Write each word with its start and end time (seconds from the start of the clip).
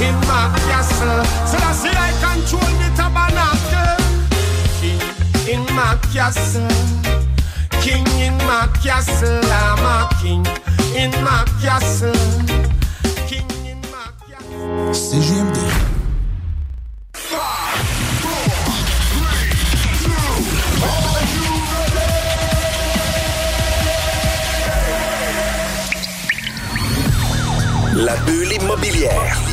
In 0.00 0.14
my 0.28 0.54
castle, 0.68 1.24
so 1.44 1.56
that's 1.58 1.84
it. 1.84 1.96
I 1.96 2.12
control 2.22 2.62
the 2.78 2.88
tabernacle. 2.94 3.96
King 4.78 5.00
in 5.52 5.74
my 5.74 5.98
castle, 6.12 6.68
king 7.82 8.06
in 8.20 8.36
my 8.46 8.68
castle. 8.80 9.40
I'm 9.42 9.84
a 9.84 10.08
king 10.22 10.46
in 10.94 11.10
my 11.24 11.44
castle, 11.60 12.12
king 13.26 13.50
in 13.66 13.80
my 13.90 14.06
castle. 14.28 14.94
CGMD. 14.94 15.58
La 27.96 28.14
bulle 28.24 28.52
immobilière. 28.52 29.47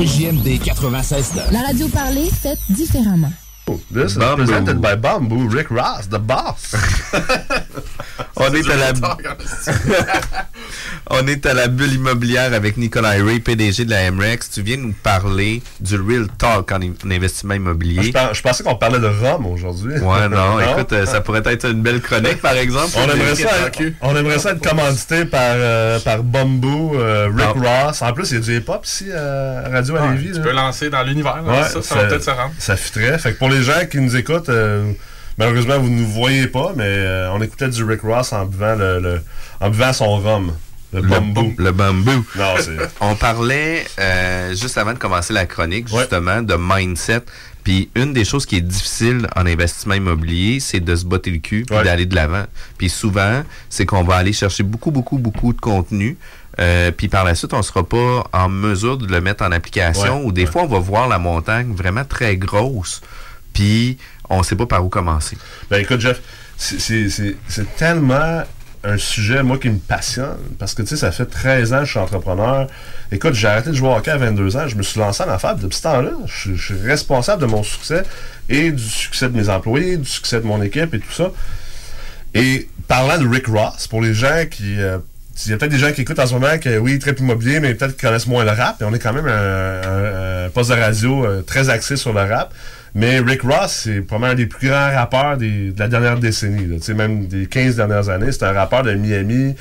CJMD 0.00 0.60
96 0.60 1.34
La 1.52 1.60
radio 1.60 1.86
parlée, 1.88 2.30
faite 2.30 2.58
différemment. 2.70 3.30
This 3.92 4.16
is 4.16 4.18
presented 4.34 4.80
by 4.80 4.96
Bamboo 4.96 5.46
Rick 5.46 5.70
Ross, 5.70 6.08
the 6.08 6.18
boss. 6.18 6.74
On 8.40 8.54
est 8.54 8.70
à 8.70 8.76
la 8.76 8.92
On 11.12 11.26
est 11.26 11.44
à 11.46 11.54
la 11.54 11.66
bulle 11.66 11.92
immobilière 11.94 12.52
avec 12.54 12.76
Nicolas 12.76 13.10
Ray, 13.10 13.40
PDG 13.40 13.84
de 13.84 13.90
la 13.90 14.10
MREX. 14.12 14.50
Tu 14.50 14.62
viens 14.62 14.76
nous 14.76 14.92
parler 15.02 15.60
du 15.80 15.96
real 15.96 16.26
talk 16.38 16.70
en, 16.70 16.76
en 16.76 17.10
investissement 17.10 17.54
immobilier. 17.54 18.02
Je, 18.04 18.12
pens- 18.12 18.32
je 18.32 18.40
pensais 18.42 18.62
qu'on 18.62 18.76
parlait 18.76 19.00
de 19.00 19.06
Rome 19.08 19.46
aujourd'hui. 19.46 19.94
Ouais, 19.98 20.28
non, 20.30 20.60
écoute, 20.60 20.92
euh, 20.92 21.06
ça 21.06 21.20
pourrait 21.20 21.42
être 21.46 21.68
une 21.68 21.82
belle 21.82 22.00
chronique, 22.00 22.40
par 22.40 22.52
exemple. 22.52 22.90
On 22.96 23.10
aimerait, 23.10 23.34
ça, 23.34 23.48
on 24.02 24.14
aimerait 24.16 24.38
ça 24.38 24.52
être 24.52 24.62
commandité 24.66 25.24
par, 25.24 25.40
euh, 25.42 25.98
par 26.00 26.22
Bamboo, 26.22 26.94
euh, 26.96 27.28
Rick 27.34 27.56
Ross. 27.64 28.02
En 28.02 28.12
plus, 28.12 28.30
il 28.30 28.34
y 28.34 28.36
a 28.36 28.40
du 28.40 28.56
hip-hop 28.58 28.86
ici 28.86 29.06
euh, 29.10 29.66
à 29.66 29.68
Radio 29.70 29.96
à 29.96 30.12
Lévis. 30.12 30.32
Tu 30.32 30.38
là. 30.38 30.44
peux 30.44 30.52
lancer 30.52 30.90
dans 30.90 31.02
l'univers, 31.02 31.42
Ouais, 31.44 31.64
ça, 31.64 31.82
ça 31.82 31.94
va 31.96 32.04
peut-être 32.04 32.24
se 32.24 32.30
rendre. 32.30 32.52
Ça 32.58 32.76
fitterait. 32.76 33.18
Fait 33.18 33.32
que 33.32 33.38
pour 33.38 33.48
les 33.48 33.62
gens 33.62 33.84
qui 33.90 33.98
nous 33.98 34.14
écoutent, 34.16 34.48
euh, 34.48 34.92
malheureusement, 35.40 35.78
vous 35.80 35.90
ne 35.90 36.00
nous 36.00 36.06
voyez 36.08 36.46
pas, 36.46 36.72
mais 36.76 36.84
euh, 36.86 37.32
on 37.32 37.40
écoutait 37.42 37.68
du 37.68 37.82
Rick 37.82 38.02
Ross 38.02 38.32
en 38.32 38.44
buvant, 38.46 38.76
le, 38.76 39.00
le- 39.00 39.20
en 39.60 39.70
buvant 39.70 39.92
son 39.92 40.16
rhum. 40.18 40.52
Le, 40.92 41.02
bambou. 41.02 41.54
Le 41.56 41.70
bambou. 41.72 42.24
Non, 42.36 42.54
c'est... 42.58 42.76
On 43.00 43.14
parlait, 43.14 43.84
euh, 44.00 44.54
juste 44.56 44.76
avant 44.76 44.92
de 44.92 44.98
commencer 44.98 45.32
la 45.32 45.46
chronique, 45.46 45.86
justement, 45.88 46.42
de 46.42 46.56
mindset. 46.58 47.22
Puis 47.62 47.90
une 47.94 48.12
des 48.12 48.24
choses 48.24 48.44
qui 48.44 48.56
est 48.56 48.60
difficile 48.60 49.28
en 49.36 49.46
investissement 49.46 49.94
immobilier, 49.94 50.58
c'est 50.58 50.80
de 50.80 50.96
se 50.96 51.04
botter 51.04 51.30
le 51.30 51.38
cul 51.38 51.64
puis 51.64 51.76
d'aller 51.84 52.06
de 52.06 52.16
l'avant. 52.16 52.42
Puis 52.76 52.88
souvent, 52.88 53.42
c'est 53.68 53.86
qu'on 53.86 54.02
va 54.02 54.16
aller 54.16 54.32
chercher 54.32 54.64
beaucoup, 54.64 54.90
beaucoup, 54.90 55.18
beaucoup 55.18 55.52
de 55.52 55.60
contenu. 55.60 56.16
euh, 56.58 56.90
puis 56.90 57.06
par 57.06 57.22
la 57.24 57.36
suite, 57.36 57.52
on 57.54 57.62
sera 57.62 57.84
pas 57.88 58.24
en 58.32 58.48
mesure 58.48 58.96
de 58.98 59.06
le 59.06 59.20
mettre 59.20 59.44
en 59.44 59.52
application. 59.52 60.18
Ouais, 60.20 60.24
ou 60.24 60.32
des 60.32 60.46
fois, 60.46 60.62
on 60.62 60.66
va 60.68 60.80
voir 60.80 61.06
la 61.06 61.20
montagne 61.20 61.72
vraiment 61.72 62.04
très 62.04 62.36
grosse. 62.36 63.00
Puis 63.52 63.96
on 64.30 64.42
sait 64.42 64.56
pas 64.56 64.66
par 64.66 64.84
où 64.84 64.88
commencer. 64.88 65.36
Ben 65.70 65.78
écoute, 65.80 66.00
Jeff, 66.00 66.20
c'est- 66.56 67.08
tellement 67.76 68.42
un 68.82 68.96
sujet, 68.96 69.42
moi, 69.42 69.58
qui 69.58 69.68
me 69.68 69.78
passionne. 69.78 70.38
Parce 70.58 70.72
que, 70.74 70.80
tu 70.80 70.88
sais, 70.88 70.96
ça 70.96 71.12
fait 71.12 71.26
13 71.26 71.74
ans 71.74 71.80
que 71.80 71.84
je 71.84 71.90
suis 71.90 71.98
entrepreneur. 71.98 72.66
Écoute, 73.12 73.34
j'ai 73.34 73.46
arrêté 73.48 73.68
de 73.70 73.74
jouer 73.74 73.88
au 73.88 73.94
hockey 73.96 74.10
à 74.10 74.16
22 74.16 74.56
ans. 74.56 74.66
Je 74.68 74.76
me 74.76 74.82
suis 74.82 74.98
lancé 74.98 75.22
en 75.22 75.28
affaires. 75.28 75.54
Depuis 75.56 75.76
ce 75.76 75.82
temps-là, 75.82 76.12
je, 76.24 76.54
suis- 76.54 76.74
responsable 76.82 77.42
de 77.42 77.46
mon 77.46 77.62
succès 77.62 78.04
et 78.48 78.70
du 78.72 78.82
succès 78.82 79.28
de 79.28 79.36
mes 79.36 79.50
employés, 79.50 79.98
du 79.98 80.08
succès 80.08 80.40
de 80.40 80.46
mon 80.46 80.62
équipe 80.62 80.94
et 80.94 80.98
tout 81.00 81.12
ça. 81.12 81.30
Et 82.32 82.68
parlant 82.88 83.18
de 83.18 83.28
Rick 83.28 83.48
Ross, 83.48 83.86
pour 83.86 84.00
les 84.00 84.14
gens 84.14 84.44
qui... 84.50 84.80
euh, 84.80 84.96
il 85.46 85.50
y 85.50 85.54
a 85.54 85.56
peut-être 85.58 85.70
des 85.72 85.78
gens 85.78 85.92
qui 85.92 86.02
écoutent 86.02 86.18
en 86.18 86.26
ce 86.26 86.34
moment 86.34 86.58
que 86.58 86.78
oui, 86.78 86.98
très 86.98 87.12
immobilier, 87.12 87.60
mais 87.60 87.74
peut-être 87.74 87.96
qu'ils 87.96 88.06
connaissent 88.08 88.26
moins 88.26 88.44
le 88.44 88.50
rap. 88.50 88.80
Et 88.82 88.84
on 88.84 88.92
est 88.94 88.98
quand 88.98 89.12
même 89.14 89.26
un 89.28 90.48
poste 90.50 90.70
de 90.70 90.74
radio 90.76 91.24
euh, 91.24 91.42
très 91.42 91.70
axé 91.70 91.96
sur 91.96 92.12
le 92.12 92.20
rap. 92.22 92.52
Mais 92.94 93.20
Rick 93.20 93.42
Ross, 93.42 93.82
c'est 93.84 94.00
probablement 94.00 94.32
un 94.32 94.36
des 94.36 94.46
plus 94.46 94.68
grands 94.68 94.90
rappeurs 94.92 95.36
de 95.36 95.72
la 95.78 95.88
dernière 95.88 96.18
décennie. 96.18 96.66
là. 96.66 96.94
Même 96.94 97.26
des 97.26 97.46
15 97.46 97.76
dernières 97.76 98.08
années. 98.08 98.32
C'est 98.32 98.44
un 98.44 98.52
rappeur 98.52 98.82
de 98.82 98.92
Miami. 98.94 99.54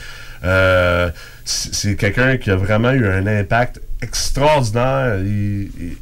Euh, 0.43 1.09
c'est 1.45 1.95
quelqu'un 1.95 2.37
qui 2.37 2.49
a 2.51 2.55
vraiment 2.55 2.91
eu 2.91 3.07
un 3.07 3.27
impact 3.27 3.81
extraordinaire. 4.01 5.17
Il 5.19 5.69
est 5.81 5.97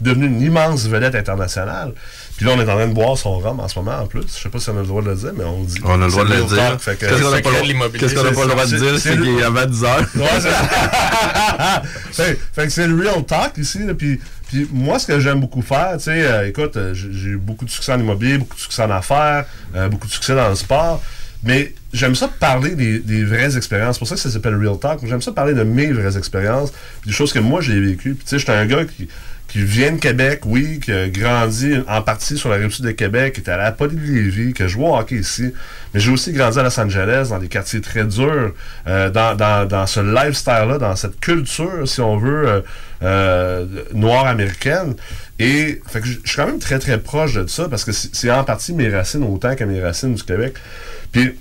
devenu 0.00 0.26
une 0.26 0.40
immense 0.40 0.86
vedette 0.88 1.14
internationale. 1.14 1.92
Puis 2.36 2.44
là, 2.46 2.52
on 2.56 2.60
est 2.60 2.64
en 2.68 2.74
train 2.74 2.88
de 2.88 2.92
boire 2.92 3.16
son 3.16 3.38
rhum 3.38 3.60
en 3.60 3.68
ce 3.68 3.78
moment 3.78 3.96
en 4.00 4.06
plus. 4.06 4.22
Je 4.26 4.42
sais 4.42 4.48
pas 4.48 4.58
si 4.58 4.68
on 4.70 4.76
a 4.76 4.80
le 4.80 4.86
droit 4.86 5.02
de 5.02 5.08
le 5.10 5.14
dire, 5.14 5.30
mais 5.38 5.44
on 5.44 5.60
le 5.60 5.66
dit. 5.66 5.76
On 5.84 6.02
a 6.02 6.06
le 6.06 6.10
droit 6.10 6.24
de 6.24 6.34
le 6.34 6.42
dire. 6.42 6.78
Qu'est-ce 6.98 7.22
qu'on 7.22 7.32
a 7.32 7.40
pas 7.40 7.50
le- 7.50 7.54
secret 7.54 7.62
l'immobilier. 7.66 7.98
qu'est-ce 8.00 8.14
qu'on 8.14 8.26
a 8.26 8.32
pas 8.32 8.42
le 8.44 8.48
droit 8.50 8.66
de 8.66 8.76
dire, 8.76 8.98
c'est 8.98 9.16
qu'il 9.16 9.38
est 9.38 9.42
avant 9.44 9.66
10 9.66 9.84
heures? 9.84 10.06
Ouais, 10.16 10.40
c'est- 10.40 10.48
fait, 12.12 12.38
fait 12.52 12.64
que 12.64 12.70
c'est 12.70 12.86
le 12.86 12.96
real 13.00 13.24
talk 13.24 13.52
ici. 13.58 13.78
là, 13.86 13.94
Puis, 13.94 14.20
puis 14.48 14.68
moi, 14.72 14.98
ce 14.98 15.06
que 15.06 15.20
j'aime 15.20 15.40
beaucoup 15.40 15.62
faire, 15.62 15.92
tu 15.98 16.04
sais, 16.04 16.22
euh, 16.26 16.48
écoute, 16.48 16.76
euh, 16.76 16.92
j'ai 16.94 17.30
eu 17.30 17.36
beaucoup 17.36 17.64
de 17.64 17.70
succès 17.70 17.92
en 17.92 18.00
immobilier, 18.00 18.38
beaucoup 18.38 18.56
de 18.56 18.60
succès 18.60 18.82
en 18.82 18.90
affaires, 18.90 19.44
euh, 19.76 19.88
beaucoup 19.88 20.06
de 20.06 20.12
succès 20.12 20.34
dans 20.34 20.48
le 20.48 20.54
sport. 20.56 21.00
Mais 21.46 21.74
j'aime 21.92 22.14
ça 22.14 22.26
parler 22.28 22.70
des, 22.70 23.00
des 23.00 23.22
vraies 23.22 23.56
expériences. 23.56 23.96
C'est 23.96 23.98
pour 23.98 24.08
ça 24.08 24.14
que 24.14 24.20
ça 24.20 24.30
s'appelle 24.30 24.56
Real 24.56 24.78
Talk. 24.78 25.00
J'aime 25.06 25.20
ça 25.20 25.30
parler 25.30 25.52
de 25.52 25.62
mes 25.62 25.92
vraies 25.92 26.16
expériences, 26.16 26.72
des 27.04 27.12
choses 27.12 27.32
que 27.34 27.38
moi 27.38 27.60
j'ai 27.60 27.78
vécues. 27.78 28.14
Puis 28.14 28.24
tu 28.24 28.30
sais, 28.30 28.38
j'étais 28.38 28.52
un 28.52 28.64
gars 28.64 28.84
qui, 28.86 29.08
qui 29.54 29.62
vient 29.62 29.92
de 29.92 30.00
Québec, 30.00 30.40
oui, 30.46 30.80
qui 30.80 30.90
a 30.90 31.08
grandi 31.08 31.76
en 31.86 32.02
partie 32.02 32.36
sur 32.36 32.48
la 32.48 32.56
rive 32.56 32.72
sud 32.72 32.86
de 32.86 32.90
Québec, 32.90 33.34
qui 33.34 33.40
était 33.40 33.52
à 33.52 33.56
la 33.56 33.70
Poly 33.70 33.94
de 33.94 34.00
Lévis, 34.00 34.52
que 34.52 34.64
je 34.66 34.72
joue 34.72 34.84
au 34.84 34.96
hockey 34.96 35.14
ici. 35.14 35.54
Mais 35.92 36.00
j'ai 36.00 36.10
aussi 36.10 36.32
grandi 36.32 36.58
à 36.58 36.64
Los 36.64 36.80
Angeles, 36.80 37.28
dans 37.30 37.38
des 37.38 37.46
quartiers 37.46 37.80
très 37.80 38.02
durs, 38.02 38.52
euh, 38.88 39.10
dans, 39.10 39.36
dans, 39.36 39.64
dans 39.64 39.86
ce 39.86 40.00
lifestyle-là, 40.00 40.78
dans 40.78 40.96
cette 40.96 41.20
culture, 41.20 41.86
si 41.86 42.00
on 42.00 42.16
veut, 42.16 42.48
euh, 42.48 42.60
euh, 43.04 43.66
noire 43.92 44.26
américaine. 44.26 44.96
Et 45.38 45.80
fait 45.86 46.00
que 46.00 46.06
je 46.08 46.18
suis 46.24 46.34
quand 46.34 46.46
même 46.46 46.58
très 46.58 46.80
très 46.80 46.98
proche 46.98 47.34
de 47.34 47.46
ça 47.46 47.68
parce 47.68 47.84
que 47.84 47.92
c'est 47.92 48.12
c'est 48.12 48.32
en 48.32 48.42
partie 48.42 48.72
mes 48.72 48.88
racines 48.88 49.22
autant 49.22 49.54
que 49.54 49.62
mes 49.62 49.80
racines 49.80 50.16
du 50.16 50.24
Québec. 50.24 50.54
Puis 51.12 51.32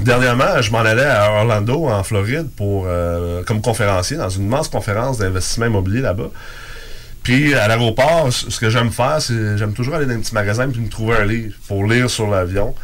Dernièrement, 0.00 0.62
je 0.62 0.72
m'en 0.72 0.78
allais 0.78 1.04
à 1.04 1.30
Orlando, 1.30 1.86
en 1.86 2.02
Floride, 2.02 2.48
pour 2.56 2.86
euh, 2.86 3.42
comme 3.44 3.60
conférencier 3.60 4.16
dans 4.16 4.30
une 4.30 4.44
immense 4.44 4.68
conférence 4.68 5.18
d'investissement 5.18 5.66
immobilier 5.66 6.00
là-bas. 6.00 6.30
Puis 7.22 7.54
à 7.54 7.68
l'aéroport, 7.68 8.32
ce 8.32 8.58
que 8.58 8.68
j'aime 8.68 8.90
faire, 8.90 9.20
c'est 9.20 9.56
j'aime 9.56 9.74
toujours 9.74 9.94
aller 9.94 10.06
dans 10.06 10.14
un 10.14 10.20
petit 10.20 10.34
magasin 10.34 10.68
puis 10.68 10.80
me 10.80 10.88
trouver 10.88 11.16
un 11.16 11.24
livre 11.24 11.54
pour 11.68 11.84
lire 11.86 12.10
sur 12.10 12.28
l'avion. 12.28 12.74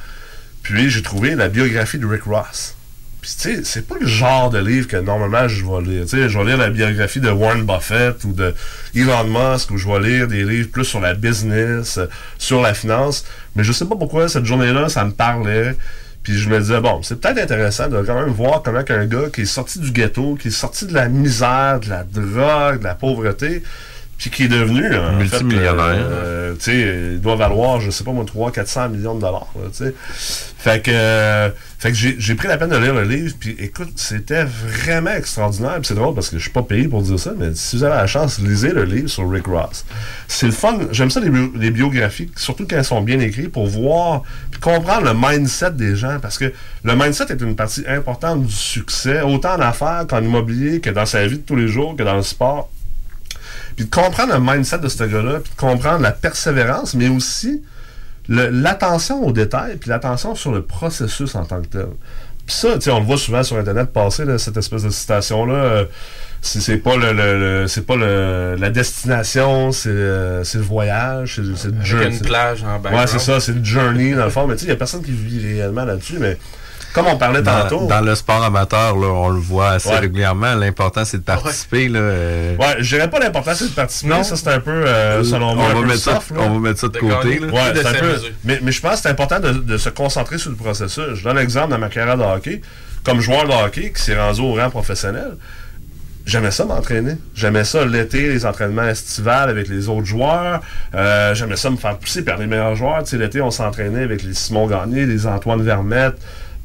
Puis 0.63 0.91
j'ai 0.91 1.03
trouvé 1.03 1.35
la 1.35 1.49
biographie 1.49 1.99
de 1.99 2.07
Rick 2.07 2.25
Ross. 2.25 2.75
Puis 3.21 3.33
tu 3.37 3.57
sais, 3.57 3.65
c'est 3.65 3.89
pas 3.89 3.97
le 4.01 4.07
genre 4.07 4.49
de 4.51 4.59
livre 4.59 4.87
que 4.87 4.97
normalement 4.97 5.49
je 5.49 5.65
vais 5.65 5.83
lire. 5.83 6.03
Tu 6.05 6.11
sais, 6.11 6.29
je 6.29 6.39
vais 6.39 6.45
lire 6.45 6.57
la 6.57 6.71
biographie 6.71 7.21
de 7.21 7.31
Warren 7.31 7.65
Buffett 7.65 8.23
ou 8.25 8.33
de 8.33 8.55
Elon 8.95 9.25
Musk 9.25 9.73
ou 9.73 9.77
je 9.77 9.89
vais 9.89 10.01
lire 10.01 10.29
des 10.29 10.45
livres 10.45 10.71
plus 10.71 10.85
sur 10.85 11.01
la 11.01 11.15
business, 11.15 11.99
sur 12.39 12.63
la 12.63 12.75
finance. 12.75 13.25
Mais 13.57 13.65
je 13.65 13.73
sais 13.73 13.87
pas 13.87 13.97
pourquoi 13.97 14.29
cette 14.29 14.45
journée-là, 14.45 14.89
ça 14.89 15.05
me 15.05 15.11
parlait. 15.11 15.75
Puis 16.23 16.39
je 16.39 16.49
me 16.49 16.61
disais, 16.61 16.81
bon, 16.81 17.03
c'est 17.03 17.21
peut-être 17.21 17.39
intéressant 17.39 17.89
de 17.89 18.03
quand 18.03 18.15
même 18.15 18.29
voir 18.29 18.63
comment 18.63 18.83
un 18.87 19.07
gars 19.07 19.31
qui 19.33 19.43
est 19.43 19.47
sorti 19.47 19.79
du 19.79 19.91
ghetto, 19.91 20.37
qui 20.37 20.49
est 20.49 20.51
sorti 20.51 20.87
de 20.87 20.95
la 20.95 21.09
misère, 21.09 21.81
de 21.81 21.89
la 21.89 22.05
drogue, 22.05 22.81
de 22.81 22.85
la 22.85 22.95
pauvreté, 22.95 23.63
puis 24.19 24.31
qui 24.31 24.45
est 24.45 24.49
devenu 24.49 24.85
un 24.95 25.13
multimillionnaire. 25.13 26.07
Euh, 26.11 26.55
tu 26.55 26.65
sais, 26.65 27.13
il 27.13 27.21
doit 27.21 27.37
valoir, 27.37 27.81
je 27.81 27.91
sais 27.91 28.03
pas 28.03 28.11
moi, 28.11 28.25
300, 28.25 28.51
400 28.51 28.89
millions 28.89 29.15
de 29.15 29.21
dollars. 29.21 29.47
tu 29.73 29.85
sais. 29.85 29.95
Fait 30.59 30.83
que, 30.83 30.91
euh, 30.93 31.51
fait 31.79 31.93
que 31.93 31.97
j'ai 31.97 32.35
pris 32.35 32.49
la 32.49 32.59
peine 32.59 32.71
de 32.71 32.77
lire 32.77 32.93
le 32.93 33.05
livre, 33.05 33.33
puis 33.39 33.55
écoute, 33.61 33.93
c'était 33.95 34.43
vraiment 34.43 35.13
extraordinaire. 35.13 35.79
C'est 35.85 35.95
drôle 35.95 36.17
parce 36.17 36.31
que 36.31 36.37
je 36.37 36.43
suis 36.43 36.51
pas 36.51 36.65
payé 36.65 36.89
pour 36.89 37.01
dire 37.03 37.19
ça, 37.21 37.33
mais 37.39 37.51
si 37.55 37.77
vous 37.77 37.85
avez 37.85 37.95
la 37.95 38.09
chance, 38.09 38.41
lisez 38.41 38.73
le 38.73 38.83
livre 38.83 39.07
sur 39.07 39.31
Rick 39.31 39.47
Ross. 39.47 39.85
C'est 40.27 40.47
le 40.47 40.53
fun. 40.53 40.77
J'aime 40.91 41.11
ça 41.11 41.21
les, 41.21 41.31
les, 41.55 41.71
biographies, 41.71 42.29
surtout 42.35 42.67
quand 42.69 42.75
elles 42.75 42.85
sont 42.85 43.03
bien 43.03 43.21
écrites, 43.21 43.53
pour 43.53 43.69
voir, 43.69 44.25
puis 44.51 44.61
comprendre 44.61 45.05
le 45.05 45.15
mindset 45.15 45.71
des 45.71 45.95
gens, 45.95 46.19
parce 46.21 46.39
que 46.39 46.53
le 46.83 46.97
mindset 46.97 47.27
est 47.31 47.41
une 47.41 47.55
partie 47.55 47.85
importante 47.87 48.45
du 48.45 48.53
succès, 48.53 49.21
autant 49.21 49.55
en 49.55 49.61
affaires 49.61 50.07
qu'en 50.09 50.21
immobilier, 50.21 50.81
que 50.81 50.91
dans 50.91 51.07
sa 51.07 51.25
vie 51.25 51.39
de 51.39 51.43
tous 51.43 51.57
les 51.57 51.69
jours, 51.69 51.95
que 51.95 52.03
dans 52.03 52.17
le 52.17 52.23
sport. 52.23 52.69
Puis 53.79 53.85
de 53.87 53.95
comprendre 53.95 54.35
le 54.35 54.41
mindset 54.41 54.81
de 54.81 54.89
ce 54.89 55.05
gars-là, 55.05 55.39
puis 55.39 55.53
de 55.53 55.57
comprendre 55.57 56.01
la 56.01 56.11
persévérance, 56.11 56.95
mais 56.95 57.09
aussi 57.09 57.63
l'attention 58.29 59.25
aux 59.25 59.31
détails, 59.31 59.77
puis 59.77 59.89
l'attention 59.89 60.35
sur 60.35 60.51
le 60.51 60.63
processus 60.63 61.37
en 61.37 61.45
tant 61.45 61.63
que 61.63 61.69
tel. 61.69 61.87
Puis 62.45 62.57
ça, 62.57 62.71
on 62.93 62.99
le 62.99 63.07
voit 63.07 63.19
souvent 63.19 63.45
sur 63.45 63.57
Internet 63.57 63.93
passer, 63.93 64.25
cette 64.39 64.57
espèce 64.57 64.83
de 64.83 64.91
citation-là. 64.91 65.55
Euh, 65.55 65.85
c'est 66.41 66.79
pas 66.79 66.97
le, 66.97 67.69
c'est 67.69 67.87
pas 67.87 67.95
le, 67.95 68.57
la 68.59 68.71
destination, 68.71 69.71
c'est 69.71 69.91
euh, 69.93 70.43
le 70.53 70.61
voyage, 70.61 71.41
c'est 71.55 71.69
le 71.71 71.85
journey. 71.85 72.17
une 72.17 72.19
plage 72.19 72.65
en 72.65 72.83
Ouais, 72.83 73.07
c'est 73.07 73.21
ça, 73.21 73.39
c'est 73.39 73.53
le 73.53 73.63
journey 73.63 74.13
dans 74.13 74.25
le 74.25 74.31
fond. 74.31 74.49
Mais 74.49 74.55
tu 74.57 74.63
sais, 74.63 74.67
il 74.67 74.71
y 74.71 74.73
a 74.73 74.77
personne 74.77 75.05
qui 75.05 75.13
vit 75.13 75.55
réellement 75.55 75.85
là-dessus, 75.85 76.19
mais 76.19 76.37
comme 76.99 77.13
on 77.13 77.19
parlait 77.19 77.43
tantôt. 77.43 77.87
Dans 77.87 78.01
le 78.01 78.15
sport 78.15 78.43
amateur, 78.43 78.97
là, 78.97 79.07
on 79.07 79.29
le 79.29 79.41
voit 79.41 79.71
assez 79.71 79.95
régulièrement. 79.95 80.55
L'important, 80.55 81.05
c'est 81.05 81.19
de 81.19 81.23
participer. 81.23 81.89
Là, 81.89 81.99
euh... 82.01 82.57
Ouais, 82.57 82.77
je 82.81 82.97
dirais 82.97 83.09
pas 83.09 83.19
l'important, 83.19 83.53
c'est 83.55 83.69
de 83.69 83.75
participer. 83.75 84.09
Non. 84.15 84.23
Ça, 84.23 84.37
c'est 84.37 84.49
un 84.49 84.61
peu, 84.61 84.71
euh, 84.71 85.23
selon 85.25 85.55
moi, 85.55 85.67
on 85.75 85.81
va, 85.81 85.87
mettre 85.87 86.01
ça, 86.01 86.21
on 86.37 86.51
va 86.55 86.59
mettre 86.59 86.81
ça 86.81 86.89
de, 86.89 86.99
côté. 86.99 87.39
Là. 87.39 87.47
Ouais, 87.47 87.87
un 87.87 87.93
peu, 87.95 88.21
mais, 88.45 88.59
mais 88.63 88.73
je 88.73 88.81
pense 88.81 88.97
que 88.97 89.01
c'est 89.03 89.09
important 89.09 89.41
de, 89.41 89.53
de, 89.53 89.77
se 89.77 89.89
concentrer 89.89 90.39
sur 90.39 90.51
le 90.51 90.57
processus. 90.57 91.15
Je 91.15 91.25
donne 91.25 91.37
l'exemple 91.37 91.71
dans 91.71 91.79
ma 91.79 91.89
carrière 91.89 92.17
de 92.17 92.25
hockey. 92.25 92.61
Comme 93.05 93.21
joueur 93.21 93.47
de 93.47 93.53
hockey 93.53 93.93
qui 93.93 94.03
s'est 94.03 94.19
rendu 94.19 94.41
au 94.41 94.55
rang 94.55 94.71
professionnel, 94.71 95.37
J'aimais 96.29 96.51
ça 96.51 96.67
m'entraîner. 96.67 97.15
J'aimais 97.35 97.65
ça 97.65 97.87
l'été, 97.87 98.29
les 98.29 98.45
entraînements 98.45 98.87
estivales 98.87 99.49
avec 99.49 99.67
les 99.67 99.89
autres 99.89 100.05
joueurs. 100.05 100.61
Euh, 100.95 101.35
J'aimais 101.35 101.57
ça 101.57 101.71
me 101.71 101.79
faire 101.79 101.97
pousser 101.97 102.23
par 102.23 102.37
les 102.37 102.47
meilleurs 102.47 102.75
joueurs. 102.75 103.03
Tu 103.03 103.11
sais, 103.11 103.17
l'été, 103.17 103.41
on 103.41 103.51
s'entraînait 103.51 104.03
avec 104.03 104.23
les 104.23 104.35
Simon 104.35 104.67
Gagné, 104.67 105.07
les 105.07 105.27
Antoine 105.27 105.63
Vermette, 105.63 106.17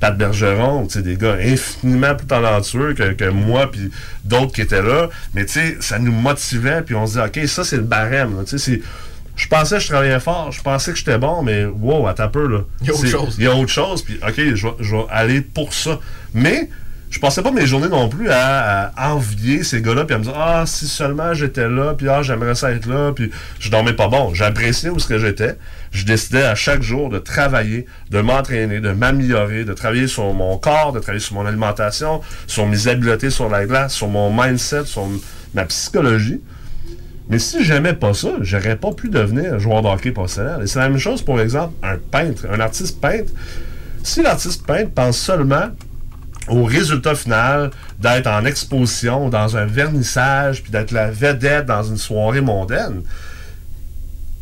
Pat 0.03 0.17
Bergeron, 0.17 0.85
tu 0.85 0.95
sais, 0.95 1.01
des 1.01 1.15
gars 1.15 1.37
infiniment 1.39 2.13
plus 2.13 2.27
talentueux 2.27 2.93
que, 2.93 3.13
que 3.13 3.29
moi, 3.29 3.71
puis 3.71 3.89
d'autres 4.25 4.51
qui 4.51 4.59
étaient 4.59 4.81
là. 4.81 5.09
Mais 5.33 5.45
tu 5.45 5.53
sais, 5.53 5.77
ça 5.79 5.97
nous 5.97 6.11
motivait, 6.11 6.81
puis 6.81 6.93
on 6.93 7.07
se 7.07 7.13
dit, 7.13 7.19
OK, 7.25 7.47
ça, 7.47 7.63
c'est 7.63 7.77
le 7.77 7.83
barème. 7.83 8.43
Tu 8.45 8.59
sais, 8.59 8.81
je 9.37 9.47
pensais 9.47 9.77
que 9.77 9.81
je 9.81 9.87
travaillais 9.87 10.19
fort, 10.19 10.51
je 10.51 10.61
pensais 10.61 10.91
que 10.91 10.97
j'étais 10.97 11.17
bon, 11.17 11.41
mais 11.41 11.63
wow, 11.63 12.05
attends 12.07 12.23
un 12.23 12.27
peu, 12.27 12.45
là. 12.49 12.59
Il 12.81 12.87
y 12.87 12.89
a 12.89 12.93
autre 12.93 13.07
chose. 13.07 13.35
Il 13.37 13.43
y 13.45 13.47
a 13.47 13.55
autre 13.55 13.71
chose, 13.71 14.01
puis 14.01 14.19
OK, 14.27 14.35
je 14.35 14.67
vais 14.67 15.05
aller 15.09 15.39
pour 15.39 15.73
ça. 15.73 16.01
Mais 16.33 16.69
je 17.13 17.19
passais 17.19 17.43
pas 17.43 17.51
mes 17.51 17.67
journées 17.67 17.89
non 17.89 18.09
plus 18.09 18.31
à, 18.31 18.91
envier 18.97 19.63
ces 19.63 19.83
gars-là, 19.83 20.03
puis 20.05 20.15
à 20.15 20.17
me 20.17 20.23
dire 20.23 20.33
Ah, 20.35 20.63
si 20.65 20.87
seulement 20.87 21.35
j'étais 21.35 21.69
là, 21.69 21.93
puis 21.93 22.09
ah, 22.09 22.23
j'aimerais 22.23 22.55
ça 22.55 22.71
être 22.71 22.87
là, 22.87 23.11
puis 23.11 23.29
je 23.59 23.69
dormais 23.69 23.93
pas 23.93 24.07
bon. 24.07 24.33
J'appréciais 24.33 24.89
où 24.89 24.97
ce 24.97 25.07
que 25.07 25.19
j'étais. 25.19 25.55
Je 25.91 26.05
décidais 26.05 26.41
à 26.41 26.55
chaque 26.55 26.81
jour 26.81 27.09
de 27.09 27.19
travailler, 27.19 27.85
de 28.09 28.19
m'entraîner, 28.19 28.79
de 28.79 28.91
m'améliorer, 28.93 29.63
de 29.63 29.73
travailler 29.73 30.07
sur 30.07 30.33
mon 30.33 30.57
corps, 30.57 30.91
de 30.91 30.99
travailler 30.99 31.23
sur 31.23 31.35
mon 31.35 31.45
alimentation, 31.45 32.21
sur 32.47 32.65
mes 32.65 32.87
habiletés 32.87 33.29
sur 33.29 33.47
la 33.47 33.67
glace, 33.67 33.93
sur 33.93 34.07
mon 34.07 34.33
mindset, 34.33 34.85
sur 34.85 35.07
ma 35.53 35.65
psychologie. 35.65 36.41
Mais 37.29 37.37
si 37.37 37.63
j'aimais 37.63 37.93
pas 37.93 38.15
ça, 38.15 38.29
j'aurais 38.41 38.75
pas 38.75 38.91
pu 38.91 39.09
devenir 39.09 39.59
joueur 39.59 39.83
de 39.83 39.87
hockey 39.87 40.09
professionnel. 40.09 40.61
Et 40.63 40.67
c'est 40.67 40.79
la 40.79 40.89
même 40.89 40.97
chose, 40.97 41.21
pour 41.21 41.39
exemple, 41.39 41.75
un 41.83 41.97
peintre, 41.97 42.47
un 42.51 42.59
artiste 42.59 42.99
peintre. 42.99 43.31
Si 44.01 44.23
l'artiste 44.23 44.65
peintre 44.65 44.89
pense 44.89 45.19
seulement 45.19 45.69
au 46.47 46.65
résultat 46.65 47.15
final 47.15 47.71
d'être 47.99 48.27
en 48.27 48.45
exposition, 48.45 49.29
dans 49.29 49.57
un 49.57 49.65
vernissage, 49.65 50.61
puis 50.63 50.71
d'être 50.71 50.91
la 50.91 51.09
vedette 51.11 51.65
dans 51.65 51.83
une 51.83 51.97
soirée 51.97 52.41
mondaine, 52.41 53.01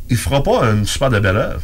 il 0.09 0.18
fera 0.18 0.44
pas 0.44 0.65
une 0.71 0.86
super 0.86 1.09
de 1.09 1.19
belle 1.19 1.38
œuvre. 1.38 1.62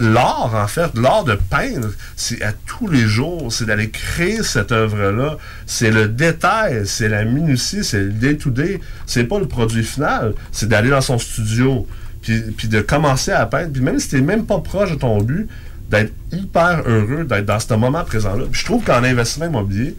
L'art, 0.00 0.54
en 0.54 0.66
fait, 0.66 0.90
l'art 0.94 1.24
de 1.24 1.34
peindre, 1.34 1.90
c'est 2.16 2.42
à 2.42 2.52
tous 2.52 2.88
les 2.88 3.06
jours, 3.06 3.52
c'est 3.52 3.64
d'aller 3.64 3.90
créer 3.90 4.42
cette 4.42 4.72
œuvre-là. 4.72 5.38
C'est 5.66 5.90
le 5.90 6.08
détail, 6.08 6.82
c'est 6.84 7.08
la 7.08 7.24
minutie, 7.24 7.84
c'est 7.84 8.00
le 8.00 8.10
day-to-day. 8.10 8.80
C'est 9.06 9.24
pas 9.24 9.38
le 9.38 9.46
produit 9.46 9.84
final, 9.84 10.34
c'est 10.50 10.68
d'aller 10.68 10.90
dans 10.90 11.00
son 11.00 11.18
studio, 11.18 11.86
puis, 12.22 12.40
puis 12.56 12.68
de 12.68 12.80
commencer 12.80 13.30
à 13.30 13.46
peindre. 13.46 13.72
Puis 13.72 13.82
même 13.82 14.00
si 14.00 14.08
t'es 14.08 14.20
même 14.20 14.46
pas 14.46 14.58
proche 14.58 14.90
de 14.90 14.96
ton 14.96 15.22
but, 15.22 15.48
d'être 15.90 16.12
hyper 16.32 16.82
heureux 16.86 17.24
d'être 17.24 17.46
dans 17.46 17.60
ce 17.60 17.74
moment 17.74 18.04
présent-là. 18.04 18.44
Je 18.50 18.64
trouve 18.64 18.82
qu'en 18.84 19.04
investissement 19.04 19.46
immobilier, 19.46 19.96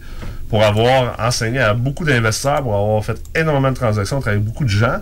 pour 0.48 0.62
avoir 0.62 1.18
enseigné 1.20 1.58
à 1.58 1.74
beaucoup 1.74 2.04
d'investisseurs, 2.04 2.62
pour 2.62 2.74
avoir 2.74 3.04
fait 3.04 3.20
énormément 3.34 3.70
de 3.70 3.76
transactions, 3.76 4.20
avec 4.24 4.42
beaucoup 4.42 4.64
de 4.64 4.70
gens, 4.70 5.00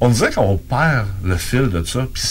on 0.00 0.08
dirait 0.10 0.30
qu'on 0.30 0.56
perd 0.56 1.06
le 1.24 1.36
fil 1.36 1.70
de 1.70 1.82
ça. 1.82 2.06
Puis 2.12 2.22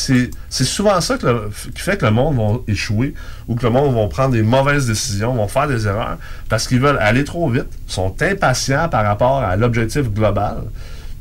c'est 0.50 0.64
souvent 0.64 1.02
ça 1.02 1.18
qui 1.18 1.82
fait 1.82 1.98
que 1.98 2.06
le 2.06 2.12
monde 2.12 2.38
va 2.38 2.60
échouer 2.72 3.14
ou 3.48 3.56
que 3.56 3.64
le 3.64 3.72
monde 3.72 3.94
va 3.94 4.08
prendre 4.08 4.32
des 4.32 4.42
mauvaises 4.42 4.88
décisions, 4.88 5.34
vont 5.34 5.48
faire 5.48 5.68
des 5.68 5.86
erreurs 5.86 6.18
parce 6.48 6.68
qu'ils 6.68 6.80
veulent 6.80 7.00
aller 7.00 7.26
trop 7.26 7.50
vite, 7.50 7.68
sont 7.88 8.16
impatients 8.22 8.88
par 8.88 9.04
rapport 9.04 9.40
à 9.40 9.56
l'objectif 9.58 10.10
global. 10.10 10.64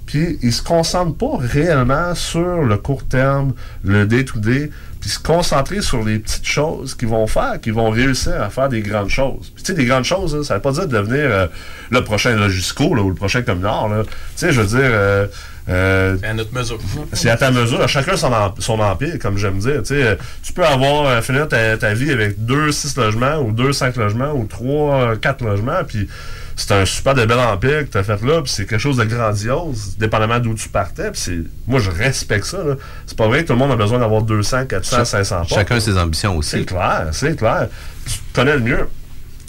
Puis 0.06 0.38
ils 0.40 0.52
se 0.52 0.62
concentrent 0.62 1.16
pas 1.16 1.36
réellement 1.36 2.14
sur 2.14 2.62
le 2.62 2.76
court 2.76 3.04
terme, 3.04 3.52
le 3.82 4.06
day-to-day, 4.06 4.70
puis 5.00 5.10
se 5.10 5.18
concentrer 5.18 5.82
sur 5.82 6.04
les 6.04 6.18
petites 6.18 6.46
choses 6.46 6.94
qu'ils 6.94 7.08
vont 7.08 7.26
faire, 7.26 7.60
qui 7.60 7.70
vont 7.70 7.90
réussir 7.90 8.40
à 8.40 8.50
faire 8.50 8.68
des 8.68 8.80
grandes 8.80 9.08
choses. 9.08 9.50
Puis 9.54 9.62
tu 9.62 9.72
sais, 9.72 9.74
des 9.74 9.84
grandes 9.84 10.04
choses, 10.04 10.46
ça 10.46 10.54
ne 10.54 10.58
veut 10.58 10.62
pas 10.62 10.72
dire 10.72 10.86
de 10.86 10.96
devenir 10.96 11.24
euh, 11.24 11.46
le 11.90 12.02
prochain 12.02 12.34
Logisco 12.36 12.84
ou 12.84 13.08
le 13.08 13.14
prochain 13.14 13.42
Communard. 13.42 13.88
Tu 14.04 14.12
sais, 14.36 14.52
je 14.52 14.60
veux 14.60 14.66
dire... 14.66 14.90
Euh, 14.90 15.26
euh, 15.68 16.16
c'est 16.20 16.26
à 16.28 16.34
notre 16.34 16.54
mesure. 16.54 16.78
C'est 17.12 17.30
à 17.30 17.36
ta 17.36 17.50
mesure. 17.50 17.88
Chacun 17.88 18.16
son, 18.16 18.30
son 18.60 18.78
empire, 18.78 19.18
comme 19.20 19.36
j'aime 19.36 19.58
dire. 19.58 19.82
Tu, 19.82 20.00
sais, 20.00 20.16
tu 20.42 20.52
peux 20.52 20.64
avoir 20.64 21.22
finir 21.24 21.48
ta, 21.48 21.76
ta, 21.76 21.92
vie 21.92 22.12
avec 22.12 22.44
deux, 22.44 22.70
six 22.70 22.96
logements, 22.96 23.38
ou 23.38 23.50
deux, 23.50 23.72
cinq 23.72 23.96
logements, 23.96 24.32
ou 24.32 24.44
trois, 24.46 25.16
quatre 25.16 25.44
logements, 25.44 25.82
puis 25.84 26.08
c'est 26.56 26.72
un 26.72 26.84
super 26.86 27.14
de 27.14 27.24
bel 27.26 27.38
empire 27.38 27.84
que 27.84 27.92
tu 27.92 27.98
as 27.98 28.02
fait 28.02 28.22
là, 28.22 28.40
puis 28.40 28.50
c'est 28.50 28.64
quelque 28.64 28.80
chose 28.80 28.96
de 28.96 29.04
grandiose, 29.04 29.96
dépendamment 29.98 30.38
d'où 30.38 30.54
tu 30.54 30.70
partais. 30.70 31.10
Puis 31.12 31.46
moi, 31.66 31.80
je 31.80 31.90
respecte 31.90 32.46
ça. 32.46 32.58
C'est 33.06 33.16
pas 33.16 33.28
vrai 33.28 33.42
que 33.42 33.48
tout 33.48 33.52
le 33.52 33.58
monde 33.58 33.72
a 33.72 33.76
besoin 33.76 33.98
d'avoir 33.98 34.22
200, 34.22 34.64
400, 34.64 35.04
500 35.04 35.36
portes. 35.36 35.50
Chacun 35.50 35.78
ses 35.78 35.98
ambitions 35.98 36.36
aussi. 36.36 36.50
C'est 36.50 36.64
clair, 36.64 37.08
c'est 37.12 37.36
clair. 37.36 37.68
Tu 38.06 38.18
connais 38.32 38.54
le 38.54 38.62
mieux. 38.62 38.88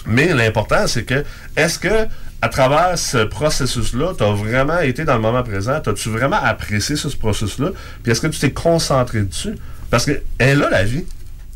Mais 0.05 0.33
l'important, 0.33 0.85
c'est 0.87 1.03
que, 1.03 1.23
est-ce 1.55 1.79
que 1.79 2.07
à 2.41 2.49
travers 2.49 2.97
ce 2.97 3.23
processus-là, 3.23 4.13
tu 4.17 4.23
as 4.23 4.31
vraiment 4.31 4.79
été 4.79 5.05
dans 5.05 5.15
le 5.15 5.21
moment 5.21 5.43
présent? 5.43 5.81
As-tu 5.85 6.09
vraiment 6.09 6.37
apprécié 6.41 6.95
ce, 6.95 7.07
processus-là? 7.07 7.71
Puis 8.03 8.11
est-ce 8.11 8.21
que 8.21 8.27
tu 8.27 8.39
t'es 8.39 8.51
concentré 8.51 9.21
dessus? 9.21 9.55
Parce 9.89 10.05
que 10.05 10.21
est 10.39 10.55
là 10.55 10.69
la 10.69 10.83
vie. 10.83 11.05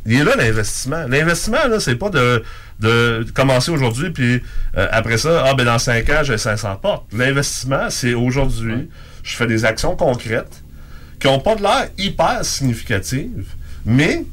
Il 0.06 0.14
est 0.14 0.24
là 0.24 0.36
l'investissement. 0.36 1.06
L'investissement, 1.08 1.68
là, 1.68 1.80
c'est 1.80 1.96
pas 1.96 2.10
de 2.10 2.44
de 2.82 3.26
commencer 3.36 3.72
aujourd'hui, 3.72 4.10
puis 4.10 4.42
euh, 4.76 4.88
après 4.92 5.18
ça, 5.18 5.44
ah 5.46 5.54
ben 5.54 5.66
dans 5.66 5.78
5 5.78 6.10
ans, 6.10 6.22
j'ai 6.24 6.38
500 6.38 6.78
portes. 6.78 7.06
L'investissement, 7.14 7.90
c'est 7.90 8.16
aujourd'hui, 8.16 8.90
je 9.24 9.36
fais 9.36 9.46
des 9.46 9.66
actions 9.66 9.96
concrètes 9.96 10.64
qui 11.20 11.28
n'ont 11.28 11.40
pas 11.40 11.56
de 11.56 11.62
l'air 11.62 11.90
hyper 12.00 12.44
significatives, 12.44 13.54
mais 13.86 14.26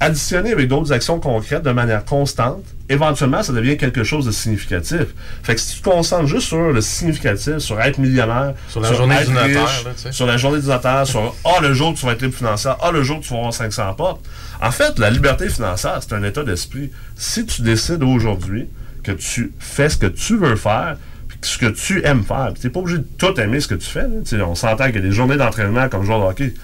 additionnées 0.00 0.52
avec 0.52 0.68
d'autres 0.68 0.92
actions 0.92 1.18
concrètes 1.18 1.62
de 1.62 1.70
manière 1.70 2.04
constante, 2.04 2.64
éventuellement, 2.88 3.42
ça 3.42 3.52
devient 3.52 3.76
quelque 3.76 4.04
chose 4.04 4.26
de 4.26 4.30
significatif. 4.30 5.06
Fait 5.42 5.54
que 5.54 5.60
si 5.60 5.76
tu 5.76 5.82
te 5.82 5.88
concentres 5.88 6.26
juste 6.26 6.48
sur 6.48 6.72
le 6.72 6.80
significatif, 6.80 7.58
sur 7.58 7.80
être 7.80 7.98
millionnaire, 7.98 8.54
sur 8.68 8.80
la 8.80 8.92
journée 8.92 9.24
du 9.24 9.32
notaire, 9.32 9.70
sur 10.10 10.26
la 10.26 10.36
journée 10.36 10.60
du 10.60 10.66
notaire, 10.66 11.06
sur 11.06 11.34
ah 11.44 11.60
le 11.60 11.74
jour 11.74 11.90
où 11.90 11.94
tu 11.94 12.06
vas 12.06 12.12
être 12.12 12.22
libre 12.22 12.34
financier, 12.34 12.70
ah 12.80 12.90
le 12.90 13.02
jour 13.02 13.18
où 13.18 13.20
tu 13.20 13.30
vas 13.30 13.38
avoir 13.38 13.54
500 13.54 13.94
portes. 13.94 14.24
En 14.60 14.70
fait, 14.70 14.98
la 14.98 15.10
liberté 15.10 15.48
financière, 15.48 15.98
c'est 16.00 16.14
un 16.14 16.22
état 16.22 16.42
d'esprit. 16.42 16.90
Si 17.16 17.46
tu 17.46 17.62
décides 17.62 18.02
aujourd'hui 18.02 18.68
que 19.02 19.12
tu 19.12 19.52
fais 19.58 19.88
ce 19.88 19.96
que 19.96 20.06
tu 20.06 20.36
veux 20.36 20.56
faire, 20.56 20.96
puis 21.28 21.38
ce 21.42 21.58
que 21.58 21.66
tu 21.66 22.04
aimes 22.04 22.24
faire, 22.24 22.52
tu 22.58 22.66
n'es 22.66 22.72
pas 22.72 22.80
obligé 22.80 22.98
de 22.98 23.06
tout 23.18 23.38
aimer 23.38 23.60
ce 23.60 23.68
que 23.68 23.74
tu 23.74 23.88
fais. 23.88 24.06
On 24.40 24.54
s'entend 24.54 24.84
a 24.84 24.90
des 24.90 25.12
journées 25.12 25.36
d'entraînement 25.36 25.88
comme 25.88 26.04
joueur 26.04 26.20
de 26.20 26.24
hockey, 26.24 26.54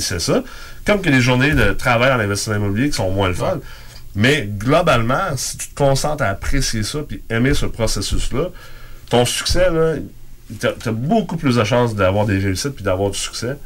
c'est 0.00 0.20
ça. 0.20 0.42
Comme 0.84 1.00
a 1.00 1.10
des 1.10 1.20
journées 1.20 1.52
de 1.52 1.72
travail 1.72 2.12
en 2.12 2.20
investissement 2.20 2.56
immobilier 2.56 2.90
qui 2.90 2.96
sont 2.96 3.10
moins 3.10 3.28
le 3.28 3.34
fun. 3.34 3.60
Mais 4.14 4.48
globalement, 4.48 5.36
si 5.36 5.56
tu 5.58 5.68
te 5.68 5.74
concentres 5.74 6.22
à 6.22 6.28
apprécier 6.28 6.82
ça 6.82 7.00
puis 7.06 7.22
aimer 7.30 7.54
ce 7.54 7.66
processus-là, 7.66 8.48
ton 9.10 9.24
succès, 9.24 9.68
t'as 10.58 10.70
as 10.86 10.92
beaucoup 10.92 11.36
plus 11.36 11.56
de 11.56 11.64
chances 11.64 11.94
d'avoir 11.94 12.26
des 12.26 12.38
réussites 12.38 12.74
puis 12.74 12.84
d'avoir 12.84 13.10
du 13.10 13.18
succès. 13.18 13.56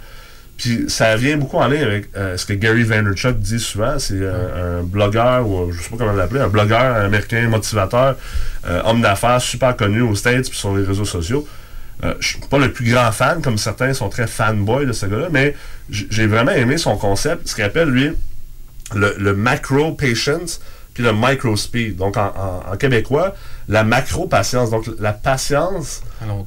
Puis 0.57 0.85
ça 0.89 1.17
vient 1.17 1.39
beaucoup 1.39 1.57
en 1.57 1.67
lien 1.67 1.83
avec 1.83 2.11
euh, 2.17 2.37
ce 2.37 2.47
que 2.47 2.53
Gary 2.53 2.85
Vaynerchuk 2.85 3.39
dit 3.39 3.59
souvent. 3.59 3.99
C'est 3.99 4.15
euh, 4.15 4.81
un 4.81 4.83
blogueur, 4.83 5.49
ou 5.49 5.73
je 5.73 5.83
sais 5.83 5.91
pas 5.91 5.97
comment 5.97 6.13
l'appeler, 6.13 6.41
un 6.41 6.49
blogueur 6.49 6.97
américain, 6.97 7.49
motivateur, 7.49 8.17
euh, 8.69 8.81
homme 8.85 9.01
d'affaires 9.01 9.41
super 9.41 9.77
connu 9.77 10.03
aux 10.03 10.15
States 10.15 10.49
puis 10.49 10.59
sur 10.59 10.77
les 10.77 10.85
réseaux 10.85 11.05
sociaux. 11.05 11.49
je 12.21 12.27
suis 12.27 12.39
pas 12.51 12.59
le 12.59 12.73
plus 12.73 12.91
grand 12.91 13.11
fan, 13.13 13.41
comme 13.43 13.59
certains 13.59 13.95
sont 13.95 14.09
très 14.09 14.27
fanboy 14.27 14.87
de 14.87 14.93
ce 14.93 15.07
gars-là, 15.07 15.29
mais 15.31 15.57
j'ai 15.89 16.27
vraiment 16.27 16.53
aimé 16.53 16.77
son 16.77 16.97
concept, 16.97 17.49
ce 17.49 17.55
qu'il 17.55 17.65
appelle, 17.65 17.89
lui, 17.89 18.13
le, 18.95 19.35
macro 19.35 19.93
patience 19.93 20.61
puis 20.95 21.03
le 21.03 21.13
micro 21.13 21.57
speed. 21.57 21.97
Donc, 21.97 22.17
en, 22.17 22.77
québécois, 22.79 23.35
la 23.69 23.83
macro 23.85 24.27
patience. 24.27 24.71
Donc, 24.71 24.87
la 24.99 25.13
patience 25.13 26.03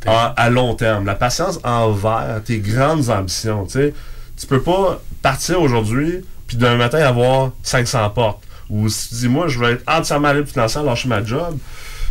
à 0.05 0.49
long 0.49 0.75
terme. 0.75 1.05
La 1.05 1.15
patience 1.15 1.59
envers 1.63 2.41
tes 2.45 2.59
grandes 2.59 3.09
ambitions. 3.09 3.65
Tu 3.65 3.93
tu 4.37 4.47
peux 4.47 4.61
pas 4.61 5.01
partir 5.21 5.61
aujourd'hui 5.61 6.21
puis 6.47 6.57
d'un 6.57 6.75
matin 6.75 6.99
avoir 6.99 7.51
500 7.63 8.09
portes. 8.11 8.43
Ou 8.69 8.89
si 8.89 9.09
tu 9.09 9.15
dis, 9.15 9.27
moi, 9.27 9.47
je 9.47 9.59
veux 9.59 9.71
être 9.71 9.83
entièrement 9.87 10.33
libre 10.33 10.47
financièrement, 10.47 10.91
lâcher 10.91 11.07
ma 11.07 11.23
job, 11.23 11.57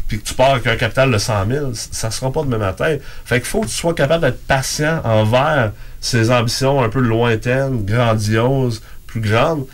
puis 0.08 0.20
que 0.20 0.24
tu 0.24 0.34
pars 0.34 0.52
avec 0.52 0.66
un 0.66 0.76
capital 0.76 1.10
de 1.10 1.18
100 1.18 1.46
000, 1.46 1.70
ça 1.74 2.10
sera 2.10 2.30
pas 2.30 2.42
demain 2.42 2.58
matin. 2.58 2.96
Fait 3.24 3.40
qu'il 3.40 3.48
faut 3.48 3.62
que 3.62 3.66
tu 3.66 3.74
sois 3.74 3.94
capable 3.94 4.24
d'être 4.24 4.46
patient 4.46 5.00
envers 5.04 5.72
ces 6.00 6.30
ambitions 6.30 6.82
un 6.82 6.88
peu 6.88 7.00
lointaines, 7.00 7.84
grandioses, 7.84 8.82
plus 9.06 9.20
grandes. 9.20 9.66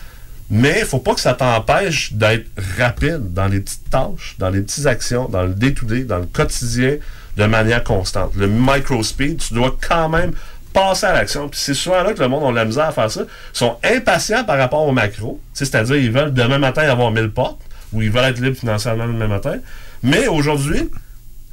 Mais 0.50 0.80
il 0.80 0.84
faut 0.84 0.98
pas 0.98 1.14
que 1.14 1.20
ça 1.20 1.34
t'empêche 1.34 2.12
d'être 2.12 2.46
rapide 2.76 3.32
dans 3.32 3.46
les 3.46 3.60
petites 3.60 3.88
tâches, 3.88 4.34
dans 4.38 4.50
les 4.50 4.60
petites 4.62 4.86
actions, 4.86 5.28
dans 5.28 5.44
le 5.44 5.54
day-to-day, 5.54 6.02
dans 6.02 6.18
le 6.18 6.26
quotidien, 6.26 6.96
de 7.36 7.44
manière 7.44 7.84
constante. 7.84 8.32
Le 8.34 8.48
micro-speed, 8.48 9.38
tu 9.38 9.54
dois 9.54 9.76
quand 9.80 10.08
même 10.08 10.32
passer 10.72 11.06
à 11.06 11.12
l'action. 11.12 11.48
Puis 11.48 11.60
c'est 11.60 11.74
souvent 11.74 12.02
là 12.02 12.14
que 12.14 12.20
le 12.20 12.28
monde 12.28 12.44
a 12.44 12.52
la 12.52 12.64
misère 12.64 12.86
à 12.86 12.92
faire 12.92 13.10
ça. 13.10 13.22
Ils 13.22 13.58
sont 13.58 13.76
impatients 13.84 14.44
par 14.44 14.58
rapport 14.58 14.86
au 14.86 14.92
macro. 14.92 15.40
C'est-à-dire, 15.52 15.96
ils 15.96 16.10
veulent 16.10 16.34
demain 16.34 16.58
matin 16.58 16.82
avoir 16.82 17.12
1000 17.12 17.30
portes, 17.30 17.60
ou 17.92 18.02
ils 18.02 18.10
veulent 18.10 18.24
être 18.24 18.40
libres 18.40 18.56
financièrement 18.56 19.06
demain 19.06 19.28
matin. 19.28 19.58
Mais 20.02 20.26
aujourd'hui, 20.26 20.90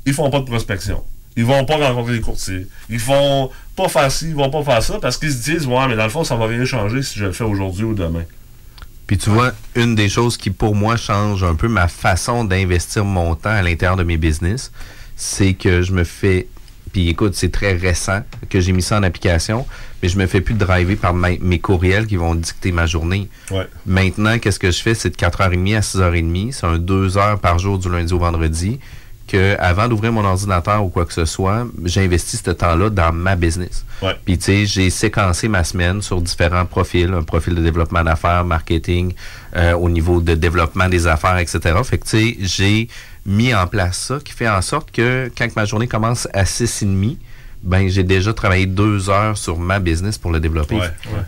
ils 0.06 0.14
font 0.14 0.30
pas 0.30 0.40
de 0.40 0.46
prospection. 0.46 1.04
Ils 1.36 1.46
vont 1.46 1.66
pas 1.66 1.76
rencontrer 1.76 2.14
des 2.14 2.22
courtiers. 2.22 2.68
Ils 2.90 3.00
font 3.00 3.52
pas 3.76 3.90
faire 3.90 4.12
ci, 4.12 4.30
ils 4.30 4.36
vont 4.36 4.50
pas 4.50 4.64
faire 4.64 4.82
ça, 4.82 4.98
parce 5.00 5.18
qu'ils 5.18 5.32
se 5.32 5.44
disent, 5.44 5.68
ouais, 5.68 5.88
mais 5.88 5.96
dans 5.96 6.06
le 6.06 6.10
fond, 6.10 6.24
ça 6.24 6.36
va 6.36 6.48
rien 6.48 6.66
changer 6.66 7.04
si 7.04 7.20
je 7.20 7.26
le 7.26 7.32
fais 7.32 7.44
aujourd'hui 7.44 7.84
ou 7.84 7.94
demain. 7.94 8.24
Puis 9.08 9.18
tu 9.18 9.30
vois, 9.30 9.54
une 9.76 9.96
des 9.96 10.10
choses 10.10 10.38
qui 10.38 10.52
pour 10.52 10.76
moi 10.76 10.98
change 10.98 11.44
un 11.44 11.56
peu 11.56 11.68
ma 11.68 11.88
façon 11.88 12.44
d'investir 12.44 13.06
mon 13.06 13.36
temps 13.36 13.50
à 13.50 13.62
l'intérieur 13.62 13.96
de 13.96 14.04
mes 14.04 14.18
business, 14.18 14.72
c'est 15.16 15.54
que 15.54 15.82
je 15.82 15.94
me 15.94 16.04
fais 16.04 16.48
puis 16.92 17.10
écoute, 17.10 17.36
c'est 17.36 17.52
très 17.52 17.74
récent 17.74 18.22
que 18.50 18.60
j'ai 18.60 18.72
mis 18.72 18.82
ça 18.82 18.98
en 18.98 19.04
application, 19.04 19.68
mais 20.02 20.10
je 20.10 20.18
me 20.18 20.26
fais 20.26 20.42
plus 20.42 20.56
driver 20.56 20.96
par 20.96 21.14
mes 21.14 21.60
courriels 21.60 22.08
qui 22.08 22.16
vont 22.16 22.34
dicter 22.34 22.72
ma 22.72 22.86
journée. 22.86 23.30
Maintenant, 23.86 24.40
qu'est-ce 24.40 24.58
que 24.58 24.72
je 24.72 24.82
fais? 24.82 24.96
C'est 24.96 25.10
de 25.10 25.16
4h30 25.16 25.76
à 25.76 25.82
6h30. 25.82 26.54
C'est 26.54 26.66
un 26.66 26.78
2 26.78 27.18
heures 27.18 27.40
par 27.40 27.60
jour 27.60 27.78
du 27.78 27.90
lundi 27.90 28.14
au 28.14 28.20
vendredi 28.20 28.80
que 29.28 29.56
avant 29.60 29.88
d'ouvrir 29.88 30.12
mon 30.12 30.24
ordinateur 30.24 30.84
ou 30.84 30.90
quoi 30.90 31.06
que 31.06 31.14
ce 31.14 31.26
soit, 31.26 31.68
j'investis 31.84 32.42
ce 32.44 32.52
temps-là 32.52 32.90
dans 32.90 33.12
ma 33.12 33.36
business. 33.36 33.86
Puis 34.26 34.38
tu 34.38 34.46
sais, 34.46 34.66
j'ai 34.66 34.90
séquencé 34.90 35.48
ma 35.48 35.64
semaine 35.64 36.02
sur 36.02 36.22
différents 36.22 36.66
profils, 36.66 37.12
un 37.12 37.24
profil 37.24 37.56
de 37.56 37.62
développement 37.62 38.04
d'affaires, 38.04 38.46
marketing, 38.46 39.14
euh, 39.56 39.74
au 39.74 39.90
niveau 39.90 40.22
de 40.22 40.34
développement 40.36 40.88
des 40.88 41.08
affaires, 41.08 41.38
etc. 41.38 41.60
Fait 41.84 41.98
que 41.98 42.06
tu 42.06 42.18
sais, 42.18 42.38
j'ai 42.40 42.88
mis 43.26 43.54
en 43.54 43.68
place 43.68 43.98
ça 43.98 44.20
qui 44.24 44.34
fait 44.34 44.48
en 44.48 44.62
sorte 44.62 44.92
que 44.92 45.30
quand 45.38 45.48
ma 45.56 45.66
journée 45.66 45.88
commence 45.88 46.28
à 46.34 46.44
6h30, 46.44 47.18
ben 47.68 47.90
j'ai 47.90 48.04
déjà 48.04 48.34
travaillé 48.34 48.66
deux 48.66 49.10
heures 49.10 49.38
sur 49.38 49.60
ma 49.60 49.80
business 49.80 50.18
pour 50.18 50.32
le 50.32 50.40
développer. 50.40 50.80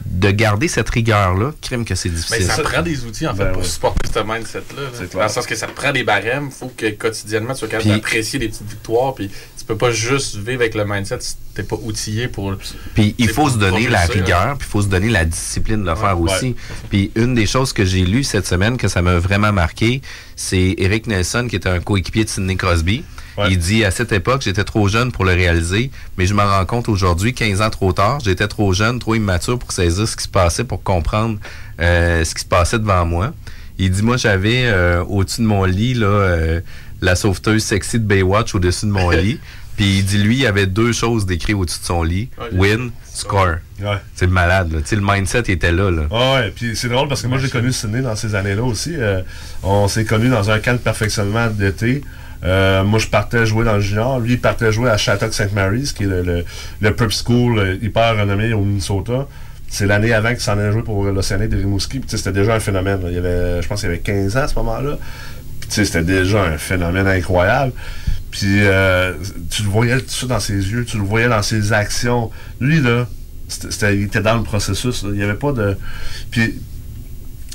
De 0.06 0.32
garder 0.32 0.70
cette 0.70 0.90
rigueur-là, 0.90 1.52
crime 1.62 1.84
que 1.84 1.96
c'est 1.96 2.10
difficile. 2.10 2.48
Mais 2.48 2.56
ça 2.56 2.64
prend 2.64 2.82
des 2.82 3.04
outils, 3.04 3.28
en 3.28 3.36
fait, 3.36 3.44
ben 3.44 3.52
pour 3.52 3.66
supporter 3.66 4.10
ce 4.12 4.20
mindset-là. 4.20 5.08
Dans 5.14 5.24
le 5.24 5.30
sens 5.30 5.46
que 5.46 5.56
ça 5.56 5.68
te 5.68 5.74
prend 5.74 5.92
des 5.92 6.04
barèmes, 6.04 6.46
il 6.46 6.52
faut 6.52 6.72
que 6.76 6.90
quotidiennement, 6.92 7.54
tu 7.54 7.60
sois 7.60 7.68
capable 7.68 7.90
d'apprécier 7.90 8.40
les 8.40 8.48
petites 8.48 8.70
victoires, 8.70 9.14
puis 9.16 9.30
tu 9.30 9.66
peux 9.66 9.76
pas 9.76 9.92
juste 9.92 10.38
vivre 10.38 10.62
avec 10.62 10.76
le 10.76 10.86
mindset 10.86 11.18
si 11.20 11.36
t'es 11.54 11.64
pas 11.64 11.78
outillé 11.82 12.30
pour... 12.30 12.56
Puis 12.96 13.16
il 13.18 13.30
faut 13.30 13.50
se 13.50 13.58
donner 13.58 13.90
la 13.90 14.06
rigueur, 14.06 14.58
puis 14.58 14.66
il 14.68 14.72
faut 14.72 14.82
se 14.82 14.88
donner 14.88 15.10
la 15.10 15.26
discipline 15.26 15.84
de 15.84 15.90
le 15.90 15.96
faire 15.96 16.20
aussi. 16.22 16.56
Puis 16.90 17.12
une 17.16 17.36
des 17.36 17.48
choses 17.48 17.74
que 17.74 17.84
j'ai 17.84 18.06
lues 18.06 18.24
cette 18.24 18.48
semaine, 18.48 18.78
que 18.78 18.88
ça 18.88 19.02
m'a 19.02 19.20
vraiment 19.20 19.52
marqué, 19.52 20.02
c'est 20.38 20.76
Eric 20.78 21.06
Nelson, 21.08 21.48
qui 21.50 21.58
était 21.58 21.68
un 21.68 21.82
coéquipier 21.82 22.24
de 22.24 22.30
Sidney 22.30 22.56
Crosby, 22.56 23.04
il 23.48 23.58
dit 23.58 23.86
à 23.86 23.92
cette 23.92 24.12
époque, 24.12 24.42
j'étais 24.42 24.64
trop 24.64 24.88
jeune 24.88 25.12
pour 25.12 25.26
le 25.26 25.32
réaliser, 25.32 25.92
mais 26.18 26.26
je 26.26 26.34
me 26.34 26.42
rends 26.42 26.66
compte 26.66 26.90
aujourd'hui, 26.90 27.34
15 27.34 27.62
ans 27.62 27.70
trop 27.70 27.94
tard, 27.94 28.20
j'étais 28.24 28.48
trop 28.48 28.74
jeune, 28.74 29.00
trop 29.00 29.16
immature 29.16 29.58
pour 29.60 29.72
saisir 29.72 30.08
ce 30.08 30.16
qui 30.16 30.24
se 30.24 30.30
passait, 30.30 30.64
pour 30.64 30.84
comprendre 30.84 31.40
euh, 31.80 32.24
ce 32.24 32.36
qui 32.36 32.42
se 32.42 32.48
passait 32.48 32.80
devant 32.80 33.06
moi. 33.06 33.34
Il 33.78 33.92
dit, 33.92 34.04
moi, 34.04 34.18
j'avais 34.18 34.66
euh, 34.66 35.04
au-dessus 35.06 35.42
de 35.42 35.46
mon 35.46 35.64
lit 35.64 35.94
là, 35.94 36.08
euh, 36.08 36.62
la 37.02 37.16
sauveteuse 37.16 37.64
sexy 37.64 38.00
de 38.00 38.06
Baywatch 38.06 38.54
au-dessus 38.56 38.86
de 38.86 38.92
mon 38.92 39.10
lit. 39.12 39.40
Puis 39.78 40.00
il 40.00 40.06
dit, 40.06 40.18
lui, 40.18 40.36
il 40.36 40.42
y 40.42 40.46
avait 40.46 40.66
deux 40.66 40.92
choses 40.92 41.26
décrites 41.26 41.56
au-dessus 41.56 41.80
de 41.80 41.86
son 41.86 42.04
lit. 42.04 42.30
Win, 42.52 42.92
score. 43.06 43.56
C'est 44.14 44.28
malade, 44.28 44.74
là. 44.74 44.80
le 44.92 45.02
mindset 45.02 45.44
était 45.48 45.72
là, 45.72 45.90
là. 45.90 46.02
ouais, 46.12 46.52
puis 46.54 46.76
c'est 46.76 46.90
drôle 46.90 47.08
parce 47.08 47.22
que 47.22 47.28
moi, 47.28 47.38
j'ai 47.38 47.48
connu 47.48 47.72
Sidney 47.72 48.02
dans 48.02 48.18
ces 48.18 48.36
années-là 48.36 48.64
aussi. 48.64 48.96
on 49.64 49.88
s'est 49.88 50.04
connu 50.04 50.28
dans 50.28 50.52
un 50.52 50.60
camp 50.60 50.74
de 50.74 50.80
perfectionnement 50.80 51.48
d'été. 51.48 52.02
Euh, 52.44 52.84
moi, 52.84 53.00
je 53.00 53.08
partais 53.08 53.46
jouer 53.46 53.66
dans 53.66 53.76
le 53.76 53.82
junior. 53.82 54.20
Lui, 54.20 54.34
il 54.34 54.40
partait 54.40 54.72
jouer 54.72 54.90
à 54.90 54.98
Shattuck 54.98 55.34
St. 55.34 55.54
Mary's, 55.54 55.92
qui 55.92 56.04
est 56.04 56.08
le, 56.08 56.46
le, 56.82 56.96
prep 56.96 57.12
school 57.12 57.60
euh, 57.60 57.78
hyper 57.82 58.18
renommé 58.18 58.54
au 58.54 58.62
Minnesota. 58.62 59.28
C'est 59.68 59.86
l'année 59.86 60.14
avant 60.14 60.30
qu'il 60.30 60.40
s'en 60.40 60.54
allait 60.54 60.72
jouer 60.72 60.82
pour 60.82 61.04
l'Océanique 61.06 61.50
de 61.50 61.58
Rimouski. 61.58 62.02
C'était 62.08 62.32
déjà 62.32 62.56
un 62.56 62.60
phénomène. 62.60 63.02
Il 63.08 63.14
y 63.14 63.18
avait, 63.18 63.62
je 63.62 63.68
pense 63.68 63.82
qu'il 63.82 63.90
avait 63.90 64.00
15 64.00 64.38
ans 64.38 64.42
à 64.42 64.48
ce 64.48 64.56
moment-là. 64.56 64.98
C'était 65.70 66.02
déjà 66.02 66.44
un 66.44 66.58
phénomène 66.58 67.08
incroyable. 67.08 67.74
Puis 68.32 68.64
euh, 68.64 69.14
tu 69.50 69.64
le 69.64 69.70
voyais 69.70 70.00
tout 70.00 70.10
ça 70.10 70.28
dans 70.28 70.40
ses 70.40 70.54
yeux, 70.54 70.86
tu 70.86 70.98
le 70.98 71.04
voyais 71.04 71.30
dans 71.30 71.42
ses 71.42 71.74
actions. 71.74 72.32
Lui, 72.60 72.80
là, 72.80 73.08
il 73.92 74.04
était 74.04 74.22
dans 74.22 74.38
le 74.38 74.44
processus. 74.44 75.04
Il 75.04 75.14
n'y 75.14 75.24
avait 75.24 75.34
pas 75.36 75.52
de. 75.52 75.78
Puis 76.32 76.56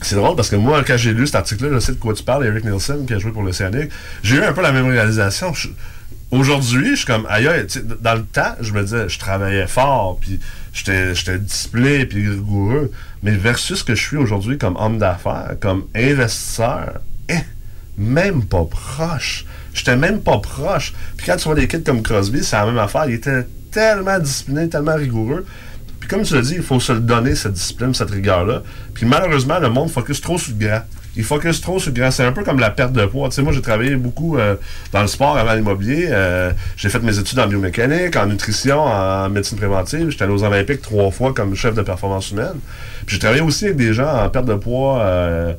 c'est 0.05 0.17
drôle 0.17 0.37
parce 0.37 0.51
que 0.51 0.57
moi, 0.57 0.83
quand 0.85 0.97
j'ai 0.97 1.13
lu 1.13 1.27
cet 1.27 1.37
article-là, 1.37 1.71
je 1.75 1.79
sais 1.79 1.93
de 1.93 1.99
quoi 1.99 2.15
tu 2.15 2.23
parles, 2.23 2.47
Eric 2.47 2.65
Nielsen, 2.65 3.07
qui 3.07 3.15
a 3.15 3.19
joué 3.19 3.33
pour 3.33 3.43
l'Océanique, 3.43 3.91
j'ai 4.23 4.37
eu 4.37 4.43
un 4.43 4.53
peu 4.53 4.63
la 4.63 4.73
même 4.73 4.89
réalisation. 4.89 5.53
Aujourd'hui, 6.31 6.91
je 6.91 6.97
suis 6.97 7.07
comme, 7.07 7.27
aïe, 7.29 7.49
dans 8.01 8.15
le 8.15 8.25
temps, 8.25 8.55
je 8.61 8.73
me 8.73 8.83
disais, 8.83 9.09
je 9.09 9.19
travaillais 9.19 9.67
fort, 9.67 10.19
puis 10.21 10.41
j'étais 10.73 11.39
discipliné, 11.39 12.07
puis 12.07 12.29
rigoureux. 12.29 12.91
Mais 13.23 13.33
versus 13.33 13.79
ce 13.79 13.85
que 13.85 13.95
je 13.95 14.03
suis 14.03 14.17
aujourd'hui 14.17 14.59
comme 14.59 14.77
homme 14.77 14.99
d'affaires, 14.99 15.57
comme 15.61 15.85
investisseur, 15.95 17.01
eh, 17.29 17.39
même 17.97 18.45
pas 18.45 18.65
proche. 18.65 19.47
J'étais 19.73 19.97
même 19.97 20.21
pas 20.21 20.39
proche. 20.39 20.93
Puis 21.17 21.27
quand 21.27 21.37
tu 21.37 21.45
vois 21.45 21.55
des 21.55 21.69
kids 21.69 21.83
comme 21.83 22.03
Crosby, 22.03 22.45
c'est 22.45 22.57
la 22.57 22.67
même 22.67 22.79
affaire. 22.79 23.07
Il 23.09 23.15
était 23.15 23.47
tellement 23.71 24.19
discipliné, 24.19 24.69
tellement 24.69 24.95
rigoureux. 24.95 25.47
Puis 26.05 26.15
comme 26.15 26.23
tu 26.23 26.35
l'as 26.35 26.43
dit, 26.43 26.57
il 26.57 26.63
faut 26.63 26.79
se 26.81 26.93
le 26.93 27.01
donner, 27.01 27.35
cette 27.35 27.55
discipline, 27.55 27.95
cette 27.95 28.11
rigueur-là. 28.11 28.63
Puis 28.93 29.07
malheureusement, 29.07 29.59
le 29.59 29.71
monde 29.71 29.89
focus 29.89 30.21
trop 30.21 30.37
sur 30.37 30.53
le 30.53 30.67
grand. 30.67 30.81
Il 31.17 31.25
focus 31.25 31.63
trop 31.63 31.79
sur 31.79 31.93
le 31.93 31.99
grand. 31.99 32.11
C'est 32.11 32.25
un 32.25 32.33
peu 32.33 32.45
comme 32.45 32.59
la 32.59 32.69
perte 32.69 32.93
de 32.93 33.07
poids. 33.07 33.31
Tu 33.31 33.37
sais, 33.37 33.43
moi, 33.43 33.55
j'ai 33.55 33.63
travaillé 33.63 33.97
beaucoup 33.97 34.37
euh, 34.37 34.57
dans 34.93 35.01
le 35.01 35.07
sport 35.07 35.39
avant 35.39 35.55
l'immobilier. 35.55 36.09
Euh, 36.11 36.53
j'ai 36.77 36.91
fait 36.91 36.99
mes 36.99 37.19
études 37.19 37.39
en 37.39 37.47
biomécanique, 37.47 38.17
en 38.17 38.27
nutrition, 38.27 38.83
en 38.83 39.31
médecine 39.31 39.57
préventive. 39.57 40.11
J'étais 40.11 40.25
allé 40.25 40.35
aux 40.35 40.45
Olympiques 40.45 40.83
trois 40.83 41.11
fois 41.11 41.33
comme 41.33 41.55
chef 41.55 41.75
de 41.75 41.81
performance 41.81 42.33
humaine. 42.33 42.61
Puis 43.07 43.15
j'ai 43.15 43.21
travaillé 43.21 43.41
aussi 43.41 43.65
avec 43.65 43.79
des 43.79 43.95
gens 43.95 44.15
en 44.15 44.29
perte 44.29 44.45
de 44.45 44.57
poids 44.57 45.01
euh, 45.01 45.55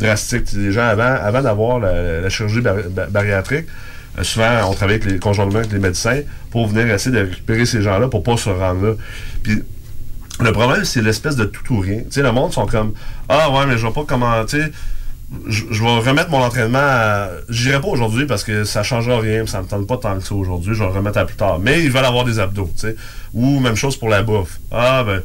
drastique. 0.00 0.52
Des 0.52 0.72
gens 0.72 0.88
avant, 0.88 1.14
avant 1.14 1.42
d'avoir 1.42 1.78
la, 1.78 2.28
chirurgie 2.28 2.60
bariatrique. 3.08 3.66
Euh, 4.18 4.22
souvent, 4.22 4.68
on 4.68 4.74
travaille 4.74 4.96
avec 4.96 5.10
les, 5.10 5.18
conjointement 5.18 5.58
avec 5.58 5.72
les 5.72 5.78
médecins 5.78 6.20
pour 6.50 6.66
venir 6.66 6.92
essayer 6.92 7.14
de 7.14 7.22
récupérer 7.22 7.66
ces 7.66 7.82
gens-là 7.82 8.08
pour 8.08 8.22
pas 8.22 8.36
se 8.36 8.50
rendre 8.50 8.84
là. 8.84 8.92
Puis, 9.42 9.62
le 10.40 10.52
problème, 10.52 10.84
c'est 10.84 11.02
l'espèce 11.02 11.36
de 11.36 11.44
tout 11.44 11.74
ou 11.74 11.80
rien. 11.80 11.98
Tu 11.98 12.12
sais, 12.12 12.22
le 12.22 12.32
monde 12.32 12.52
sont 12.52 12.66
comme 12.66 12.94
Ah 13.28 13.50
ouais, 13.50 13.66
mais 13.66 13.76
je 13.76 13.86
vais 13.86 13.92
pas 13.92 14.04
comment, 14.06 14.44
tu 14.44 14.60
sais, 14.60 14.72
je, 15.46 15.82
vais 15.82 15.98
remettre 15.98 16.30
mon 16.30 16.42
entraînement 16.42 16.78
à... 16.80 17.28
J'irai 17.48 17.80
pas 17.80 17.88
aujourd'hui 17.88 18.26
parce 18.26 18.42
que 18.42 18.64
ça 18.64 18.82
changera 18.82 19.20
rien, 19.20 19.46
ça 19.46 19.62
me 19.62 19.66
tente 19.66 19.86
pas 19.86 19.96
tant 19.96 20.18
que 20.18 20.24
ça 20.24 20.34
aujourd'hui, 20.34 20.74
je 20.74 20.80
vais 20.80 20.86
le 20.86 20.94
remettre 20.94 21.18
à 21.18 21.24
plus 21.24 21.36
tard. 21.36 21.58
Mais 21.60 21.82
ils 21.84 21.90
veulent 21.90 22.04
avoir 22.04 22.24
des 22.24 22.38
abdos, 22.38 22.70
tu 22.74 22.80
sais. 22.80 22.96
Ou 23.34 23.60
même 23.60 23.76
chose 23.76 23.96
pour 23.96 24.08
la 24.08 24.22
bouffe. 24.22 24.58
Ah 24.72 25.04
ben 25.04 25.22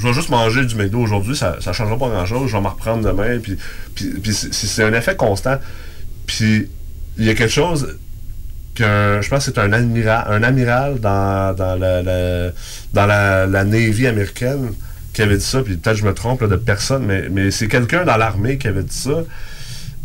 je 0.00 0.06
vais 0.06 0.14
juste 0.14 0.30
manger 0.30 0.64
du 0.64 0.74
McDo 0.76 0.98
aujourd'hui, 1.00 1.36
ça, 1.36 1.56
ça 1.60 1.74
changera 1.74 1.98
pas 1.98 2.08
grand-chose, 2.08 2.48
je 2.48 2.56
vais 2.56 2.62
m'en 2.62 2.70
reprendre 2.70 3.04
demain, 3.04 3.38
puis, 3.38 3.58
puis, 3.94 4.08
puis 4.22 4.32
c'est 4.32 4.82
un 4.82 4.94
effet 4.94 5.14
constant. 5.14 5.58
Puis 6.26 6.70
il 7.18 7.24
y 7.24 7.30
a 7.30 7.34
quelque 7.34 7.52
chose 7.52 7.98
que 8.74 9.20
je 9.22 9.28
pense 9.28 9.46
que 9.46 9.52
c'est 9.52 9.60
un 9.60 9.72
amiral, 9.72 10.24
un 10.28 10.42
amiral 10.42 11.00
dans, 11.00 11.54
dans, 11.54 11.78
la, 11.78 12.02
dans 12.92 13.06
la, 13.06 13.64
Navy 13.64 14.06
américaine 14.06 14.72
qui 15.12 15.22
avait 15.22 15.36
dit 15.36 15.44
ça, 15.44 15.62
puis 15.62 15.76
peut-être 15.76 15.96
je 15.96 16.04
me 16.04 16.14
trompe 16.14 16.44
de 16.44 16.56
personne, 16.56 17.04
mais, 17.04 17.28
mais 17.30 17.50
c'est 17.50 17.68
quelqu'un 17.68 18.04
dans 18.04 18.16
l'armée 18.16 18.58
qui 18.58 18.68
avait 18.68 18.84
dit 18.84 18.96
ça. 18.96 19.24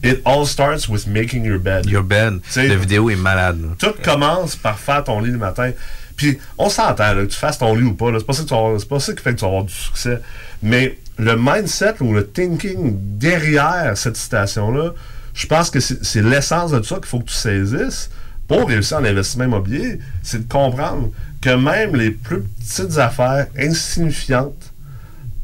It 0.04 0.22
all 0.26 0.46
starts 0.46 0.88
with 0.88 1.08
making 1.08 1.46
your 1.46 1.60
bed. 1.60 1.86
Your 1.88 2.04
bed. 2.04 2.40
La 2.56 2.76
vidéo 2.76 3.10
est 3.10 3.16
malade. 3.16 3.60
Tout 3.80 3.94
commence 4.04 4.56
par 4.56 4.78
faire 4.78 5.04
ton 5.04 5.20
lit 5.20 5.32
le 5.32 5.38
matin. 5.38 5.72
Puis 6.16 6.38
on 6.58 6.70
s'entend, 6.70 7.14
que 7.16 7.26
tu 7.26 7.38
fasses 7.38 7.58
ton 7.58 7.74
lit 7.76 7.84
ou 7.84 7.94
pas. 7.94 8.12
C'est 8.20 8.26
pas, 8.26 8.34
ça 8.34 8.86
pas 8.88 9.00
ça 9.00 9.14
qui 9.14 9.24
fait 9.24 9.34
que 9.34 9.40
tu 9.40 9.42
vas 9.42 9.48
avoir 9.48 9.64
du 9.64 9.74
succès. 9.74 10.20
Mais 10.62 11.00
le 11.18 11.36
mindset 11.38 11.96
ou 12.02 12.14
le 12.14 12.28
thinking 12.28 12.98
derrière 13.18 13.98
cette 13.98 14.18
citation-là, 14.18 14.94
je 15.36 15.48
pense 15.48 15.70
que 15.70 15.82
c'est 15.82 16.22
l'essence 16.22 16.72
de 16.72 16.80
tout 16.80 16.86
ça 16.86 16.96
qu'il 16.96 17.06
faut 17.06 17.20
que 17.20 17.30
tu 17.30 17.36
saisisses 17.36 18.10
pour 18.48 18.70
réussir 18.70 18.98
en 18.98 19.04
investissement 19.04 19.44
immobilier. 19.44 20.00
C'est 20.24 20.48
de 20.48 20.52
comprendre 20.52 21.12
que 21.42 21.50
même 21.50 21.96
les 21.96 22.12
plus 22.12 22.42
petites 22.42 22.98
affaires 22.98 23.48
insignifiantes 23.60 24.72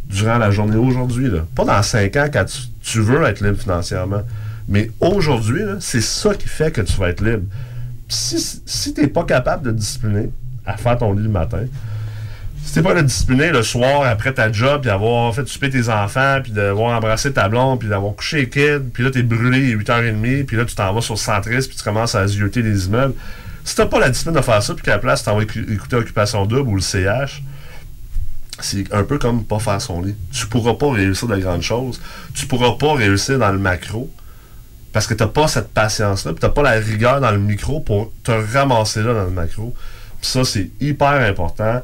durant 0.06 0.38
la 0.38 0.50
journée 0.50 0.78
aujourd'hui, 0.78 1.30
pas 1.56 1.66
dans 1.66 1.84
cinq 1.84 2.16
ans 2.16 2.28
quand 2.32 2.46
tu, 2.82 3.02
veux 3.02 3.22
être 3.24 3.44
libre 3.44 3.60
financièrement, 3.60 4.22
mais 4.70 4.90
aujourd'hui, 5.02 5.62
c'est 5.82 6.02
ça 6.02 6.36
qui 6.36 6.48
fait 6.48 6.72
que 6.72 6.82
tu 6.82 6.98
vas 6.98 7.10
être 7.10 7.24
libre. 7.24 7.44
Si, 8.08 8.62
si 8.66 8.94
tu 8.94 9.02
n'es 9.02 9.08
pas 9.08 9.26
capable 9.26 9.66
de 9.66 9.72
discipliner 9.72 10.30
à 10.66 10.78
faire 10.78 10.98
ton 10.98 11.14
lit 11.14 11.24
le 11.24 11.30
matin, 11.30 11.66
si 12.64 12.76
t'es 12.76 12.82
pas 12.82 12.94
de 12.94 13.02
discipliner 13.02 13.50
le 13.50 13.64
soir 13.64 14.04
après 14.04 14.34
ta 14.34 14.52
job, 14.52 14.82
puis 14.82 14.90
d'avoir 14.90 15.34
fait 15.34 15.48
souper 15.48 15.70
tes 15.70 15.90
enfants, 15.90 16.40
puis 16.44 16.52
d'avoir 16.52 16.96
embrassé 16.96 17.34
ta 17.34 17.50
blonde, 17.50 17.80
puis 17.80 17.90
d'avoir 17.90 18.16
couché 18.16 18.38
les 18.38 18.50
kids, 18.50 18.90
puis 18.94 19.04
là 19.04 19.12
t'es 19.12 19.24
brûlé 19.24 19.74
à 19.74 19.78
8h30, 19.78 20.46
puis 20.46 20.58
là 20.58 20.66
tu 20.66 20.76
t'en 20.76 20.94
vas 20.94 21.02
sur 21.02 21.16
le 21.16 21.20
centriste, 21.20 21.70
puis 21.70 21.78
tu 21.78 21.84
commences 21.84 22.16
à 22.16 22.26
zioter 22.28 22.62
les 22.62 22.86
immeubles. 22.86 23.16
Si 23.64 23.76
t'as 23.76 23.86
pas 23.86 24.00
la 24.00 24.10
discipline 24.10 24.36
de 24.36 24.42
faire 24.42 24.62
ça, 24.62 24.74
puis 24.74 24.84
qu'à 24.84 24.92
la 24.92 25.00
place 25.00 25.24
t'en 25.24 25.36
vas 25.36 25.44
écouter 25.44 25.96
Occupation 25.96 26.46
Double 26.46 26.70
ou 26.70 26.76
le 26.76 26.82
CH, 26.82 27.44
c'est 28.60 28.94
un 28.94 29.04
peu 29.04 29.18
comme 29.18 29.44
pas 29.44 29.60
faire 29.60 29.82
son 29.82 30.02
lit. 30.02 30.16
Tu 30.32 30.46
pourras 30.48 30.76
pas 30.76 30.92
réussir 30.92 31.28
de 31.28 31.38
grandes 31.38 31.64
choses. 31.64 32.00
Tu 32.34 32.46
pourras 32.46 32.76
pas 32.78 32.94
réussir 32.94 33.40
dans 33.40 33.52
le 33.52 33.58
macro 33.58 34.10
parce 34.94 35.08
que 35.08 35.14
t'as 35.14 35.28
pas 35.28 35.48
cette 35.48 35.70
patience-là, 35.70 36.34
puis 36.34 36.42
t'as 36.42 36.50
pas 36.50 36.64
la 36.64 36.72
rigueur 36.74 37.22
dans 37.22 37.32
le 37.32 37.40
micro 37.40 37.80
pour 37.80 38.12
te 38.24 38.32
ramasser 38.32 39.02
là 39.02 39.14
dans 39.14 39.24
le 39.24 39.32
macro. 39.32 39.74
Puis 40.22 40.30
ça, 40.30 40.44
c'est 40.44 40.70
hyper 40.80 41.28
important 41.28 41.82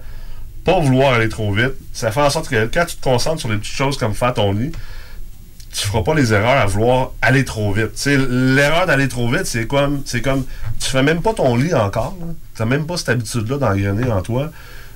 pas 0.68 0.82
vouloir 0.82 1.14
aller 1.14 1.30
trop 1.30 1.54
vite. 1.54 1.72
Ça 1.94 2.12
fait 2.12 2.22
en 2.22 2.30
sorte 2.30 2.50
que 2.50 2.66
quand 2.66 2.84
tu 2.86 2.98
te 2.98 3.02
concentres 3.02 3.40
sur 3.40 3.50
les 3.50 3.56
petites 3.56 3.74
choses 3.74 3.98
comme 3.98 4.14
faire 4.14 4.34
ton 4.34 4.52
lit, 4.52 4.74
tu 5.72 5.88
feras 5.88 6.04
pas 6.04 6.14
les 6.14 6.34
erreurs 6.34 6.58
à 6.58 6.66
vouloir 6.66 7.12
aller 7.22 7.46
trop 7.46 7.72
vite. 7.72 8.06
L'erreur 8.06 8.86
d'aller 8.86 9.08
trop 9.08 9.30
vite, 9.30 9.46
c'est 9.46 9.66
comme, 9.66 10.02
c'est 10.04 10.22
comme, 10.22 10.44
tu 10.78 10.90
fais 10.90 11.04
même 11.04 11.22
pas 11.22 11.34
ton 11.34 11.56
lit 11.56 11.74
encore. 11.74 12.18
Tu 12.54 12.62
n'as 12.62 12.66
même 12.66 12.86
pas 12.86 12.98
cette 12.98 13.08
habitude-là 13.08 13.58
d'engrainer 13.58 14.12
en 14.12 14.22
toi, 14.22 14.52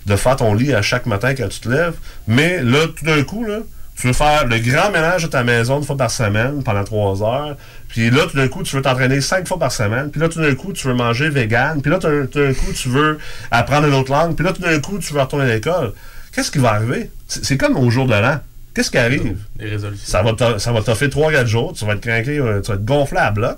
de 0.08 0.16
faire 0.18 0.36
ton 0.36 0.54
lit 0.54 0.74
à 0.74 0.82
chaque 0.82 1.06
matin 1.06 1.34
quand 1.36 1.48
tu 1.48 1.62
te 1.62 1.70
lèves. 1.70 1.96
Mais 2.28 2.62
là, 2.62 2.88
tout 2.88 3.06
d'un 3.06 3.24
coup, 3.24 3.46
là, 3.46 3.60
tu 3.96 4.08
veux 4.08 4.14
faire 4.14 4.48
le 4.48 4.60
grand 4.60 4.92
ménage 4.92 5.24
de 5.24 5.28
ta 5.28 5.46
maison 5.46 5.78
une 5.78 5.86
fois 5.86 5.96
par 5.96 6.12
semaine 6.12 6.64
pendant 6.64 6.84
trois 6.84 7.24
heures. 7.24 7.56
Puis 7.92 8.10
là, 8.10 8.26
tout 8.30 8.38
d'un 8.38 8.48
coup, 8.48 8.64
tu 8.64 8.76
veux 8.76 8.82
t'entraîner 8.82 9.22
cinq 9.22 9.48
fois 9.48 9.60
par 9.60 9.72
semaine. 9.72 10.10
Puis 10.10 10.20
là, 10.20 10.30
tout 10.30 10.42
d'un 10.42 10.56
coup, 10.56 10.74
tu 10.74 10.88
veux 10.88 10.94
manger 10.94 11.30
vegan. 11.30 11.82
Puis 11.82 11.92
là, 11.92 12.00
tout 12.00 12.08
d'un 12.08 12.54
coup, 12.54 12.74
tu 12.74 12.90
veux 12.90 13.18
apprendre 13.52 13.88
une 13.88 13.94
autre 13.94 14.12
langue. 14.12 14.36
Puis 14.36 14.46
là, 14.46 14.54
tout 14.54 14.62
d'un 14.62 14.80
coup, 14.80 14.98
tu 15.00 15.14
veux 15.14 15.20
retourner 15.20 15.46
à 15.46 15.56
l'école. 15.56 15.94
Qu'est-ce 16.34 16.52
qui 16.52 16.60
va 16.60 16.74
arriver? 16.74 17.10
C'est 17.28 17.58
comme 17.58 17.76
au 17.78 17.90
jour 17.90 18.08
de 18.08 18.14
l'an. 18.14 18.40
Qu'est-ce 18.74 18.90
qui 18.90 18.98
arrive? 18.98 19.38
Les 19.60 19.70
résolutions. 19.70 20.06
Ça 20.08 20.24
va, 20.24 20.60
ça 20.60 20.72
va 20.72 20.82
t'offrir 20.82 21.10
3-4 21.10 21.46
jours. 21.46 21.74
Tu 21.74 21.86
vas 21.86 21.94
être 21.94 22.02
craqué, 22.02 22.40
euh, 22.40 22.62
tu 22.62 22.70
vas 22.70 22.76
être 22.76 22.86
gonflé 22.86 23.18
à 23.18 23.32
bloc. 23.32 23.58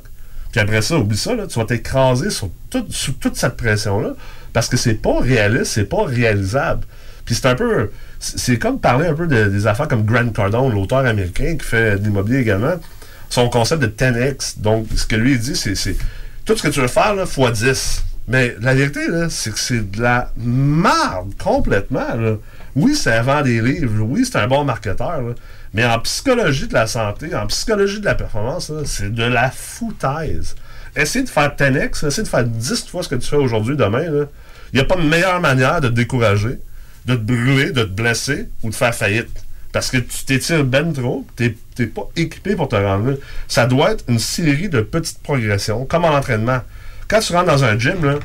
Puis 0.52 0.60
après 0.60 0.82
ça, 0.82 0.98
oublie 0.98 1.18
ça, 1.18 1.36
là, 1.36 1.46
tu 1.46 1.60
vas 1.60 1.66
t'écraser 1.66 2.32
sur, 2.32 2.50
sur 2.90 3.14
toute 3.20 3.36
cette 3.36 3.56
pression-là. 3.56 4.14
Parce 4.54 4.68
que 4.68 4.78
c'est 4.78 4.96
pas 4.96 5.20
réaliste, 5.20 5.66
c'est 5.66 5.86
pas 5.86 6.06
réalisable. 6.06 6.86
Puis 7.26 7.36
c'est 7.36 7.48
un 7.48 7.56
peu 7.56 7.90
c'est 8.24 8.58
comme 8.58 8.80
parler 8.80 9.08
un 9.08 9.14
peu 9.14 9.28
des 9.28 9.68
affaires 9.68 9.88
comme 9.88 10.06
Grant 10.06 10.30
Cardone, 10.30 10.74
l'auteur 10.74 11.00
américain 11.00 11.58
qui 11.58 11.66
fait 11.66 11.98
de 11.98 12.06
l'immobilier 12.06 12.40
également. 12.40 12.76
Son 13.34 13.50
concept 13.50 13.82
de 13.82 13.88
10x. 13.88 14.60
Donc, 14.60 14.86
ce 14.96 15.08
que 15.08 15.16
lui 15.16 15.40
dit, 15.40 15.56
c'est 15.56 15.98
tout 16.46 16.56
ce 16.56 16.62
que 16.62 16.68
tu 16.68 16.82
veux 16.82 16.88
faire, 16.88 17.16
x 17.16 17.60
10. 17.60 18.04
Mais 18.28 18.56
la 18.62 18.76
vérité, 18.76 19.02
c'est 19.30 19.52
que 19.52 19.60
c'est 19.60 19.90
de 19.90 20.02
la 20.04 20.32
merde 20.38 21.34
complètement. 21.40 22.38
Oui, 22.76 22.94
ça 22.96 23.24
vend 23.24 23.42
des 23.42 23.60
livres. 23.60 24.04
Oui, 24.04 24.24
c'est 24.24 24.38
un 24.38 24.48
bon 24.48 24.64
marketeur. 24.64 25.20
Mais 25.74 25.84
en 25.84 25.98
psychologie 26.02 26.68
de 26.68 26.76
la 26.76 26.86
santé, 26.86 27.34
en 27.36 27.48
psychologie 27.48 28.00
de 28.00 28.06
la 28.06 28.14
performance, 28.14 28.72
c'est 28.86 29.12
de 29.12 29.24
la 29.24 29.50
foutaise. 29.50 30.56
Essayer 30.96 31.26
de 31.26 31.30
faire 31.30 31.56
10x, 31.58 32.06
essayer 32.06 32.24
de 32.24 32.28
faire 32.28 32.44
10 32.44 32.86
fois 32.88 33.02
ce 33.02 33.10
que 33.10 33.16
tu 33.16 33.28
fais 33.28 33.36
aujourd'hui, 33.36 33.76
demain, 33.76 34.04
il 34.04 34.76
n'y 34.76 34.80
a 34.80 34.86
pas 34.86 34.96
de 34.96 35.08
meilleure 35.08 35.42
manière 35.42 35.82
de 35.82 35.88
te 35.88 35.94
décourager 35.94 36.60
de 37.06 37.16
te 37.16 37.22
brûler, 37.22 37.72
de 37.72 37.84
te 37.84 37.90
blesser 37.90 38.50
ou 38.62 38.70
de 38.70 38.76
faire 38.76 38.96
faillite. 38.96 39.44
Parce 39.74 39.90
que 39.90 39.98
tu 39.98 40.24
t'étires 40.26 40.64
ben 40.64 40.94
trop, 40.94 41.26
tu 41.36 41.58
n'es 41.80 41.88
pas 41.88 42.08
équipé 42.16 42.56
pour 42.56 42.70
te 42.70 42.76
rendre 42.76 43.10
là. 43.10 43.16
Ça 43.48 43.66
doit 43.66 43.92
être 43.92 44.06
une 44.08 44.20
série 44.20 44.70
de 44.70 44.82
petites 44.82 45.22
progressions, 45.24 45.86
comme 45.86 46.06
en 46.06 46.16
entraînement. 46.16 46.60
Quand 47.08 47.20
tu 47.20 47.34
rentres 47.34 47.48
dans 47.48 47.64
un 47.66 47.78
gym, 47.78 48.06
là, 48.06 48.20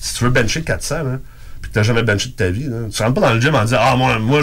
si 0.00 0.14
tu 0.16 0.24
veux 0.24 0.30
bencher 0.30 0.62
400, 0.62 1.04
là, 1.04 1.18
puis 1.62 1.70
que 1.70 1.74
tu 1.74 1.78
n'as 1.78 1.84
jamais 1.84 2.02
benché 2.02 2.30
de 2.30 2.34
ta 2.34 2.50
vie, 2.50 2.64
là, 2.64 2.78
tu 2.92 3.00
rentres 3.00 3.14
pas 3.14 3.28
dans 3.28 3.34
le 3.34 3.40
gym 3.40 3.54
en 3.54 3.62
disant 3.62 3.78
Ah, 3.80 3.94
moi, 3.94 4.18
moi 4.18 4.40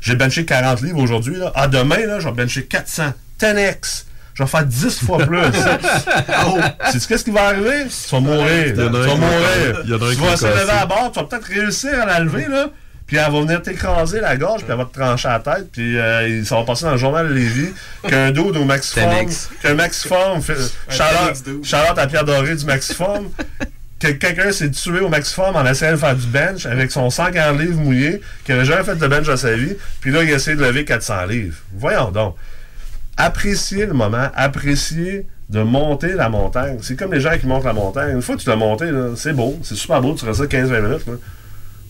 j'ai 0.00 0.16
benché 0.16 0.46
40 0.46 0.80
livres 0.80 1.00
aujourd'hui. 1.00 1.36
Ah, 1.54 1.68
demain, 1.68 2.06
là, 2.06 2.18
je 2.18 2.28
vais 2.28 2.34
bencher 2.34 2.64
400. 2.64 3.12
10x. 3.38 4.04
Je 4.32 4.44
vais 4.44 4.48
faire 4.48 4.64
10 4.64 5.04
fois 5.04 5.18
plus. 5.18 5.38
oh, 6.46 6.58
sais-tu 6.90 7.06
qu'est-ce 7.08 7.24
qui 7.24 7.30
va 7.30 7.48
arriver? 7.48 7.84
Tu 7.88 8.10
vas 8.10 8.20
mourir. 8.20 8.66
Tu 8.68 8.72
vas 8.72 8.88
mourir. 8.88 9.82
Tu 9.84 10.14
vas 10.14 10.36
se 10.36 10.46
lever 10.46 10.70
à 10.70 10.86
bord, 10.86 11.12
tu 11.12 11.20
vas 11.20 11.26
peut-être 11.26 11.46
réussir 11.46 12.00
à 12.00 12.06
la 12.06 12.20
lever, 12.20 12.46
là 12.48 12.70
puis 13.08 13.16
elle 13.16 13.32
va 13.32 13.40
venir 13.40 13.62
t'écraser 13.62 14.20
la 14.20 14.36
gorge, 14.36 14.62
puis 14.62 14.70
elle 14.70 14.76
va 14.76 14.84
te 14.84 14.92
trancher 14.92 15.28
la 15.28 15.40
tête, 15.40 15.72
puis 15.72 15.98
euh, 15.98 16.44
ça 16.44 16.56
va 16.56 16.62
passer 16.64 16.84
dans 16.84 16.92
le 16.92 16.98
journal 16.98 17.26
de 17.26 17.32
Lévis 17.32 17.72
qu'un 18.06 18.30
dos 18.30 18.52
au 18.54 18.64
maxiforme, 18.64 19.26
qu'un 19.62 19.74
maxiforme, 19.74 20.42
Charlotte 20.90 21.98
à 21.98 22.06
Pierre 22.06 22.24
Doré 22.24 22.54
du 22.54 22.66
maxiforme, 22.66 23.30
que 23.98 24.08
quelqu'un 24.08 24.52
s'est 24.52 24.70
tué 24.70 25.00
au 25.00 25.08
maxiforme 25.08 25.56
en 25.56 25.64
essayant 25.64 25.92
de 25.92 25.96
faire 25.96 26.14
du 26.14 26.26
bench 26.26 26.66
avec 26.66 26.92
son 26.92 27.08
140 27.08 27.58
livres 27.58 27.80
mouillé, 27.80 28.20
qui 28.44 28.52
n'avait 28.52 28.66
jamais 28.66 28.84
fait 28.84 28.96
de 28.96 29.06
bench 29.06 29.26
dans 29.26 29.38
sa 29.38 29.56
vie, 29.56 29.74
puis 30.02 30.10
là, 30.10 30.22
il 30.22 30.30
a 30.30 30.36
essayé 30.36 30.54
de 30.54 30.62
lever 30.62 30.84
400 30.84 31.24
livres. 31.26 31.56
Voyons 31.72 32.10
donc. 32.10 32.36
Appréciez 33.16 33.86
le 33.86 33.94
moment, 33.94 34.28
appréciez 34.34 35.26
de 35.48 35.62
monter 35.62 36.12
la 36.12 36.28
montagne. 36.28 36.76
C'est 36.82 36.94
comme 36.94 37.14
les 37.14 37.20
gens 37.20 37.36
qui 37.38 37.46
montent 37.46 37.64
la 37.64 37.72
montagne. 37.72 38.14
Une 38.14 38.22
fois 38.22 38.36
que 38.36 38.42
tu 38.42 38.50
l'as 38.50 38.56
monté, 38.56 38.90
c'est 39.16 39.32
beau, 39.32 39.58
c'est 39.62 39.76
super 39.76 40.02
beau, 40.02 40.14
tu 40.14 40.26
restes 40.26 40.42
15-20 40.42 40.80
minutes. 40.82 41.06
Là. 41.06 41.14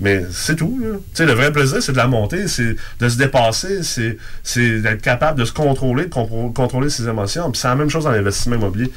Mais 0.01 0.25
c'est 0.31 0.57
tout. 0.57 0.81
Là. 0.81 1.25
Le 1.25 1.33
vrai 1.33 1.53
plaisir, 1.53 1.83
c'est 1.83 1.93
de 1.93 1.97
la 1.97 2.07
monter, 2.07 2.47
c'est 2.47 2.77
de 3.01 3.09
se 3.09 3.17
dépasser, 3.17 3.83
c'est 3.83 4.81
d'être 4.81 5.03
capable 5.03 5.41
de 5.41 5.45
se 5.45 5.53
contrôler, 5.53 6.05
de 6.07 6.53
contrôler 6.53 6.89
ses 6.89 7.09
émotions. 7.09 7.51
Puis 7.51 7.61
c'est 7.61 7.69
la 7.69 7.75
même 7.75 7.91
chose 7.91 8.05
dans 8.05 8.13
l'investissement 8.13 8.57
immobilier. 8.57 8.91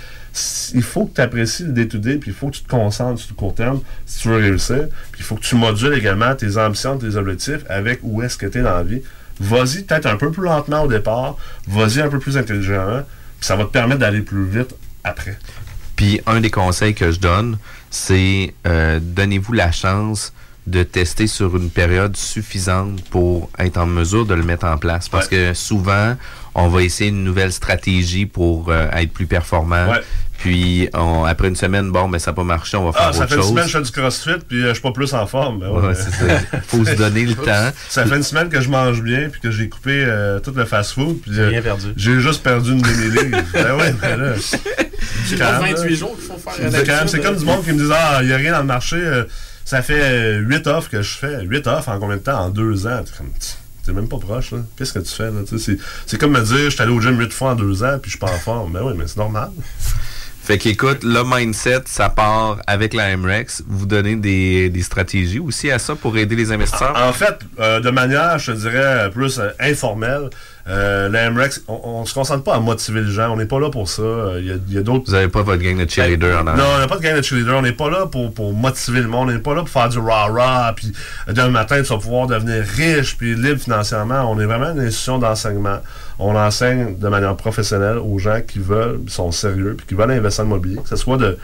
Il 0.73 0.83
faut 0.83 1.05
que 1.05 1.15
tu 1.15 1.21
apprécies 1.21 1.63
le 1.63 1.73
day-to-day, 1.73 2.17
puis 2.17 2.31
il 2.31 2.35
faut 2.35 2.49
que 2.49 2.55
tu 2.55 2.63
te 2.63 2.69
concentres 2.69 3.19
sur 3.19 3.31
le 3.31 3.35
court 3.35 3.55
terme 3.55 3.81
si 4.05 4.19
tu 4.19 4.27
veux 4.29 4.37
réussir. 4.37 4.87
Puis 5.11 5.21
il 5.21 5.23
faut 5.23 5.35
que 5.35 5.41
tu 5.41 5.55
modules 5.55 5.93
également 5.93 6.35
tes 6.35 6.57
ambitions, 6.57 6.97
tes 6.97 7.15
objectifs 7.15 7.63
avec 7.67 7.99
où 8.03 8.21
est-ce 8.21 8.37
que 8.37 8.45
tu 8.45 8.59
es 8.59 8.61
dans 8.61 8.75
la 8.75 8.83
vie. 8.83 9.01
Vas-y 9.39 9.83
peut-être 9.83 10.05
un 10.05 10.17
peu 10.17 10.31
plus 10.31 10.43
lentement 10.43 10.83
au 10.83 10.87
départ, 10.87 11.35
vas-y 11.67 11.99
un 11.99 12.09
peu 12.09 12.19
plus 12.19 12.37
intelligemment, 12.37 13.01
puis 13.39 13.47
ça 13.47 13.55
va 13.55 13.63
te 13.63 13.71
permettre 13.71 14.01
d'aller 14.01 14.21
plus 14.21 14.45
vite 14.45 14.75
après. 15.03 15.37
Puis 15.95 16.21
un 16.27 16.39
des 16.41 16.51
conseils 16.51 16.93
que 16.93 17.11
je 17.11 17.19
donne, 17.19 17.57
c'est 17.89 18.53
euh, 18.67 18.99
donnez-vous 19.01 19.53
la 19.53 19.71
chance 19.71 20.31
de 20.67 20.83
tester 20.83 21.27
sur 21.27 21.57
une 21.57 21.69
période 21.69 22.15
suffisante 22.15 23.03
pour 23.09 23.49
être 23.57 23.77
en 23.77 23.87
mesure 23.87 24.25
de 24.25 24.33
le 24.33 24.43
mettre 24.43 24.65
en 24.65 24.77
place. 24.77 25.09
Parce 25.09 25.27
que 25.27 25.53
souvent, 25.53 26.15
on 26.53 26.67
va 26.67 26.83
essayer 26.83 27.09
une 27.09 27.23
nouvelle 27.23 27.51
stratégie 27.51 28.25
pour 28.25 28.69
euh, 28.69 28.89
être 28.91 29.11
plus 29.11 29.25
performant. 29.25 29.93
Puis 30.37 30.89
après 30.93 31.49
une 31.49 31.55
semaine, 31.55 31.91
bon, 31.91 32.07
mais 32.07 32.13
ben, 32.13 32.19
ça 32.19 32.31
n'a 32.31 32.35
pas 32.35 32.43
marché, 32.43 32.75
on 32.75 32.85
va 32.85 32.91
faire 32.93 33.01
ah, 33.05 33.09
autre 33.09 33.19
chose. 33.19 33.29
Ça 33.29 33.35
fait 33.35 33.41
une 33.41 33.47
semaine 33.47 33.63
que 33.65 33.69
je 33.69 33.77
fais 33.77 33.83
du 33.83 33.91
crossfit, 33.91 34.45
puis 34.47 34.63
euh, 34.63 34.69
je 34.69 34.73
suis 34.73 34.81
pas 34.81 34.91
plus 34.91 35.13
en 35.13 35.27
forme. 35.27 35.59
Ben 35.59 35.69
ouais, 35.69 35.93
faut 36.67 36.83
se 36.83 36.95
donner 36.95 37.25
le 37.25 37.35
temps. 37.45 37.69
Ça 37.89 38.05
fait 38.05 38.15
une 38.15 38.23
semaine 38.23 38.49
que 38.49 38.59
je 38.59 38.69
mange 38.69 39.03
bien, 39.03 39.29
puis 39.29 39.39
que 39.39 39.51
j'ai 39.51 39.69
coupé 39.69 40.03
euh, 40.03 40.39
tout 40.39 40.51
le 40.55 40.65
fast-food. 40.65 41.19
J'ai 41.27 41.45
rien 41.45 41.61
perdu. 41.61 41.93
J'ai 41.95 42.19
juste 42.19 42.41
perdu 42.41 42.71
une 42.71 42.81
demi-livre. 42.81 43.37
ben 43.53 43.75
ouais, 43.75 43.93
mais 44.01 44.17
là... 44.17 44.33
C'est 45.25 45.35
28 45.35 45.95
jours 45.95 46.15
qu'il 46.15 46.25
faut 46.25 46.37
faire. 46.37 47.07
C'est 47.07 47.21
comme 47.21 47.35
du 47.35 47.45
monde 47.45 47.63
qui 47.63 47.73
me 47.73 47.83
dit, 47.83 47.91
ah, 47.93 48.19
il 48.21 48.27
n'y 48.27 48.33
a 48.33 48.37
rien 48.37 48.51
dans 48.53 48.59
le 48.59 48.65
marché 48.65 48.97
ça 49.71 49.81
fait 49.81 50.35
8 50.39 50.67
offres 50.67 50.89
que 50.89 51.01
je 51.01 51.17
fais. 51.17 51.45
8 51.45 51.65
offres 51.67 51.87
en 51.87 51.97
combien 51.97 52.17
de 52.17 52.21
temps? 52.21 52.37
En 52.37 52.49
2 52.49 52.87
ans. 52.87 53.05
T'es 53.85 53.93
même 53.93 54.09
pas 54.09 54.17
proche, 54.17 54.51
là. 54.51 54.57
Qu'est-ce 54.75 54.91
que 54.91 54.99
tu 54.99 55.13
fais, 55.15 55.31
là? 55.31 55.43
C'est 56.05 56.17
comme 56.19 56.33
me 56.33 56.41
dire, 56.41 56.65
je 56.65 56.69
suis 56.71 56.81
allé 56.81 56.91
au 56.91 56.99
gym 56.99 57.17
8 57.17 57.31
fois 57.31 57.51
en 57.51 57.55
2 57.55 57.81
ans, 57.85 57.97
puis 57.97 58.11
je 58.11 58.17
suis 58.17 58.19
pas 58.19 58.33
en 58.33 58.37
forme. 58.37 58.73
Ben 58.73 58.81
oui, 58.83 58.95
mais 58.97 59.07
c'est 59.07 59.15
normal. 59.15 59.49
Fait 60.43 60.57
qu'écoute, 60.57 61.03
le 61.03 61.23
mindset, 61.23 61.83
ça 61.85 62.09
part 62.09 62.57
avec 62.65 62.95
la 62.95 63.15
MREX. 63.15 63.63
Vous 63.67 63.85
donnez 63.85 64.15
des, 64.15 64.81
stratégies 64.81 65.39
aussi 65.39 65.69
à 65.69 65.77
ça 65.77 65.95
pour 65.95 66.17
aider 66.17 66.35
les 66.35 66.51
investisseurs? 66.51 66.95
En, 66.95 67.13
fait, 67.13 67.37
euh, 67.59 67.79
de 67.79 67.91
manière, 67.91 68.39
je 68.39 68.51
te 68.51 68.57
dirais, 68.57 69.09
plus 69.11 69.39
euh, 69.39 69.49
informelle, 69.59 70.29
Euh, 70.67 71.09
L'AMREX, 71.09 71.63
on, 71.67 72.01
ne 72.01 72.05
se 72.05 72.13
concentre 72.13 72.43
pas 72.43 72.55
à 72.55 72.59
motiver 72.59 73.01
les 73.01 73.11
gens. 73.11 73.31
On 73.31 73.35
n'est 73.35 73.45
pas 73.47 73.59
là 73.59 73.69
pour 73.69 73.89
ça. 73.89 74.03
Il 74.37 74.61
y 74.69 74.77
a, 74.77 74.81
d'autres. 74.83 75.05
Vous 75.07 75.13
n'avez 75.13 75.27
pas 75.27 75.41
votre 75.41 75.61
gang 75.61 75.83
de 75.83 75.89
cheerleaders 75.89 76.39
en 76.39 76.43
Non, 76.43 76.63
on 76.75 76.79
n'a 76.79 76.87
pas 76.87 76.97
de 76.97 77.01
gang 77.01 77.17
de 77.17 77.21
cheerleaders. 77.21 77.57
On 77.57 77.61
n'est 77.63 77.71
pas 77.71 77.89
là 77.89 78.05
pour, 78.05 78.33
pour 78.33 78.53
motiver 78.53 79.01
le 79.01 79.07
monde. 79.07 79.29
On 79.29 79.33
n'est 79.33 79.39
pas 79.39 79.55
là 79.55 79.61
pour 79.61 79.69
faire 79.69 79.89
du 79.89 79.97
rah-rah. 79.97 80.73
Puis 80.75 80.93
demain 81.27 81.49
matin, 81.49 81.81
tu 81.81 81.89
vas 81.89 81.97
pouvoir 81.97 82.27
devenir 82.27 82.63
riche 82.63 83.17
puis 83.17 83.35
libre 83.35 83.59
financièrement. 83.59 84.31
On 84.31 84.39
est 84.39 84.45
vraiment 84.45 84.71
une 84.71 84.81
institution 84.81 85.17
d'enseignement. 85.17 85.79
On 86.23 86.35
enseigne 86.35 86.97
de 86.97 87.07
manière 87.07 87.35
professionnelle 87.35 87.97
aux 87.97 88.19
gens 88.19 88.41
qui 88.47 88.59
veulent, 88.59 88.99
sont 89.07 89.31
sérieux, 89.31 89.73
puis 89.75 89.87
qui 89.87 89.95
veulent 89.95 90.11
investir 90.11 90.43
en 90.43 90.47
immobilier. 90.47 90.77
Que 90.77 90.89
ce 90.89 90.95
soit 90.95 91.17
de 91.17 91.37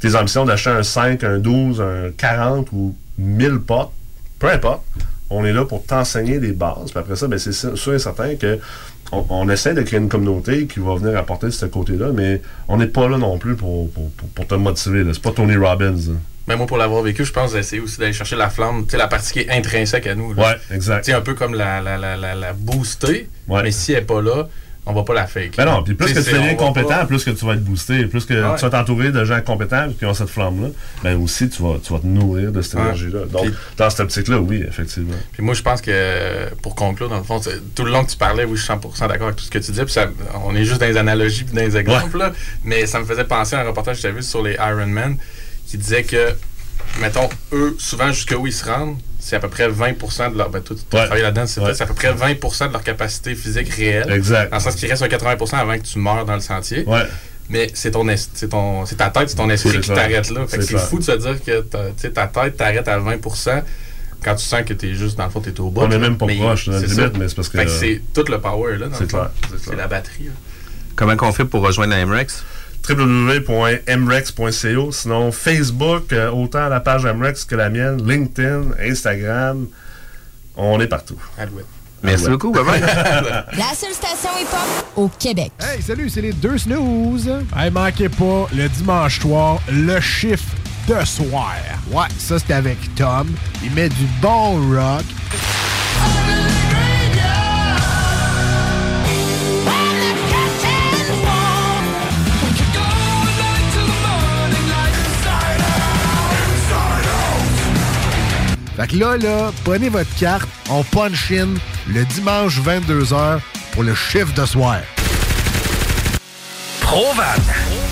tes 0.00 0.14
ambitions 0.16 0.46
d'acheter 0.46 0.70
un 0.70 0.82
5, 0.82 1.22
un 1.24 1.38
12, 1.38 1.80
un 1.80 2.10
40 2.16 2.68
ou 2.72 2.96
1000 3.18 3.58
potes, 3.60 3.90
peu 4.38 4.48
importe. 4.48 4.82
On 5.30 5.44
est 5.44 5.52
là 5.52 5.66
pour 5.66 5.84
t'enseigner 5.84 6.38
des 6.38 6.52
bases. 6.52 6.90
Puis 6.90 6.98
après 6.98 7.16
ça, 7.16 7.28
ben, 7.28 7.38
c'est 7.38 7.52
sûr 7.52 7.94
et 7.94 7.98
certain 7.98 8.34
que 8.36 8.58
on, 9.12 9.48
essaie 9.48 9.74
de 9.74 9.82
créer 9.82 10.00
une 10.00 10.08
communauté 10.08 10.66
qui 10.66 10.80
va 10.80 10.94
venir 10.94 11.18
apporter 11.18 11.50
ce 11.50 11.66
côté-là, 11.66 12.12
mais 12.12 12.42
on 12.68 12.76
n'est 12.76 12.86
pas 12.86 13.08
là 13.08 13.18
non 13.18 13.38
plus 13.38 13.56
pour, 13.56 13.90
pour, 13.90 14.46
te 14.46 14.54
motiver. 14.54 15.04
C'est 15.12 15.22
pas 15.22 15.32
Tony 15.32 15.56
Robbins. 15.56 15.96
Mais 16.48 16.56
moi, 16.56 16.66
pour 16.66 16.78
l'avoir 16.78 17.02
vécu, 17.02 17.26
je 17.26 17.32
pense 17.32 17.52
d'essayer 17.52 17.82
aussi 17.82 17.98
d'aller 17.98 18.14
chercher 18.14 18.36
la 18.36 18.48
flamme, 18.48 18.86
tu 18.86 18.92
sais, 18.92 18.96
la 18.96 19.06
partie 19.06 19.32
qui 19.34 19.40
est 19.40 19.50
intrinsèque 19.50 20.06
à 20.06 20.14
nous. 20.14 20.32
Oui, 20.34 20.44
exact. 20.72 21.04
Tu 21.04 21.12
un 21.12 21.20
peu 21.20 21.34
comme 21.34 21.54
la, 21.54 21.82
la, 21.82 21.98
la, 21.98 22.16
la, 22.16 22.52
booster, 22.54 23.28
mais 23.46 23.70
si 23.70 23.92
elle 23.92 24.00
n'est 24.00 24.06
pas 24.06 24.22
là, 24.22 24.48
on 24.86 24.94
va 24.94 25.02
pas 25.02 25.12
la 25.12 25.26
fake. 25.26 25.56
Ben 25.58 25.66
non, 25.66 25.82
puis 25.82 25.92
plus 25.92 26.14
que 26.14 26.20
tu 26.20 26.32
deviens 26.32 26.54
compétent, 26.54 27.04
plus 27.06 27.22
que 27.22 27.30
tu 27.30 27.44
vas 27.44 27.52
être 27.52 27.62
boosté, 27.62 28.06
plus 28.06 28.24
que 28.24 28.32
tu 28.32 28.62
vas 28.62 28.70
t'entourer 28.70 29.12
de 29.12 29.22
gens 29.26 29.38
compétents 29.42 29.90
qui 29.98 30.06
ont 30.06 30.14
cette 30.14 30.30
flamme-là, 30.30 30.68
ben 31.02 31.20
aussi 31.22 31.50
tu 31.50 31.62
vas, 31.62 31.76
tu 31.84 31.92
vas 31.92 31.98
te 31.98 32.06
nourrir 32.06 32.50
de 32.50 32.62
cette 32.62 32.80
énergie-là. 32.80 33.26
Donc, 33.26 33.48
dans 33.76 33.90
cette 33.90 34.00
optique-là, 34.00 34.38
oui, 34.38 34.64
effectivement. 34.66 35.16
Puis 35.32 35.42
moi, 35.42 35.52
je 35.52 35.60
pense 35.60 35.82
que, 35.82 36.48
pour 36.62 36.74
conclure, 36.74 37.10
dans 37.10 37.18
le 37.18 37.24
fond, 37.24 37.40
tout 37.74 37.84
le 37.84 37.90
long 37.90 38.04
que 38.04 38.10
tu 38.10 38.16
parlais, 38.16 38.44
oui, 38.44 38.56
je 38.56 38.62
suis 38.62 38.72
100% 38.72 39.08
d'accord 39.08 39.26
avec 39.26 39.36
tout 39.36 39.44
ce 39.44 39.50
que 39.50 39.58
tu 39.58 39.72
dis, 39.72 39.84
puis 39.84 39.94
on 40.46 40.56
est 40.56 40.64
juste 40.64 40.80
dans 40.80 40.86
les 40.86 40.96
analogies 40.96 41.44
puis 41.44 41.54
dans 41.54 41.60
les 41.60 41.76
exemples, 41.76 42.32
mais 42.64 42.86
ça 42.86 43.00
me 43.00 43.04
faisait 43.04 43.24
penser 43.24 43.56
à 43.56 43.60
un 43.60 43.64
reportage 43.64 43.96
que 43.96 44.02
j'avais 44.02 44.16
vu 44.16 44.22
sur 44.22 44.42
les 44.42 44.54
Ironman 44.54 45.18
qui 45.68 45.78
disait 45.78 46.02
que, 46.02 46.34
mettons, 47.00 47.28
eux, 47.52 47.76
souvent, 47.78 48.10
jusqu'où 48.12 48.46
ils 48.46 48.52
se 48.52 48.64
rendent, 48.64 48.96
c'est 49.18 49.36
à 49.36 49.40
peu 49.40 49.48
près 49.48 49.68
20 49.68 49.92
de 50.30 50.38
leur. 50.38 50.50
Ben, 50.50 50.62
tout, 50.62 50.76
là-dedans, 50.92 51.46
c'est 51.46 51.60
à 51.60 51.86
peu 51.86 51.94
près 51.94 52.12
20 52.12 52.34
de 52.34 52.72
leur 52.72 52.82
capacité 52.82 53.34
physique 53.34 53.68
réelle. 53.70 54.10
Exact. 54.10 54.50
Dans 54.50 54.56
le 54.56 54.62
sens 54.62 54.74
qu'il 54.74 54.88
reste 54.88 55.02
un 55.02 55.08
80% 55.08 55.54
avant 55.56 55.76
que 55.76 55.82
tu 55.82 55.98
meurs 55.98 56.24
dans 56.24 56.34
le 56.34 56.40
sentier. 56.40 56.84
Ouais. 56.86 57.02
Mais 57.50 57.70
c'est 57.72 57.92
ton, 57.92 58.06
c'est 58.16 58.48
ton 58.48 58.84
c'est 58.84 58.96
ta 58.96 59.08
tête, 59.08 59.30
c'est 59.30 59.36
ton 59.36 59.48
esprit 59.48 59.80
qui 59.80 59.88
t'arrête 59.88 60.30
là. 60.30 60.46
Fait 60.46 60.58
que 60.58 60.64
c'est 60.64 60.78
fou 60.78 60.98
de 60.98 61.04
se 61.04 61.12
dire 61.12 61.42
que 61.42 61.60
ta, 61.62 61.90
ta 62.10 62.26
tête 62.26 62.56
t'arrête 62.58 62.88
à 62.88 62.98
20% 62.98 63.62
quand 64.22 64.34
tu 64.34 64.44
sens 64.44 64.62
que 64.64 64.74
t'es 64.74 64.94
juste, 64.94 65.16
dans 65.16 65.24
le 65.24 65.30
fond, 65.30 65.40
t'es 65.40 65.58
au 65.60 65.70
bas. 65.70 65.82
On 65.84 65.90
est 65.90 65.98
même 65.98 66.18
pas 66.18 66.26
proche, 66.26 66.68
mais 66.68 66.80
c'est 66.86 67.34
parce 67.34 67.48
que. 67.48 67.68
c'est 67.68 68.02
tout 68.12 68.24
le 68.28 68.40
power, 68.40 68.76
là. 68.76 68.86
C'est 68.92 69.08
clair. 69.08 69.30
C'est 69.62 69.76
la 69.76 69.86
batterie. 69.86 70.30
Comment 70.96 71.16
qu'on 71.16 71.32
fait 71.32 71.44
pour 71.44 71.62
rejoindre 71.62 71.94
la 71.94 72.04
MREX? 72.04 72.44
www.mrex.co. 72.88 74.92
Sinon, 74.92 75.32
Facebook, 75.32 76.12
euh, 76.12 76.30
autant 76.30 76.68
la 76.68 76.80
page 76.80 77.04
MREX 77.04 77.44
que 77.44 77.54
la 77.54 77.70
mienne, 77.70 78.06
LinkedIn, 78.06 78.72
Instagram. 78.80 79.66
On 80.56 80.80
est 80.80 80.88
partout. 80.88 81.20
Merci 82.02 82.28
beaucoup, 82.28 82.52
bye 82.52 82.64
bye. 82.64 82.80
La 82.80 83.74
seule 83.74 83.92
station 83.92 84.30
hip-hop 84.40 84.86
au 84.96 85.08
Québec. 85.08 85.50
Hey, 85.60 85.82
salut, 85.82 86.08
c'est 86.08 86.20
les 86.20 86.32
deux 86.32 86.58
snooze. 86.58 87.28
Hey, 87.56 87.70
manquez 87.70 88.08
pas, 88.08 88.46
le 88.54 88.68
dimanche 88.68 89.20
soir, 89.20 89.60
le 89.68 90.00
chiffre 90.00 90.54
de 90.88 91.04
soir. 91.04 91.54
Ouais, 91.90 92.06
ça 92.18 92.36
c'est 92.38 92.54
avec 92.54 92.78
Tom. 92.94 93.28
Il 93.64 93.72
met 93.72 93.88
du 93.88 94.06
bon 94.22 94.74
rock. 94.74 95.04
Fait 108.78 108.86
que 108.86 108.96
là, 108.96 109.16
là, 109.16 109.50
prenez 109.64 109.88
votre 109.88 110.14
carte, 110.14 110.48
on 110.70 110.84
punch 110.84 111.32
in 111.32 111.48
le 111.88 112.04
dimanche 112.04 112.60
22h 112.60 113.40
pour 113.72 113.82
le 113.82 113.92
chiffre 113.92 114.32
de 114.34 114.46
soir. 114.46 114.78
Provan. 116.80 117.24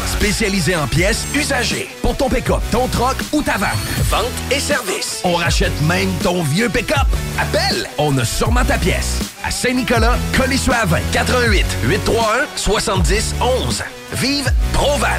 Spécialisé 0.06 0.76
en 0.76 0.86
pièces 0.86 1.26
usagées. 1.34 1.88
Pour 2.02 2.16
ton 2.16 2.28
pick-up, 2.28 2.60
ton 2.70 2.86
troc 2.86 3.16
ou 3.32 3.42
ta 3.42 3.58
vanne. 3.58 3.70
Vente 4.08 4.26
et 4.52 4.60
service. 4.60 5.22
On 5.24 5.34
rachète 5.34 5.72
même 5.82 6.08
ton 6.22 6.44
vieux 6.44 6.68
pick-up. 6.68 7.08
Appelle, 7.36 7.88
on 7.98 8.16
a 8.18 8.24
sûrement 8.24 8.64
ta 8.64 8.78
pièce. 8.78 9.18
À 9.44 9.50
Saint-Nicolas, 9.50 10.16
20. 10.38 11.00
88 11.10 11.66
831 11.82 12.46
70 12.54 13.34
11. 13.40 13.82
Vive 14.12 14.52
Provan. 14.72 15.18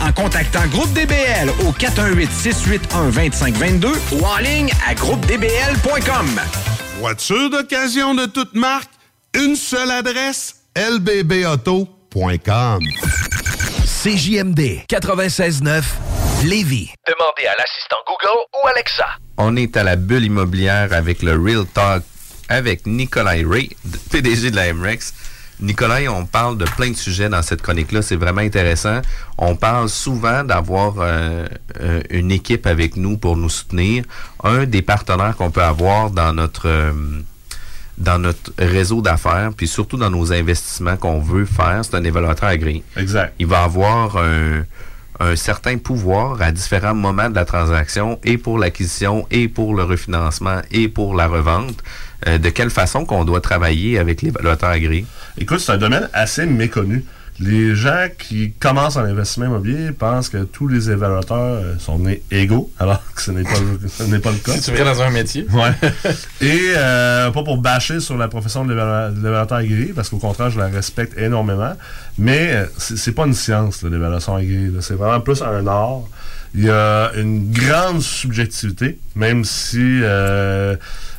en 0.00 0.12
contactant 0.12 0.66
Groupe 0.68 0.92
DBL 0.92 1.50
au 1.66 1.72
418-681-2522 1.72 3.88
ou 4.12 4.24
en 4.24 4.38
ligne 4.38 4.70
à 4.86 4.94
groupedbl.com. 4.94 6.40
Voiture 6.98 7.50
d'occasion 7.50 8.14
de 8.14 8.26
toute 8.26 8.54
marque, 8.54 8.90
une 9.34 9.56
seule 9.56 9.90
adresse, 9.90 10.54
lbbauto.com. 10.76 12.80
CJMD 14.04 14.84
96.9 14.88 15.82
Lévis. 16.44 16.92
Demandez 17.06 17.46
à 17.46 17.54
l'assistant 17.58 17.96
Google 18.06 18.38
ou 18.54 18.68
Alexa. 18.68 19.06
On 19.38 19.56
est 19.56 19.76
à 19.76 19.82
la 19.82 19.96
bulle 19.96 20.24
immobilière 20.24 20.92
avec 20.92 21.22
le 21.22 21.32
Real 21.32 21.66
Talk 21.66 22.04
avec 22.48 22.86
Nicolas 22.86 23.36
Ray, 23.46 23.70
PDG 24.10 24.50
de 24.50 24.56
la 24.56 24.72
MREX. 24.72 25.14
Nicolas, 25.60 26.00
on 26.10 26.26
parle 26.26 26.58
de 26.58 26.64
plein 26.64 26.90
de 26.90 26.96
sujets 26.96 27.28
dans 27.28 27.42
cette 27.42 27.62
chronique-là. 27.62 28.02
C'est 28.02 28.16
vraiment 28.16 28.40
intéressant. 28.40 29.00
On 29.38 29.56
parle 29.56 29.88
souvent 29.88 30.44
d'avoir 30.44 30.94
euh, 30.98 31.46
euh, 31.80 32.02
une 32.10 32.32
équipe 32.32 32.66
avec 32.66 32.96
nous 32.96 33.16
pour 33.16 33.36
nous 33.36 33.48
soutenir. 33.48 34.04
Un 34.42 34.64
des 34.64 34.82
partenaires 34.82 35.36
qu'on 35.36 35.50
peut 35.50 35.62
avoir 35.62 36.10
dans 36.10 36.32
notre 36.32 36.68
euh, 36.68 36.92
dans 37.96 38.18
notre 38.18 38.52
réseau 38.58 39.02
d'affaires, 39.02 39.52
puis 39.56 39.68
surtout 39.68 39.96
dans 39.96 40.10
nos 40.10 40.32
investissements 40.32 40.96
qu'on 40.96 41.20
veut 41.20 41.44
faire, 41.44 41.82
c'est 41.84 41.94
un 41.94 42.02
évaluateur 42.02 42.48
agréé. 42.48 42.82
Exact. 42.96 43.34
Il 43.38 43.46
va 43.46 43.62
avoir 43.62 44.16
un, 44.16 44.64
un 45.20 45.36
certain 45.36 45.78
pouvoir 45.78 46.42
à 46.42 46.50
différents 46.50 46.94
moments 46.94 47.30
de 47.30 47.36
la 47.36 47.44
transaction, 47.44 48.18
et 48.24 48.36
pour 48.36 48.58
l'acquisition, 48.58 49.26
et 49.30 49.46
pour 49.46 49.74
le 49.74 49.84
refinancement, 49.84 50.60
et 50.72 50.88
pour 50.88 51.14
la 51.14 51.28
revente. 51.28 51.84
Euh, 52.26 52.38
de 52.38 52.48
quelle 52.48 52.70
façon 52.70 53.04
qu'on 53.04 53.24
doit 53.24 53.40
travailler 53.40 53.98
avec 53.98 54.22
l'évaluateur 54.22 54.70
agréé? 54.70 55.04
Écoute, 55.38 55.60
c'est 55.60 55.72
un 55.72 55.78
domaine 55.78 56.08
assez 56.12 56.46
méconnu. 56.46 57.04
Les 57.40 57.74
gens 57.74 58.06
qui 58.16 58.52
commencent 58.52 58.96
en 58.96 59.02
investissement 59.04 59.46
immobilier 59.46 59.90
pensent 59.90 60.28
que 60.28 60.44
tous 60.44 60.68
les 60.68 60.88
évaluateurs 60.88 61.36
euh, 61.36 61.74
sont 61.78 61.98
nés 61.98 62.22
égaux, 62.30 62.70
alors 62.78 63.02
que 63.14 63.20
ce 63.20 63.32
n'est 63.32 63.42
pas, 63.42 63.58
le, 63.58 64.20
pas 64.20 64.30
le 64.30 64.36
cas. 64.38 64.52
Si 64.56 64.60
tu 64.62 64.72
viens 64.72 64.84
dans 64.84 65.02
un 65.02 65.10
métier. 65.10 65.46
Ouais. 65.52 65.72
Et 66.40 66.72
euh, 66.76 67.30
pas 67.30 67.42
pour 67.42 67.58
bâcher 67.58 67.98
sur 68.00 68.16
la 68.16 68.28
profession 68.28 68.64
de 68.64 68.72
l'évaluateur 68.72 69.58
agréé, 69.58 69.92
parce 69.94 70.08
qu'au 70.08 70.18
contraire, 70.18 70.50
je 70.50 70.58
la 70.58 70.68
respecte 70.68 71.18
énormément, 71.18 71.72
mais 72.18 72.64
c'est 72.78 73.12
pas 73.12 73.26
une 73.26 73.34
science, 73.34 73.82
l'évaluation 73.82 74.36
agréée. 74.36 74.70
C'est 74.80 74.94
vraiment 74.94 75.20
plus 75.20 75.42
un 75.42 75.66
art. 75.66 76.02
Il 76.54 76.64
y 76.64 76.70
a 76.70 77.10
une 77.16 77.50
grande 77.52 78.00
subjectivité, 78.00 78.98
même 79.16 79.44
si 79.44 80.00
Euh, 80.04 80.76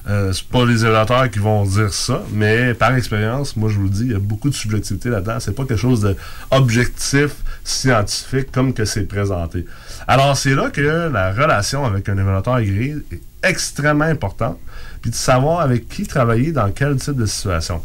c'est 0.07 0.47
pas 0.47 0.65
les 0.65 0.85
évaluateurs 0.85 1.29
qui 1.31 1.39
vont 1.39 1.65
dire 1.65 1.91
ça, 1.91 2.21
mais 2.31 2.73
par 2.73 2.95
expérience, 2.95 3.55
moi 3.55 3.69
je 3.69 3.77
vous 3.77 3.83
le 3.83 3.89
dis, 3.89 4.03
il 4.03 4.11
y 4.11 4.15
a 4.15 4.19
beaucoup 4.19 4.49
de 4.49 4.55
subjectivité 4.55 5.09
là-dedans. 5.09 5.39
C'est 5.39 5.55
pas 5.55 5.65
quelque 5.65 5.79
chose 5.79 6.15
d'objectif, 6.51 7.31
scientifique 7.63 8.51
comme 8.51 8.73
que 8.73 8.85
c'est 8.85 9.05
présenté. 9.05 9.65
Alors 10.07 10.37
c'est 10.37 10.53
là 10.53 10.69
que 10.69 11.09
la 11.11 11.31
relation 11.31 11.85
avec 11.85 12.07
un 12.09 12.17
évaluateur 12.17 12.55
agréé 12.55 12.95
est 13.11 13.21
extrêmement 13.43 14.05
importante, 14.05 14.59
puis 15.01 15.11
de 15.11 15.15
savoir 15.15 15.61
avec 15.61 15.87
qui 15.87 16.05
travailler 16.05 16.51
dans 16.51 16.71
quel 16.71 16.95
type 16.97 17.15
de 17.15 17.25
situation. 17.25 17.81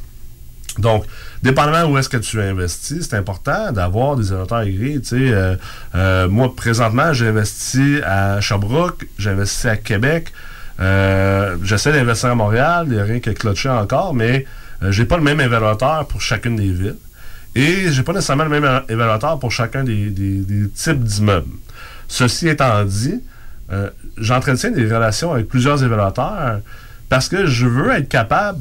Donc, 0.79 1.05
dépendamment 1.43 1.91
où 1.91 1.99
est-ce 1.99 2.09
que 2.09 2.17
tu 2.17 2.41
investis, 2.41 3.09
c'est 3.09 3.17
important 3.17 3.73
d'avoir 3.73 4.17
des 4.17 4.29
évaluateurs 4.29 4.59
agréés. 4.59 5.01
Euh, 5.13 5.57
euh, 5.95 6.29
moi, 6.29 6.55
présentement, 6.55 7.13
j'ai 7.13 7.29
investi 7.29 8.01
à 8.05 8.41
Sherbrooke, 8.41 9.07
j'ai 9.19 9.31
investi 9.31 9.69
à 9.69 9.77
Québec, 9.77 10.33
euh, 10.81 11.57
j'essaie 11.63 11.93
d'investir 11.93 12.31
à 12.31 12.35
Montréal, 12.35 12.87
il 12.89 12.95
n'y 12.95 13.01
a 13.01 13.05
rien 13.05 13.21
qui 13.21 13.29
a 13.29 13.35
cloché 13.35 13.69
encore, 13.69 14.15
mais 14.15 14.47
j'ai 14.89 15.05
pas 15.05 15.17
le 15.17 15.23
même 15.23 15.41
évaluateur 15.41 16.07
pour 16.07 16.23
chacune 16.23 16.57
des 16.57 16.73
villes. 16.73 16.97
Et 17.55 17.91
j'ai 17.91 18.03
pas 18.03 18.13
nécessairement 18.13 18.45
le 18.45 18.61
même 18.61 18.83
évaluateur 18.89 19.39
pour 19.39 19.53
chacun 19.53 19.85
des, 19.85 20.13
types 20.75 21.03
d'immeubles. 21.03 21.53
Ceci 22.09 22.49
étant 22.49 22.85
dit, 22.85 23.21
j'entretiens 24.17 24.71
des 24.71 24.87
relations 24.87 25.33
avec 25.33 25.49
plusieurs 25.49 25.83
évaluateurs 25.85 26.61
parce 27.11 27.29
que 27.29 27.45
je 27.47 27.67
veux 27.67 27.91
être 27.91 28.09
capable, 28.09 28.61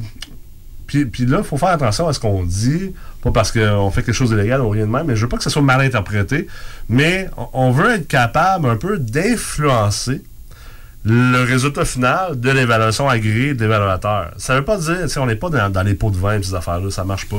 puis, 0.86 1.24
là, 1.26 1.38
il 1.38 1.44
faut 1.44 1.56
faire 1.56 1.68
attention 1.68 2.08
à 2.08 2.12
ce 2.12 2.18
qu'on 2.18 2.42
dit, 2.42 2.92
pas 3.22 3.30
parce 3.30 3.52
qu'on 3.52 3.90
fait 3.92 4.02
quelque 4.02 4.14
chose 4.14 4.30
d'illégal 4.30 4.60
ou 4.60 4.70
rien 4.70 4.86
de 4.86 4.90
même, 4.90 5.06
mais 5.06 5.14
je 5.14 5.22
veux 5.22 5.28
pas 5.28 5.36
que 5.36 5.44
ce 5.44 5.50
soit 5.50 5.62
mal 5.62 5.80
interprété, 5.80 6.48
mais 6.88 7.30
on 7.52 7.70
veut 7.70 7.92
être 7.92 8.08
capable 8.08 8.68
un 8.68 8.74
peu 8.74 8.98
d'influencer 8.98 10.22
le 11.04 11.44
résultat 11.44 11.86
final 11.86 12.38
de 12.38 12.50
l'évaluation 12.50 13.08
agréée 13.08 13.54
d'évaluateur. 13.54 14.32
Ça 14.36 14.54
veut 14.54 14.64
pas 14.64 14.76
dire, 14.76 15.06
on 15.16 15.26
n'est 15.26 15.36
pas 15.36 15.48
dans, 15.48 15.82
les 15.82 15.94
pots 15.94 16.10
de 16.10 16.18
vin 16.18 16.38
et 16.38 16.42
ces 16.42 16.54
affaires-là, 16.54 16.90
ça 16.90 17.04
marche 17.04 17.26
pas. 17.26 17.38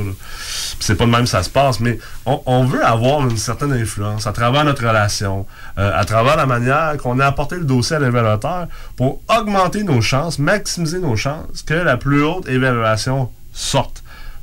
C'est 0.80 0.96
pas 0.96 1.06
de 1.06 1.12
même 1.12 1.24
que 1.24 1.30
ça 1.30 1.44
se 1.44 1.50
passe, 1.50 1.80
mais 1.80 2.00
on, 2.26 2.66
veut 2.66 2.84
avoir 2.84 3.28
une 3.28 3.38
certaine 3.38 3.72
influence 3.74 4.26
à 4.26 4.32
travers 4.32 4.64
notre 4.64 4.88
relation, 4.88 5.46
euh, 5.78 5.92
à 5.94 6.06
travers 6.06 6.38
la 6.38 6.48
manière 6.48 6.98
qu'on 6.98 7.20
a 7.20 7.26
apporté 7.28 7.56
le 7.56 7.66
dossier 7.66 7.98
à 7.98 8.00
l'évaluateur 8.00 8.68
pour 8.96 9.22
augmenter 9.30 9.84
nos 9.84 10.02
chances, 10.02 10.40
maximiser 10.40 11.00
nos 11.00 11.16
chances 11.16 11.62
que 11.62 11.76
la 11.76 11.98
plus 11.98 12.24
haute 12.24 12.48
évaluation 12.50 13.30
sorte 13.54 14.01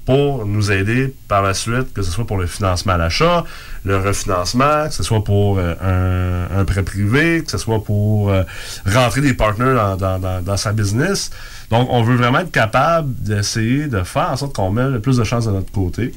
pour 0.09 0.47
nous 0.47 0.73
aider 0.73 1.15
par 1.29 1.43
la 1.43 1.53
suite, 1.53 1.93
que 1.93 2.01
ce 2.01 2.11
soit 2.11 2.27
pour 2.27 2.39
le 2.39 2.47
financement 2.47 2.95
à 2.95 2.97
l'achat, 2.97 3.45
le 3.85 3.99
refinancement, 3.99 4.89
que 4.89 4.95
ce 4.95 5.03
soit 5.03 5.23
pour 5.23 5.59
euh, 5.59 6.47
un, 6.51 6.65
prêt 6.65 6.83
privé, 6.83 7.45
que 7.45 7.51
ce 7.51 7.59
soit 7.59 7.85
pour 7.85 8.31
euh, 8.31 8.43
rentrer 8.87 9.21
des 9.21 9.35
partenaires 9.35 9.99
dans, 9.99 10.57
sa 10.57 10.73
business. 10.73 11.31
Donc, 11.71 11.89
on 11.91 12.03
veut 12.03 12.17
vraiment 12.17 12.39
être 12.39 12.51
capable 12.51 13.13
d'essayer 13.17 13.87
de 13.87 14.03
faire 14.03 14.31
en 14.31 14.37
sorte 14.39 14.55
qu'on 14.55 14.71
met 14.71 14.89
le 14.89 14.99
plus 14.99 15.19
de 15.19 15.25
chances 15.25 15.45
de 15.45 15.51
notre 15.51 15.73
côté. 15.73 16.15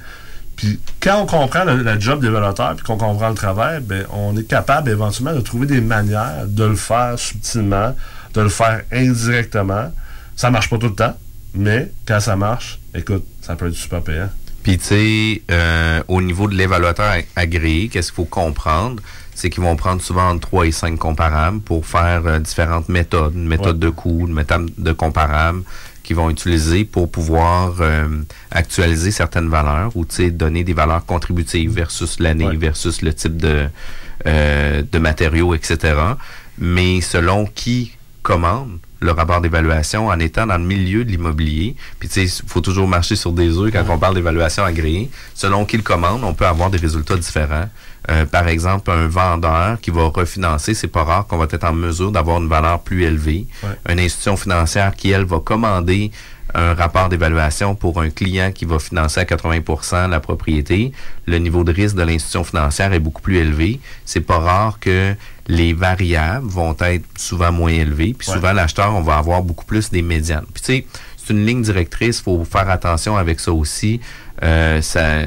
Puis, 0.55 0.79
quand 1.01 1.23
on 1.23 1.25
comprend 1.25 1.65
le, 1.65 1.99
job 1.99 2.21
développeur 2.21 2.77
puis 2.77 2.85
qu'on 2.85 2.95
comprend 2.95 3.27
le 3.27 3.35
travail, 3.35 3.81
ben, 3.81 4.05
on 4.13 4.37
est 4.37 4.47
capable 4.47 4.89
éventuellement 4.89 5.35
de 5.35 5.41
trouver 5.41 5.67
des 5.67 5.81
manières 5.81 6.45
de 6.47 6.63
le 6.63 6.75
faire 6.75 7.19
subtilement, 7.19 7.93
de 8.35 8.41
le 8.41 8.47
faire 8.47 8.83
indirectement. 8.93 9.91
Ça 10.37 10.49
marche 10.49 10.69
pas 10.69 10.77
tout 10.77 10.87
le 10.87 10.95
temps, 10.95 11.17
mais 11.53 11.91
quand 12.07 12.21
ça 12.21 12.37
marche, 12.37 12.79
écoute, 12.95 13.25
ça 13.41 13.55
peut 13.55 13.67
être 13.67 13.75
super 13.75 14.01
payant. 14.01 14.29
Puis, 14.63 14.77
tu 14.77 14.85
sais, 14.85 15.41
euh, 15.49 16.03
au 16.07 16.21
niveau 16.21 16.47
de 16.47 16.55
l'évaluateur 16.55 17.15
agréé, 17.35 17.87
qu'est-ce 17.89 18.11
qu'il 18.11 18.17
faut 18.17 18.25
comprendre? 18.25 19.01
C'est 19.33 19.49
qu'ils 19.49 19.63
vont 19.63 19.75
prendre 19.75 20.01
souvent 20.01 20.29
entre 20.29 20.41
3 20.41 20.67
et 20.67 20.71
5 20.71 20.99
comparables 20.99 21.61
pour 21.61 21.85
faire 21.85 22.27
euh, 22.27 22.39
différentes 22.39 22.89
méthodes, 22.89 23.33
une 23.33 23.47
méthode 23.47 23.79
de 23.79 23.89
coût, 23.89 24.27
une 24.27 24.33
méthode 24.33 24.69
de 24.77 24.91
comparable 24.91 25.63
qu'ils 26.03 26.15
vont 26.15 26.29
utiliser 26.29 26.85
pour 26.85 27.09
pouvoir 27.09 27.77
euh, 27.79 28.07
actualiser 28.51 29.09
certaines 29.09 29.49
valeurs 29.49 29.95
ou, 29.95 30.05
tu 30.05 30.15
sais, 30.15 30.31
donner 30.31 30.63
des 30.63 30.73
valeurs 30.73 31.05
contributives 31.05 31.71
versus 31.71 32.19
l'année, 32.19 32.55
versus 32.55 33.01
le 33.01 33.13
type 33.13 33.37
de, 33.37 33.67
de 34.25 34.99
matériaux, 34.99 35.55
etc. 35.55 35.95
Mais 36.59 37.01
selon 37.01 37.45
qui 37.45 37.93
commande, 38.21 38.77
le 39.01 39.11
rapport 39.11 39.41
d'évaluation 39.41 40.07
en 40.07 40.19
étant 40.19 40.45
dans 40.45 40.57
le 40.57 40.63
milieu 40.63 41.03
de 41.03 41.09
l'immobilier. 41.09 41.75
Puis 41.99 42.07
tu 42.07 42.27
sais, 42.27 42.41
il 42.43 42.49
faut 42.49 42.61
toujours 42.61 42.87
marcher 42.87 43.15
sur 43.15 43.31
des 43.31 43.57
œufs 43.57 43.71
quand 43.71 43.83
on 43.89 43.97
parle 43.97 44.15
d'évaluation 44.15 44.63
agréée. 44.63 45.09
Selon 45.33 45.65
qui 45.65 45.77
le 45.77 45.83
commande, 45.83 46.23
on 46.23 46.33
peut 46.33 46.45
avoir 46.45 46.69
des 46.69 46.77
résultats 46.77 47.17
différents. 47.17 47.67
Euh, 48.09 48.25
par 48.25 48.47
exemple, 48.47 48.89
un 48.89 49.07
vendeur 49.07 49.79
qui 49.79 49.91
va 49.91 50.05
refinancer, 50.05 50.73
c'est 50.73 50.87
pas 50.87 51.03
rare 51.03 51.27
qu'on 51.27 51.37
va 51.37 51.47
être 51.49 51.63
en 51.63 51.73
mesure 51.73 52.11
d'avoir 52.11 52.37
une 52.37 52.47
valeur 52.47 52.81
plus 52.81 53.03
élevée. 53.03 53.45
Une 53.89 53.99
institution 53.99 54.37
financière 54.37 54.95
qui, 54.95 55.11
elle, 55.11 55.25
va 55.25 55.39
commander 55.39 56.11
un 56.53 56.73
rapport 56.73 57.09
d'évaluation 57.09 57.75
pour 57.75 58.01
un 58.01 58.09
client 58.09 58.51
qui 58.51 58.65
va 58.65 58.79
financer 58.79 59.19
à 59.19 59.25
80 59.25 60.07
la 60.07 60.19
propriété, 60.19 60.91
le 61.25 61.37
niveau 61.37 61.63
de 61.63 61.71
risque 61.71 61.95
de 61.95 62.03
l'institution 62.03 62.43
financière 62.43 62.93
est 62.93 62.99
beaucoup 62.99 63.21
plus 63.21 63.37
élevé. 63.37 63.79
C'est 64.05 64.21
pas 64.21 64.39
rare 64.39 64.79
que 64.79 65.13
les 65.47 65.73
variables 65.73 66.47
vont 66.47 66.75
être 66.79 67.05
souvent 67.17 67.51
moins 67.51 67.71
élevées. 67.71 68.13
Puis 68.17 68.27
souvent, 68.27 68.53
l'acheteur, 68.53 68.93
on 68.93 69.01
va 69.01 69.17
avoir 69.17 69.43
beaucoup 69.43 69.65
plus 69.65 69.89
des 69.89 70.01
médianes. 70.01 70.45
Puis 70.53 70.63
tu 70.63 70.73
sais, 70.73 70.85
c'est 71.17 71.33
une 71.33 71.45
ligne 71.45 71.61
directrice, 71.61 72.19
il 72.19 72.23
faut 72.23 72.45
faire 72.45 72.69
attention 72.69 73.17
avec 73.17 73.39
ça 73.39 73.51
aussi. 73.51 73.99
Euh, 74.43 74.81
ça... 74.81 75.21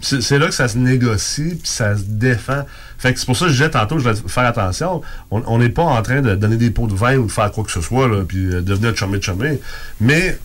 C'est 0.00 0.38
là 0.38 0.46
que 0.46 0.54
ça 0.54 0.66
se 0.66 0.76
négocie, 0.76 1.50
puis 1.50 1.68
ça 1.68 1.96
se 1.96 2.02
défend. 2.02 2.64
Fait 2.98 3.12
que 3.12 3.18
c'est 3.18 3.26
pour 3.26 3.36
ça 3.36 3.46
que 3.46 3.50
je 3.50 3.56
disais 3.56 3.70
tantôt, 3.70 3.98
je 3.98 4.08
vais 4.08 4.14
faire 4.26 4.46
attention. 4.46 5.02
On 5.30 5.58
n'est 5.58 5.68
pas 5.68 5.82
en 5.82 6.02
train 6.02 6.22
de 6.22 6.34
donner 6.34 6.56
des 6.56 6.70
pots 6.70 6.86
de 6.86 6.94
vin 6.94 7.16
ou 7.16 7.26
de 7.26 7.32
faire 7.32 7.50
quoi 7.52 7.64
que 7.64 7.70
ce 7.70 7.80
soit, 7.80 8.08
puis 8.26 8.46
de 8.46 8.60
devenir 8.60 8.96
chumé 8.96 9.20
chumé. 9.20 9.60
Mais 10.00 10.38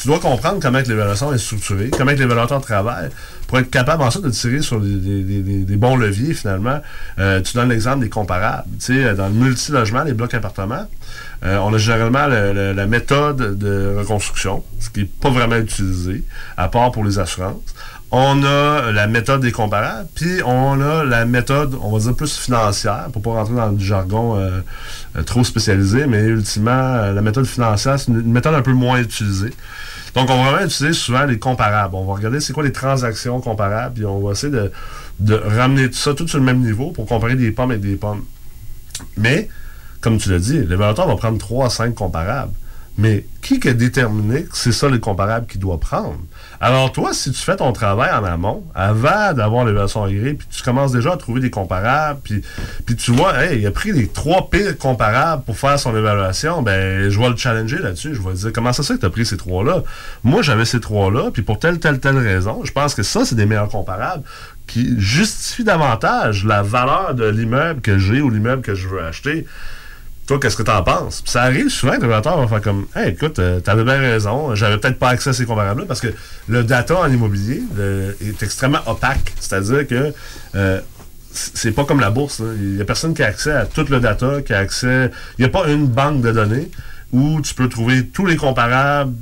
tu 0.00 0.06
dois 0.06 0.20
comprendre 0.20 0.60
comment 0.62 0.78
l'évaluation 0.78 1.32
est 1.32 1.38
structurée, 1.38 1.90
comment 1.90 2.12
l'évaluateur 2.12 2.60
travaille, 2.60 3.08
pour 3.48 3.58
être 3.58 3.68
capable 3.68 4.04
ensuite 4.04 4.22
de 4.22 4.30
tirer 4.30 4.62
sur 4.62 4.80
des, 4.80 5.76
bons 5.76 5.96
leviers, 5.96 6.34
finalement. 6.34 6.80
Euh, 7.18 7.40
tu 7.40 7.54
donnes 7.54 7.70
l'exemple 7.70 8.00
des 8.00 8.08
comparables. 8.08 8.68
Tu 8.78 9.02
sais, 9.02 9.14
dans 9.14 9.26
le 9.26 9.34
multilogement, 9.34 10.04
les 10.04 10.12
blocs 10.12 10.34
appartements, 10.34 10.86
euh, 11.44 11.56
on 11.58 11.74
a 11.74 11.78
généralement 11.78 12.28
la 12.28 12.86
méthode 12.86 13.58
de 13.58 13.96
reconstruction, 13.98 14.62
ce 14.78 14.88
qui 14.90 15.00
n'est 15.00 15.06
pas 15.06 15.30
vraiment 15.30 15.56
utilisé, 15.56 16.24
à 16.56 16.68
part 16.68 16.92
pour 16.92 17.04
les 17.04 17.18
assurances. 17.18 17.56
On 18.10 18.42
a 18.42 18.90
la 18.90 19.06
méthode 19.06 19.42
des 19.42 19.52
comparables, 19.52 20.08
puis 20.14 20.42
on 20.46 20.80
a 20.80 21.04
la 21.04 21.26
méthode, 21.26 21.76
on 21.82 21.92
va 21.92 21.98
dire 21.98 22.16
plus 22.16 22.38
financière, 22.38 23.08
pour 23.12 23.20
pas 23.20 23.32
rentrer 23.32 23.54
dans 23.54 23.70
du 23.70 23.84
jargon 23.84 24.38
euh, 24.38 24.62
trop 25.26 25.44
spécialisé, 25.44 26.06
mais 26.06 26.22
ultimement, 26.22 27.12
la 27.12 27.20
méthode 27.20 27.44
financière, 27.44 28.00
c'est 28.00 28.08
une 28.08 28.32
méthode 28.32 28.54
un 28.54 28.62
peu 28.62 28.72
moins 28.72 28.98
utilisée. 28.98 29.52
Donc, 30.14 30.30
on 30.30 30.42
va 30.42 30.50
vraiment 30.50 30.66
utiliser 30.66 30.94
souvent 30.94 31.26
les 31.26 31.38
comparables. 31.38 31.94
On 31.94 32.04
va 32.04 32.14
regarder 32.14 32.40
c'est 32.40 32.52
quoi 32.52 32.64
les 32.64 32.72
transactions 32.72 33.40
comparables, 33.40 33.94
puis 33.94 34.04
on 34.04 34.20
va 34.20 34.32
essayer 34.32 34.52
de, 34.52 35.34
ramener 35.34 35.88
tout 35.90 35.96
ça 35.96 36.14
tout 36.14 36.26
sur 36.26 36.38
le 36.38 36.44
même 36.44 36.60
niveau 36.60 36.90
pour 36.90 37.06
comparer 37.06 37.36
des 37.36 37.50
pommes 37.50 37.70
avec 37.70 37.82
des 37.82 37.96
pommes. 37.96 38.24
Mais, 39.16 39.48
comme 40.00 40.18
tu 40.18 40.30
l'as 40.30 40.38
dit, 40.38 40.58
l'évaluateur 40.58 41.06
va 41.06 41.16
prendre 41.16 41.38
3 41.38 41.66
à 41.66 41.70
5 41.70 41.94
comparables. 41.94 42.52
Mais 42.96 43.26
qui 43.42 43.60
a 43.68 43.74
déterminé 43.74 44.42
que 44.42 44.56
c'est 44.56 44.72
ça 44.72 44.88
le 44.88 44.98
comparable 44.98 45.46
qu'il 45.46 45.60
doit 45.60 45.78
prendre? 45.78 46.18
Alors 46.60 46.90
toi, 46.90 47.12
si 47.12 47.30
tu 47.30 47.40
fais 47.40 47.54
ton 47.54 47.72
travail 47.72 48.10
en 48.12 48.24
amont, 48.24 48.64
avant 48.74 49.32
d'avoir 49.32 49.64
l'évaluation 49.64 50.02
agréée, 50.02 50.34
puis 50.34 50.48
tu 50.50 50.62
commences 50.62 50.90
déjà 50.90 51.12
à 51.12 51.16
trouver 51.16 51.40
des 51.40 51.50
comparables, 51.50 52.20
puis, 52.24 52.42
puis 52.84 52.96
tu 52.96 53.12
vois, 53.12 53.44
hey, 53.44 53.60
il 53.60 53.66
a 53.66 53.70
pris 53.70 53.92
les 53.92 54.08
trois 54.08 54.50
pires 54.50 54.76
comparables 54.76 55.44
pour 55.44 55.56
faire 55.56 55.78
son 55.78 55.96
évaluation, 55.96 56.62
ben 56.62 57.08
je 57.08 57.18
vais 57.18 57.28
le 57.28 57.36
challenger 57.36 57.78
là-dessus. 57.78 58.14
Je 58.14 58.20
vais 58.20 58.34
dire, 58.34 58.52
comment 58.52 58.72
ça 58.72 58.82
se 58.82 58.92
fait 58.92 58.98
que 58.98 59.06
tu 59.06 59.12
pris 59.12 59.24
ces 59.24 59.36
trois-là? 59.36 59.84
Moi, 60.24 60.42
j'avais 60.42 60.64
ces 60.64 60.80
trois-là, 60.80 61.30
puis 61.32 61.42
pour 61.42 61.60
telle, 61.60 61.78
telle, 61.78 62.00
telle 62.00 62.18
raison, 62.18 62.62
je 62.64 62.72
pense 62.72 62.94
que 62.94 63.04
ça, 63.04 63.24
c'est 63.24 63.36
des 63.36 63.46
meilleurs 63.46 63.68
comparables 63.68 64.24
qui 64.66 65.00
justifient 65.00 65.64
davantage 65.64 66.44
la 66.44 66.62
valeur 66.62 67.14
de 67.14 67.26
l'immeuble 67.26 67.80
que 67.80 67.98
j'ai 67.98 68.20
ou 68.20 68.30
l'immeuble 68.30 68.62
que 68.62 68.74
je 68.74 68.88
veux 68.88 69.02
acheter. 69.02 69.46
Toi, 70.28 70.38
qu'est-ce 70.38 70.58
que 70.58 70.62
tu 70.62 70.70
en 70.70 70.82
penses? 70.82 71.22
ça 71.24 71.44
arrive 71.44 71.70
souvent 71.70 71.96
que 71.96 72.02
le 72.02 72.08
va 72.08 72.20
faire 72.20 72.60
comme 72.60 72.86
Hey, 72.94 73.12
écoute, 73.12 73.38
euh, 73.38 73.60
t'avais 73.60 73.82
bien 73.82 73.98
raison, 73.98 74.54
j'avais 74.54 74.76
peut-être 74.76 74.98
pas 74.98 75.08
accès 75.08 75.30
à 75.30 75.32
ces 75.32 75.46
comparables-là 75.46 75.86
parce 75.88 76.02
que 76.02 76.08
le 76.48 76.62
data 76.64 77.00
en 77.00 77.10
immobilier 77.10 77.62
est 78.20 78.42
extrêmement 78.42 78.80
opaque. 78.86 79.32
C'est-à-dire 79.40 79.88
que 79.88 80.12
euh, 80.54 80.80
c'est 81.32 81.72
pas 81.72 81.86
comme 81.86 82.00
la 82.00 82.10
bourse. 82.10 82.42
Il 82.60 82.76
y 82.76 82.80
a 82.82 82.84
personne 82.84 83.14
qui 83.14 83.22
a 83.22 83.26
accès 83.28 83.52
à 83.52 83.64
tout 83.64 83.86
le 83.88 84.00
data, 84.00 84.42
qui 84.42 84.52
a 84.52 84.58
accès. 84.58 85.10
Il 85.38 85.42
n'y 85.42 85.46
a 85.46 85.48
pas 85.48 85.66
une 85.66 85.86
banque 85.86 86.20
de 86.20 86.30
données 86.30 86.70
où 87.10 87.40
tu 87.40 87.54
peux 87.54 87.70
trouver 87.70 88.06
tous 88.08 88.26
les 88.26 88.36
comparables, 88.36 89.14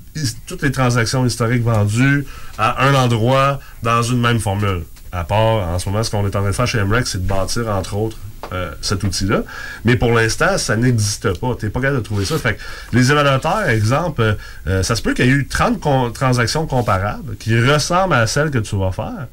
toutes 0.48 0.62
les 0.62 0.72
transactions 0.72 1.24
historiques 1.24 1.62
vendues 1.62 2.26
à 2.58 2.84
un 2.84 2.94
endroit 2.94 3.60
dans 3.84 4.02
une 4.02 4.20
même 4.20 4.40
formule. 4.40 4.82
À 5.12 5.24
part, 5.24 5.68
en 5.68 5.78
ce 5.78 5.88
moment, 5.88 6.02
ce 6.02 6.10
qu'on 6.10 6.24
est 6.24 6.36
en 6.36 6.40
train 6.40 6.46
de 6.48 6.52
faire 6.52 6.66
chez 6.66 6.82
MREX, 6.82 7.12
c'est 7.12 7.22
de 7.22 7.28
bâtir, 7.28 7.68
entre 7.68 7.96
autres, 7.96 8.18
euh, 8.52 8.70
cet 8.80 9.02
outil-là. 9.02 9.42
Mais 9.84 9.96
pour 9.96 10.12
l'instant, 10.12 10.58
ça 10.58 10.76
n'existe 10.76 11.38
pas. 11.40 11.56
Tu 11.58 11.66
n'es 11.66 11.70
pas 11.70 11.80
capable 11.80 11.98
de 12.00 12.04
trouver 12.04 12.24
ça. 12.24 12.38
Fait 12.38 12.58
les 12.92 13.10
évaluateurs, 13.10 13.68
exemple, 13.68 14.20
euh, 14.20 14.34
euh, 14.66 14.82
ça 14.82 14.94
se 14.94 15.02
peut 15.02 15.14
qu'il 15.14 15.26
y 15.26 15.28
ait 15.28 15.32
eu 15.32 15.46
30 15.46 16.12
transactions 16.12 16.66
comparables 16.66 17.36
qui 17.36 17.58
ressemblent 17.58 18.14
à 18.14 18.26
celles 18.26 18.50
que 18.50 18.58
tu 18.58 18.76
vas 18.76 18.92
faire. 18.92 19.26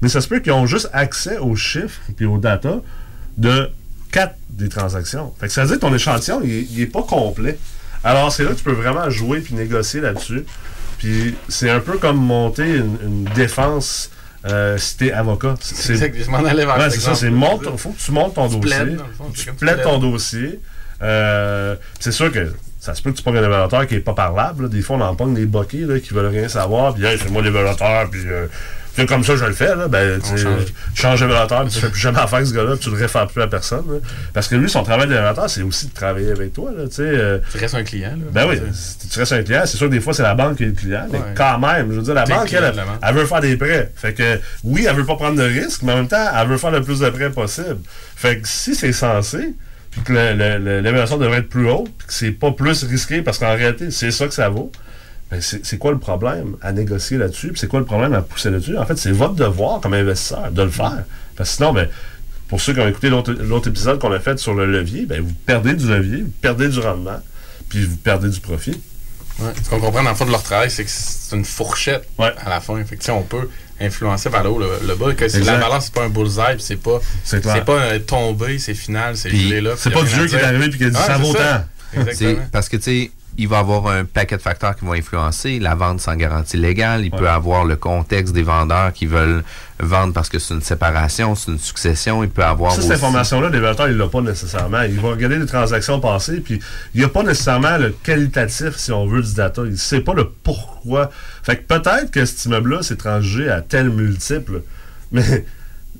Mais 0.00 0.08
ça 0.08 0.20
se 0.20 0.28
peut 0.28 0.40
qu'ils 0.40 0.52
ont 0.52 0.66
juste 0.66 0.90
accès 0.92 1.38
aux 1.38 1.56
chiffres 1.56 2.00
et 2.18 2.24
aux 2.24 2.38
data 2.38 2.80
de 3.36 3.70
4 4.12 4.34
des 4.50 4.68
transactions. 4.68 5.32
Fait 5.40 5.46
que 5.46 5.52
ça 5.52 5.62
veut 5.62 5.68
dire 5.68 5.76
que 5.76 5.80
ton 5.80 5.94
échantillon, 5.94 6.40
il 6.44 6.78
n'est 6.78 6.86
pas 6.86 7.02
complet. 7.02 7.58
Alors, 8.04 8.32
c'est 8.32 8.44
là 8.44 8.50
que 8.50 8.56
tu 8.56 8.64
peux 8.64 8.72
vraiment 8.72 9.08
jouer 9.10 9.40
puis 9.40 9.54
négocier 9.54 10.00
là-dessus. 10.00 10.44
Puis 10.98 11.34
c'est 11.48 11.70
un 11.70 11.80
peu 11.80 11.98
comme 11.98 12.16
monter 12.16 12.76
une 12.76 13.24
défense 13.34 14.10
euh, 14.46 14.76
si 14.78 14.96
t'es 14.96 15.12
avocat. 15.12 15.54
C'est 15.60 15.92
exact, 15.92 16.16
je 16.24 16.30
m'en 16.30 16.38
allais 16.44 16.64
vers 16.64 16.76
ouais, 16.78 16.90
c'est 16.90 17.00
ça, 17.00 17.14
c'est 17.14 17.30
monte, 17.30 17.64
faut 17.76 17.90
que 17.90 17.98
tu 18.00 18.12
montes 18.12 18.34
ton 18.34 18.48
Tu 18.48 18.58
dossier. 18.58 18.96
fond, 19.16 19.30
tu 19.34 19.52
plaides. 19.54 19.82
ton 19.82 19.98
dossier. 19.98 20.60
Euh, 21.02 21.76
c'est 22.00 22.12
sûr 22.12 22.30
que 22.32 22.52
ça 22.78 22.94
se 22.94 23.02
peut 23.02 23.10
que 23.12 23.16
tu 23.16 23.22
pognes 23.22 23.36
un 23.38 23.44
évaluateur 23.44 23.86
qui 23.86 23.94
est 23.96 24.00
pas 24.00 24.14
parlable. 24.14 24.64
là. 24.64 24.68
Des 24.68 24.82
fois, 24.82 24.96
on 24.96 25.00
en 25.00 25.14
pogne 25.14 25.34
des 25.34 25.46
boquets 25.46 25.78
là, 25.86 25.98
qui 26.00 26.14
veulent 26.14 26.26
rien 26.26 26.48
savoir. 26.48 26.94
Puis, 26.94 27.04
hey, 27.04 27.18
c'est 27.18 27.30
moi 27.30 27.42
l'évaluateur. 27.42 28.08
Puis, 28.10 28.22
euh, 28.26 28.46
c'est 28.94 29.06
comme 29.06 29.24
ça, 29.24 29.36
je 29.36 29.44
le 29.44 29.52
fais. 29.52 29.74
Là. 29.74 29.88
Ben, 29.88 30.20
tu 30.20 30.36
changes 30.94 31.20
d'évaluateur. 31.20 31.64
Puis, 31.64 31.72
tu 31.74 31.80
fais 31.80 31.88
plus 31.88 32.00
jamais 32.00 32.18
affaire 32.18 32.36
avec 32.36 32.48
ce 32.48 32.54
gars-là. 32.54 32.76
Tu 32.76 32.90
le 32.90 32.96
réfères 32.96 33.26
plus 33.26 33.40
à 33.40 33.46
personne. 33.46 33.84
là. 33.90 33.98
Parce 34.34 34.48
que 34.48 34.56
lui, 34.56 34.68
son 34.68 34.82
travail 34.82 35.08
d'évaluateur, 35.08 35.48
c'est 35.48 35.62
aussi 35.62 35.86
de 35.88 35.94
travailler 35.94 36.30
avec 36.30 36.52
toi. 36.52 36.70
Là, 36.76 36.84
euh, 37.00 37.38
Tu 37.50 37.58
restes 37.58 37.74
un 37.74 37.84
client. 37.84 38.10
Là, 38.10 38.24
ben 38.32 38.46
oui, 38.48 38.60
tu 39.10 39.18
restes 39.18 39.32
un 39.32 39.42
client, 39.42 39.62
c'est 39.64 39.76
sûr 39.76 39.88
que 39.88 39.92
des 39.92 40.00
fois 40.00 40.12
c'est 40.12 40.22
la 40.22 40.34
banque 40.34 40.56
qui 40.58 40.64
est 40.64 40.66
le 40.66 40.72
client, 40.72 41.06
mais 41.10 41.20
quand 41.34 41.58
même, 41.58 41.90
je 41.90 41.96
veux 41.96 42.02
dire, 42.02 42.14
la 42.14 42.24
banque, 42.24 42.46
client 42.46 42.60
elle, 42.64 42.74
de 42.76 42.80
elle 43.02 43.14
veut 43.14 43.26
faire 43.26 43.40
des 43.40 43.56
prêts. 43.56 43.90
Fait 43.96 44.12
que 44.12 44.38
oui, 44.64 44.86
elle 44.88 44.96
veut 44.96 45.06
pas 45.06 45.16
prendre 45.16 45.36
de 45.36 45.42
risques, 45.42 45.82
mais 45.82 45.92
en 45.92 45.96
même 45.96 46.08
temps, 46.08 46.26
elle 46.38 46.48
veut 46.48 46.58
faire 46.58 46.70
le 46.70 46.82
plus 46.82 47.00
de 47.00 47.08
prêts 47.10 47.30
possible. 47.30 47.78
Fait 48.16 48.40
que 48.40 48.48
si 48.48 48.74
c'est 48.74 48.92
censé, 48.92 49.54
puis 49.90 50.00
que 50.02 50.12
l'évaluation 50.12 51.18
devrait 51.18 51.38
être 51.38 51.48
plus 51.48 51.68
haute, 51.68 51.90
puis 51.98 52.06
que 52.06 52.12
c'est 52.12 52.30
pas 52.32 52.50
plus 52.52 52.84
risqué 52.84 53.22
parce 53.22 53.38
qu'en 53.38 53.54
réalité, 53.54 53.90
c'est 53.90 54.10
ça 54.10 54.26
que 54.26 54.34
ça 54.34 54.48
vaut. 54.48 54.72
Ben 55.32 55.40
c'est 55.40 55.78
quoi 55.78 55.92
le 55.92 55.98
problème 55.98 56.56
à 56.60 56.72
négocier 56.72 57.16
là-dessus? 57.16 57.48
Puis 57.48 57.58
c'est 57.60 57.66
quoi 57.66 57.80
le 57.80 57.86
problème 57.86 58.12
à 58.12 58.20
pousser 58.20 58.50
là-dessus? 58.50 58.76
En 58.76 58.84
fait, 58.84 58.98
c'est 58.98 59.12
votre 59.12 59.32
devoir 59.32 59.80
comme 59.80 59.94
investisseur 59.94 60.50
de 60.50 60.62
le 60.62 60.68
faire. 60.68 61.04
Parce 61.36 61.48
que 61.48 61.56
sinon, 61.56 61.72
ben, 61.72 61.88
pour 62.48 62.60
ceux 62.60 62.74
qui 62.74 62.80
ont 62.80 62.86
écouté 62.86 63.08
l'autre 63.08 63.66
épisode 63.66 63.98
qu'on 63.98 64.12
a 64.12 64.20
fait 64.20 64.38
sur 64.38 64.52
le 64.52 64.66
levier, 64.66 65.06
ben, 65.06 65.22
vous 65.22 65.32
perdez 65.46 65.72
du 65.72 65.88
levier, 65.88 66.20
vous 66.20 66.32
perdez 66.42 66.68
du 66.68 66.80
rendement, 66.80 67.18
puis 67.70 67.86
vous 67.86 67.96
perdez 67.96 68.28
du 68.28 68.40
profit. 68.40 68.78
Ouais. 69.38 69.52
Ce 69.64 69.70
qu'on 69.70 69.80
comprend 69.80 70.02
dans 70.02 70.10
le 70.10 70.16
fond 70.16 70.26
de 70.26 70.32
leur 70.32 70.42
travail, 70.42 70.70
c'est 70.70 70.84
que 70.84 70.90
c'est 70.92 71.34
une 71.34 71.46
fourchette 71.46 72.06
à 72.18 72.50
la 72.50 72.60
fin. 72.60 72.84
Fait 72.84 72.98
que, 72.98 73.10
on 73.10 73.22
peut 73.22 73.48
influencer 73.80 74.28
vers 74.28 74.44
le 74.44 74.50
haut, 74.50 74.58
le, 74.58 74.68
le 74.86 74.94
bas. 74.96 75.14
Que 75.14 75.24
la 75.46 75.56
balance, 75.56 75.86
c'est 75.86 75.94
pas 75.94 76.04
un 76.04 76.10
bullseye, 76.10 76.56
puis 76.56 76.62
c'est 76.62 76.76
pas, 76.76 77.00
C'est 77.24 77.40
pas 77.64 77.72
euh, 77.72 77.98
tombé, 78.00 78.58
c'est 78.58 78.74
final, 78.74 79.16
c'est 79.16 79.30
gelé 79.30 79.62
là. 79.62 79.76
c'est 79.78 79.88
pas 79.88 80.02
a 80.02 80.04
Dieu 80.04 80.26
qui 80.26 80.34
est 80.34 80.42
arrivé 80.42 80.68
puis 80.68 80.76
qui 80.78 80.84
a 80.84 80.90
dit, 80.90 80.98
Ah, 81.00 81.06
ça 81.06 81.16
vaut 81.16 81.32
tant. 81.32 81.64
Parce 82.52 82.68
que, 82.68 82.76
tu 82.76 82.82
sais, 82.82 83.10
il 83.38 83.48
va 83.48 83.58
avoir 83.58 83.86
un 83.86 84.04
paquet 84.04 84.36
de 84.36 84.42
facteurs 84.42 84.76
qui 84.76 84.84
vont 84.84 84.92
influencer. 84.92 85.58
La 85.58 85.74
vente 85.74 86.00
sans 86.00 86.16
garantie 86.16 86.56
légale, 86.56 87.04
il 87.04 87.10
peut 87.10 87.28
avoir 87.28 87.64
le 87.64 87.76
contexte 87.76 88.34
des 88.34 88.42
vendeurs 88.42 88.92
qui 88.92 89.06
veulent 89.06 89.42
vendre 89.80 90.12
parce 90.12 90.28
que 90.28 90.38
c'est 90.38 90.54
une 90.54 90.62
séparation, 90.62 91.34
c'est 91.34 91.50
une 91.50 91.58
succession. 91.58 92.22
Il 92.22 92.30
peut 92.30 92.44
avoir 92.44 92.72
Ça, 92.72 92.82
cette 92.82 92.92
information-là, 92.92 93.46
le 93.46 93.52
développeur, 93.52 93.88
il 93.88 93.96
l'a 93.96 94.06
pas 94.06 94.20
nécessairement. 94.20 94.82
Il 94.82 95.00
va 95.00 95.10
regarder 95.10 95.38
les 95.38 95.46
transactions 95.46 95.98
passées, 95.98 96.40
puis 96.40 96.60
il 96.94 97.00
n'y 97.00 97.04
a 97.04 97.08
pas 97.08 97.22
nécessairement 97.22 97.78
le 97.78 97.90
qualitatif, 97.90 98.76
si 98.76 98.92
on 98.92 99.06
veut, 99.06 99.22
du 99.22 99.34
data. 99.34 99.62
Il 99.64 99.72
ne 99.72 99.76
sait 99.76 100.00
pas 100.00 100.14
le 100.14 100.28
pourquoi. 100.28 101.10
Fait 101.42 101.56
que 101.56 101.62
peut-être 101.62 102.10
que 102.10 102.24
cet 102.24 102.44
immeuble-là 102.44 102.82
s'est 102.82 102.96
transgé 102.96 103.48
à 103.48 103.62
tel 103.62 103.90
multiple, 103.90 104.62
mais 105.10 105.44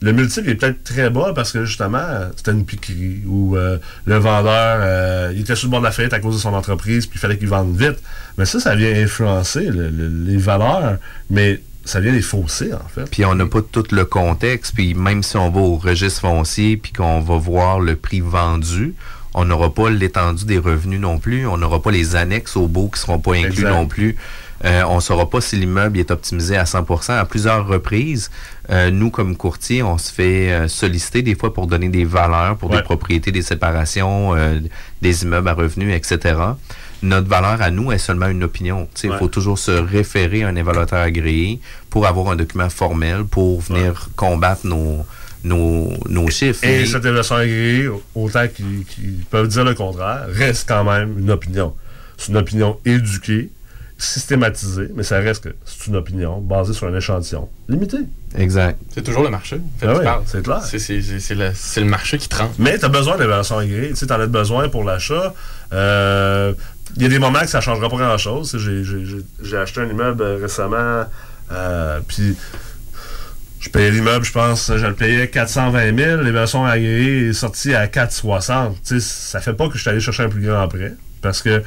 le 0.03 0.13
multiple 0.13 0.51
est 0.51 0.55
peut-être 0.57 0.83
très 0.85 1.09
bas 1.11 1.33
parce 1.35 1.53
que 1.53 1.65
justement, 1.65 2.03
c'était 2.37 2.51
une 2.51 2.65
piquerie 2.65 3.23
ou 3.27 3.57
euh, 3.57 3.79
le 4.05 4.17
vendeur, 4.17 4.79
euh, 4.83 5.33
il 5.35 5.41
était 5.43 5.55
sur 5.57 5.69
le 5.69 5.71
bord 5.71 5.81
de 5.81 5.87
la 5.87 5.93
faillite 5.93 6.13
à 6.13 6.19
cause 6.21 6.35
de 6.35 6.41
son 6.41 6.53
entreprise, 6.55 7.07
puis 7.07 7.19
il 7.19 7.21
fallait 7.21 7.39
qu'il 7.39 7.49
vende 7.49 7.77
vite. 7.77 7.99
Mais 8.37 8.45
ça, 8.45 8.59
ça 8.61 8.75
vient 8.75 8.93
influencer 8.95 9.65
le- 9.65 9.89
le- 9.91 10.25
les 10.27 10.37
valeurs, 10.37 10.97
mais 11.31 11.61
ça 11.85 12.01
vient 12.01 12.13
les 12.13 12.23
fausser, 12.23 12.73
en 12.75 12.89
fait. 12.95 13.09
Puis 13.11 13.25
on 13.25 13.35
n'a 13.35 13.47
pas 13.47 13.61
tout 13.63 13.85
le 13.93 14.05
contexte. 14.05 14.75
Puis 14.75 14.95
même 14.95 15.23
si 15.23 15.37
on 15.37 15.51
va 15.51 15.61
au 15.61 15.77
registre 15.77 16.21
foncier 16.23 16.77
puis 16.77 16.93
qu'on 16.93 17.21
va 17.21 17.37
voir 17.39 17.81
le 17.81 17.97
prix 17.97 18.21
vendu, 18.21 18.95
on 19.35 19.45
n'aura 19.45 19.73
pas 19.73 19.89
l'étendue 19.91 20.45
des 20.45 20.59
revenus 20.59 21.01
non 21.01 21.19
plus. 21.19 21.47
On 21.47 21.57
n'aura 21.57 21.81
pas 21.81 21.91
les 21.91 22.17
annexes 22.17 22.57
au 22.57 22.67
beau 22.69 22.89
qui 22.89 23.01
seront 23.01 23.19
pas 23.19 23.33
inclus 23.33 23.49
Exact. 23.51 23.71
non 23.71 23.87
plus. 23.87 24.17
Euh, 24.65 24.83
on 24.89 24.97
ne 24.97 25.01
saura 25.01 25.29
pas 25.29 25.41
si 25.41 25.57
l'immeuble 25.57 25.99
est 25.99 26.11
optimisé 26.11 26.57
à 26.57 26.65
100% 26.65 27.13
À 27.19 27.25
plusieurs 27.25 27.67
reprises, 27.67 28.31
euh, 28.71 28.91
nous, 28.91 29.11
comme 29.11 29.37
courtier, 29.37 29.83
on 29.83 29.99
se 29.99 30.13
fait 30.13 30.53
euh, 30.53 30.69
solliciter 30.69 31.23
des 31.23 31.35
fois 31.35 31.53
pour 31.53 31.67
donner 31.67 31.89
des 31.89 32.05
valeurs 32.05 32.57
pour 32.57 32.71
Ouais. 32.71 32.77
des 32.77 32.83
propriétés, 32.85 33.33
des 33.33 33.43
séparations, 33.43 34.35
euh, 34.37 34.61
des 35.01 35.23
immeubles 35.25 35.49
à 35.49 35.55
revenus, 35.55 35.95
etc. 35.95 36.37
Notre 37.03 37.27
valeur 37.29 37.61
à 37.61 37.71
nous 37.73 37.91
est 37.91 37.99
seulement 37.99 38.29
une 38.29 38.45
opinion. 38.45 38.87
Il 39.03 39.11
Ouais. 39.11 39.19
faut 39.19 39.27
toujours 39.27 39.59
se 39.59 39.73
référer 39.73 40.45
à 40.45 40.49
un 40.49 40.55
évaluateur 40.55 41.01
agréé 41.01 41.59
pour 41.91 42.07
avoir 42.07 42.29
un 42.31 42.37
document 42.37 42.69
formel 42.71 43.25
pour 43.25 43.61
venir 43.63 44.11
combattre 44.15 44.65
nos, 44.65 45.05
nos, 45.43 45.93
nos 46.09 46.31
chiffres. 46.31 46.63
Et 46.65 46.87
cette 46.87 47.05
évaluation 47.05 47.35
agréée, 47.35 47.89
autant 48.15 48.47
qu'ils 48.47 48.85
qu'ils 48.85 49.25
peuvent 49.29 49.49
dire 49.49 49.65
le 49.65 49.75
contraire, 49.75 50.27
reste 50.29 50.69
quand 50.69 50.85
même 50.85 51.19
une 51.19 51.33
opinion. 51.33 51.75
C'est 52.17 52.29
une 52.31 52.37
opinion 52.39 52.79
éduquée, 52.85 53.51
systématisée, 54.03 54.89
mais 54.95 55.03
ça 55.03 55.19
reste 55.21 55.45
que 55.45 55.55
c'est 55.65 55.87
une 55.87 55.97
opinion 55.97 56.41
basée 56.41 56.73
sur 56.73 56.87
un 56.89 56.95
échantillon 56.97 57.49
limité. 57.69 57.99
Exact. 58.37 58.79
C'est 58.95 59.03
toujours 59.03 59.23
le 59.23 59.31
marché. 59.31 59.57
en 59.57 59.79
fait, 59.79 59.87
Ah 59.87 59.93
tu 59.93 59.99
oui, 59.99 60.05
parles. 60.05 60.23
c'est 60.27 60.43
clair. 60.43 60.63
C'est- 60.63 60.79
C'est 60.79 61.01
c'est- 61.03 61.21
c'est 61.21 61.35
le, 61.35 61.51
c'est 61.55 61.81
le 61.81 61.87
marché 61.87 62.19
qui 62.19 62.29
trempe. 62.29 62.53
Mais 62.59 62.79
tu 62.79 62.85
as 62.85 62.89
besoin 62.89 63.17
d'évaluation 63.17 63.59
agréée. 63.59 63.91
Tu 63.91 63.97
sais, 63.97 64.11
en 64.13 64.21
as 64.21 64.27
besoin 64.27 64.69
pour 64.69 64.85
l'achat. 64.85 65.35
Euh, 65.73 66.53
Il 66.97 67.03
y 67.03 67.07
a 67.07 67.09
des 67.09 67.19
moments 67.19 67.41
que 67.41 67.47
ça 67.47 67.59
ne 67.59 67.63
changera 67.63 67.89
pas 67.89 67.97
grand-chose. 67.97 68.55
J'ai 68.59 68.85
j'ai- 68.85 69.07
j'ai- 69.07 69.25
j'ai 69.43 69.57
acheté 69.57 69.81
un 69.81 69.89
immeuble 69.89 70.23
euh, 70.23 70.39
récemment, 70.43 71.05
euh, 71.51 72.01
puis 72.07 72.37
je 73.61 73.71
payais 73.71 73.91
l'immeuble, 73.91 74.25
je 74.27 74.33
pense, 74.33 74.71
je 74.77 74.87
le 74.87 74.93
payais 74.93 75.29
420 75.29 75.97
000. 75.97 76.21
L'évaluation 76.21 76.67
agréée 76.67 77.29
est 77.29 77.33
sortie 77.33 77.75
à 77.75 77.87
460. 77.87 78.77
Tu 78.83 79.01
sais, 79.01 79.01
ça 79.01 79.41
fait 79.41 79.55
pas 79.55 79.69
que 79.69 79.77
je 79.77 79.81
suis 79.81 79.89
allé 79.89 80.01
chercher 80.01 80.25
un 80.25 80.29
plus 80.29 80.43
grand 80.45 80.69
prêt. 80.69 80.93
Parce 81.23 81.41
que 81.41 81.63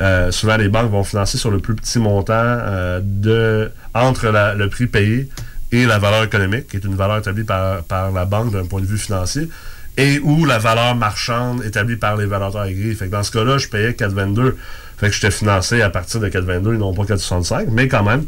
euh, 0.00 0.30
souvent, 0.30 0.56
les 0.56 0.68
banques 0.68 0.90
vont 0.90 1.04
financer 1.04 1.38
sur 1.38 1.50
le 1.50 1.58
plus 1.58 1.74
petit 1.74 1.98
montant 1.98 2.32
euh, 2.34 3.00
de, 3.02 3.70
entre 3.94 4.26
le 4.56 4.68
prix 4.68 4.86
payé 4.86 5.28
et 5.72 5.86
la 5.86 5.98
valeur 5.98 6.24
économique, 6.24 6.68
qui 6.68 6.76
est 6.76 6.84
une 6.84 6.96
valeur 6.96 7.18
établie 7.18 7.44
par, 7.44 7.82
par 7.84 8.12
la 8.12 8.24
banque 8.24 8.52
d'un 8.52 8.66
point 8.66 8.80
de 8.80 8.86
vue 8.86 8.98
financier, 8.98 9.48
et 9.96 10.18
ou 10.18 10.44
la 10.44 10.58
valeur 10.58 10.94
marchande 10.94 11.64
établie 11.64 11.96
par 11.96 12.16
les 12.16 12.26
valuateurs 12.26 12.62
agréés. 12.62 12.96
Dans 13.10 13.22
ce 13.22 13.30
cas-là, 13.30 13.58
je 13.58 13.68
payais 13.68 13.92
4,22. 13.92 14.54
Fait 14.98 15.08
que 15.08 15.14
j'étais 15.14 15.30
financé 15.30 15.82
à 15.82 15.90
partir 15.90 16.20
de 16.20 16.28
4,22 16.28 16.74
et 16.74 16.78
non 16.78 16.94
pas 16.94 17.04
4,65. 17.04 17.66
Mais 17.70 17.88
quand 17.88 18.02
même, 18.02 18.24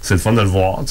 c'est 0.00 0.14
le 0.14 0.20
fun 0.20 0.32
de 0.32 0.40
le 0.40 0.46
voir. 0.46 0.84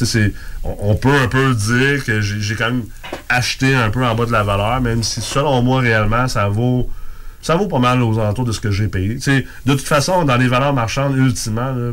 On, 0.63 0.95
peut 0.95 1.13
un 1.13 1.27
peu 1.27 1.53
dire 1.53 2.03
que 2.05 2.21
j'ai 2.21 2.55
quand 2.55 2.67
même 2.71 2.83
acheté 3.27 3.75
un 3.75 3.89
peu 3.89 4.05
en 4.05 4.15
bas 4.15 4.25
de 4.25 4.31
la 4.31 4.43
valeur, 4.43 4.79
même 4.81 5.03
si 5.03 5.21
selon 5.21 5.61
moi, 5.61 5.81
réellement, 5.81 6.27
ça 6.27 6.47
vaut 6.47 6.89
ça 7.41 7.55
vaut 7.55 7.67
pas 7.67 7.79
mal 7.79 8.01
aux 8.01 8.19
alentours 8.19 8.45
de 8.45 8.51
ce 8.51 8.59
que 8.59 8.71
j'ai 8.71 8.87
payé. 8.87 9.15
Tu 9.15 9.21
sais, 9.21 9.45
de 9.65 9.73
toute 9.73 9.87
façon, 9.87 10.23
dans 10.25 10.37
les 10.37 10.47
valeurs 10.47 10.73
marchandes, 10.73 11.15
ultimement, 11.17 11.71
là, 11.73 11.91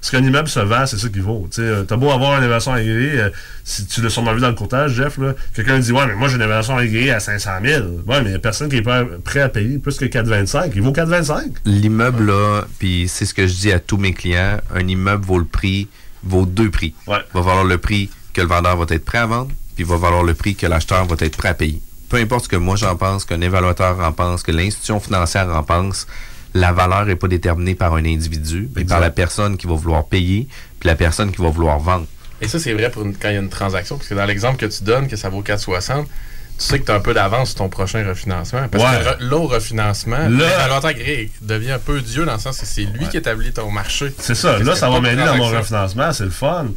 ce 0.00 0.12
qu'un 0.12 0.22
immeuble 0.22 0.48
se 0.48 0.60
vend, 0.60 0.86
c'est 0.86 0.96
ça 0.98 1.08
qu'il 1.08 1.22
vaut. 1.22 1.48
Euh, 1.58 1.82
T'as 1.82 1.96
beau 1.96 2.10
avoir 2.10 2.38
une 2.38 2.44
évaluation 2.44 2.72
agréée, 2.72 3.20
euh, 3.20 3.30
si 3.64 3.84
tu 3.86 4.00
l'as 4.00 4.10
sûrement 4.10 4.32
vu 4.32 4.40
dans 4.40 4.48
le 4.48 4.54
courtage, 4.54 4.92
Jeff, 4.92 5.18
là, 5.18 5.34
quelqu'un 5.54 5.78
dit 5.78 5.90
Ouais, 5.92 6.06
mais 6.06 6.14
moi 6.14 6.28
j'ai 6.28 6.36
une 6.36 6.42
évaluation 6.42 6.76
agréée 6.76 7.10
à 7.10 7.20
500 7.20 7.50
000. 7.64 7.84
Ouais, 8.06 8.20
mais 8.20 8.26
il 8.26 8.28
n'y 8.28 8.34
a 8.34 8.38
personne 8.38 8.68
qui 8.68 8.76
est 8.76 8.82
prêt, 8.82 9.04
prêt 9.24 9.40
à 9.40 9.48
payer 9.48 9.78
plus 9.78 9.96
que 9.96 10.04
4,25. 10.04 10.70
Il 10.74 10.82
vaut 10.82 10.92
4,25. 10.92 11.42
L'immeuble, 11.64 12.26
là, 12.26 12.64
puis 12.78 13.08
c'est 13.08 13.24
ce 13.24 13.34
que 13.34 13.46
je 13.46 13.54
dis 13.54 13.72
à 13.72 13.80
tous 13.80 13.96
mes 13.96 14.12
clients, 14.12 14.58
un 14.72 14.86
immeuble 14.86 15.24
vaut 15.24 15.38
le 15.38 15.44
prix, 15.44 15.88
vaut 16.22 16.46
deux 16.46 16.70
prix. 16.70 16.94
Va 17.34 17.40
valoir 17.40 17.64
le 17.64 17.78
prix 17.78 18.08
que 18.32 18.40
le 18.40 18.46
vendeur 18.46 18.76
va 18.76 18.86
être 18.90 19.04
prêt 19.04 19.18
à 19.18 19.26
vendre, 19.26 19.50
puis 19.74 19.84
va 19.84 19.96
valoir 19.96 20.22
le 20.22 20.34
prix 20.34 20.54
que 20.54 20.66
l'acheteur 20.66 21.04
va 21.06 21.16
être 21.18 21.36
prêt 21.36 21.48
à 21.48 21.54
payer. 21.54 21.80
Peu 22.08 22.16
importe 22.16 22.44
ce 22.44 22.48
que 22.48 22.56
moi 22.56 22.76
j'en 22.76 22.96
pense, 22.96 23.24
qu'un 23.24 23.40
évaluateur 23.40 23.98
en 24.00 24.12
pense, 24.12 24.42
que 24.42 24.52
l'institution 24.52 24.98
financière 25.00 25.48
en 25.48 25.62
pense, 25.62 26.06
la 26.54 26.72
valeur 26.72 27.04
n'est 27.06 27.16
pas 27.16 27.28
déterminée 27.28 27.74
par 27.74 27.94
un 27.94 28.04
individu, 28.04 28.68
mais 28.74 28.84
par 28.84 29.00
la 29.00 29.10
personne 29.10 29.56
qui 29.56 29.66
va 29.66 29.74
vouloir 29.74 30.06
payer, 30.06 30.48
puis 30.80 30.88
la 30.88 30.94
personne 30.96 31.30
qui 31.30 31.42
va 31.42 31.48
vouloir 31.50 31.78
vendre. 31.78 32.06
Et 32.40 32.48
ça, 32.48 32.58
c'est 32.58 32.72
vrai 32.72 32.90
pour 32.90 33.02
une- 33.02 33.14
quand 33.16 33.28
il 33.28 33.34
y 33.34 33.36
a 33.36 33.40
une 33.40 33.48
transaction, 33.50 33.96
parce 33.96 34.08
que 34.08 34.14
dans 34.14 34.24
l'exemple 34.24 34.56
que 34.58 34.66
tu 34.66 34.84
donnes, 34.84 35.08
que 35.08 35.16
ça 35.16 35.28
vaut 35.28 35.42
4,60, 35.42 36.06
tu 36.06 36.64
sais 36.64 36.78
que 36.80 36.86
tu 36.86 36.90
as 36.92 36.94
un 36.94 37.00
peu 37.00 37.12
d'avance 37.12 37.48
sur 37.50 37.58
ton 37.58 37.68
prochain 37.68 38.04
refinancement. 38.08 38.66
Parce 38.68 38.82
Ouais. 38.84 39.04
que 39.04 39.08
re- 39.22 39.28
l'autre 39.28 39.54
refinancement, 39.56 40.28
l'évaluateur 40.28 40.86
agréé 40.86 41.30
devient 41.42 41.72
un 41.72 41.78
peu 41.78 42.00
Dieu 42.00 42.24
dans 42.24 42.32
le 42.34 42.38
sens 42.38 42.58
que 42.58 42.66
c'est 42.66 42.82
lui 42.82 43.06
qui 43.08 43.16
établit 43.18 43.52
ton 43.52 43.70
marché. 43.70 44.12
C'est 44.18 44.34
ça. 44.34 44.58
Là, 44.58 44.74
ça 44.74 44.88
va 44.88 45.00
m'aider 45.00 45.22
dans 45.24 45.36
mon 45.36 45.48
refinancement. 45.48 46.12
C'est 46.12 46.24
le 46.24 46.30
fun. 46.30 46.68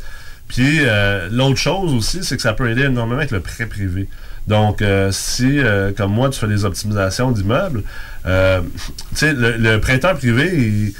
Puis, 0.47 0.79
euh, 0.81 1.29
l'autre 1.31 1.57
chose 1.57 1.93
aussi, 1.93 2.23
c'est 2.23 2.35
que 2.35 2.41
ça 2.41 2.53
peut 2.53 2.69
aider 2.69 2.83
énormément 2.83 3.19
avec 3.19 3.31
le 3.31 3.39
prêt 3.39 3.65
privé. 3.67 4.09
Donc, 4.47 4.81
euh, 4.81 5.11
si, 5.11 5.59
euh, 5.59 5.91
comme 5.95 6.13
moi, 6.13 6.29
tu 6.29 6.39
fais 6.39 6.47
des 6.47 6.65
optimisations 6.65 7.31
d'immeubles, 7.31 7.83
euh, 8.25 8.61
tu 9.11 9.17
sais, 9.17 9.33
le, 9.33 9.77
prêteur 9.79 10.17
privé, 10.17 10.49
il, 10.53 10.93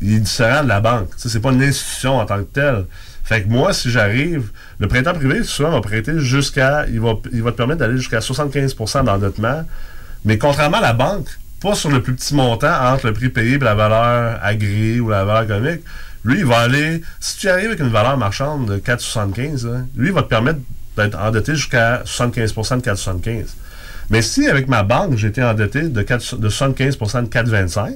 il 0.00 0.14
est 0.14 0.20
différent 0.20 0.62
de 0.62 0.68
la 0.68 0.80
banque. 0.80 1.10
Tu 1.16 1.22
sais, 1.22 1.28
c'est 1.28 1.40
pas 1.40 1.52
une 1.52 1.62
institution 1.62 2.18
en 2.18 2.26
tant 2.26 2.38
que 2.38 2.48
telle. 2.52 2.84
Fait 3.24 3.42
que 3.42 3.48
moi, 3.48 3.74
si 3.74 3.90
j'arrive, 3.90 4.50
le 4.78 4.88
prêteur 4.88 5.14
privé, 5.14 5.42
souvent, 5.42 5.70
va 5.70 5.80
prêter 5.82 6.18
jusqu'à, 6.18 6.86
il 6.86 7.00
va, 7.00 7.14
il 7.32 7.42
va 7.42 7.52
te 7.52 7.56
permettre 7.56 7.80
d'aller 7.80 7.98
jusqu'à 7.98 8.20
75% 8.20 9.04
d'endettement. 9.04 9.64
Mais 10.24 10.38
contrairement 10.38 10.78
à 10.78 10.82
la 10.82 10.92
banque, 10.94 11.28
pas 11.60 11.74
sur 11.74 11.90
le 11.90 12.00
plus 12.02 12.14
petit 12.14 12.34
montant 12.34 12.72
entre 12.92 13.06
le 13.08 13.12
prix 13.12 13.28
payé 13.28 13.56
et 13.56 13.58
la 13.58 13.74
valeur 13.74 14.38
agréée 14.42 15.00
ou 15.00 15.10
la 15.10 15.24
valeur 15.24 15.42
économique. 15.42 15.82
Lui, 16.24 16.38
il 16.38 16.44
va 16.46 16.60
aller. 16.60 17.02
Si 17.20 17.36
tu 17.38 17.48
arrives 17.48 17.66
avec 17.66 17.80
une 17.80 17.90
valeur 17.90 18.16
marchande 18.16 18.66
de 18.66 18.78
4,75, 18.78 19.66
hein, 19.66 19.86
lui, 19.96 20.08
il 20.08 20.14
va 20.14 20.22
te 20.22 20.28
permettre 20.28 20.60
d'être 20.98 21.18
endetté 21.18 21.54
jusqu'à 21.54 22.02
75 22.04 22.54
de 22.54 22.60
4,75. 22.90 23.44
Mais 24.10 24.22
si 24.22 24.46
avec 24.48 24.68
ma 24.68 24.82
banque, 24.82 25.16
j'étais 25.16 25.42
endetté 25.42 25.82
de, 25.82 26.02
4 26.02 26.36
de 26.36 26.48
75 26.48 26.98
de 26.98 27.28
4,25, 27.28 27.92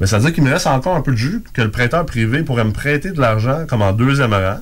Mais 0.00 0.06
ça 0.06 0.18
veut 0.18 0.24
dire 0.24 0.34
qu'il 0.34 0.44
me 0.44 0.50
reste 0.50 0.66
encore 0.66 0.96
un 0.96 1.02
peu 1.02 1.12
de 1.12 1.16
jus, 1.16 1.42
que 1.52 1.62
le 1.62 1.70
prêteur 1.70 2.04
privé 2.04 2.42
pourrait 2.42 2.64
me 2.64 2.72
prêter 2.72 3.10
de 3.10 3.20
l'argent 3.20 3.64
comme 3.68 3.82
en 3.82 3.92
deuxième 3.92 4.32
rang. 4.32 4.60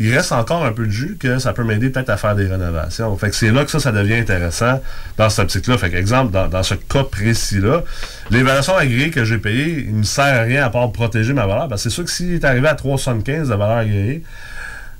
Il 0.00 0.12
reste 0.12 0.32
encore 0.32 0.64
un 0.64 0.72
peu 0.72 0.86
de 0.86 0.90
jus 0.90 1.16
que 1.18 1.38
ça 1.38 1.52
peut 1.52 1.62
m'aider 1.62 1.88
peut-être 1.88 2.10
à 2.10 2.16
faire 2.16 2.34
des 2.34 2.48
rénovations. 2.48 3.16
Fait 3.16 3.30
que 3.30 3.36
c'est 3.36 3.52
là 3.52 3.64
que 3.64 3.70
ça, 3.70 3.78
ça 3.78 3.92
devient 3.92 4.16
intéressant 4.16 4.82
dans 5.16 5.30
cette 5.30 5.44
optique-là. 5.44 5.78
Fait 5.78 5.94
exemple, 5.94 6.32
dans, 6.32 6.48
dans 6.48 6.64
ce 6.64 6.74
cas 6.74 7.04
précis-là, 7.04 7.84
l'évaluation 8.30 8.76
agréée 8.76 9.10
que 9.10 9.24
j'ai 9.24 9.38
payée, 9.38 9.86
il 9.88 9.96
ne 10.00 10.02
sert 10.02 10.24
à 10.24 10.42
rien 10.42 10.64
à 10.64 10.70
part 10.70 10.90
protéger 10.90 11.32
ma 11.32 11.46
valeur. 11.46 11.68
Parce 11.68 11.84
que 11.84 11.90
c'est 11.90 11.94
sûr 11.94 12.04
que 12.04 12.10
s'il 12.10 12.34
est 12.34 12.44
arrivé 12.44 12.66
à 12.66 12.74
3,75 12.74 13.42
de 13.42 13.54
valeur 13.54 13.78
agréée, 13.78 14.24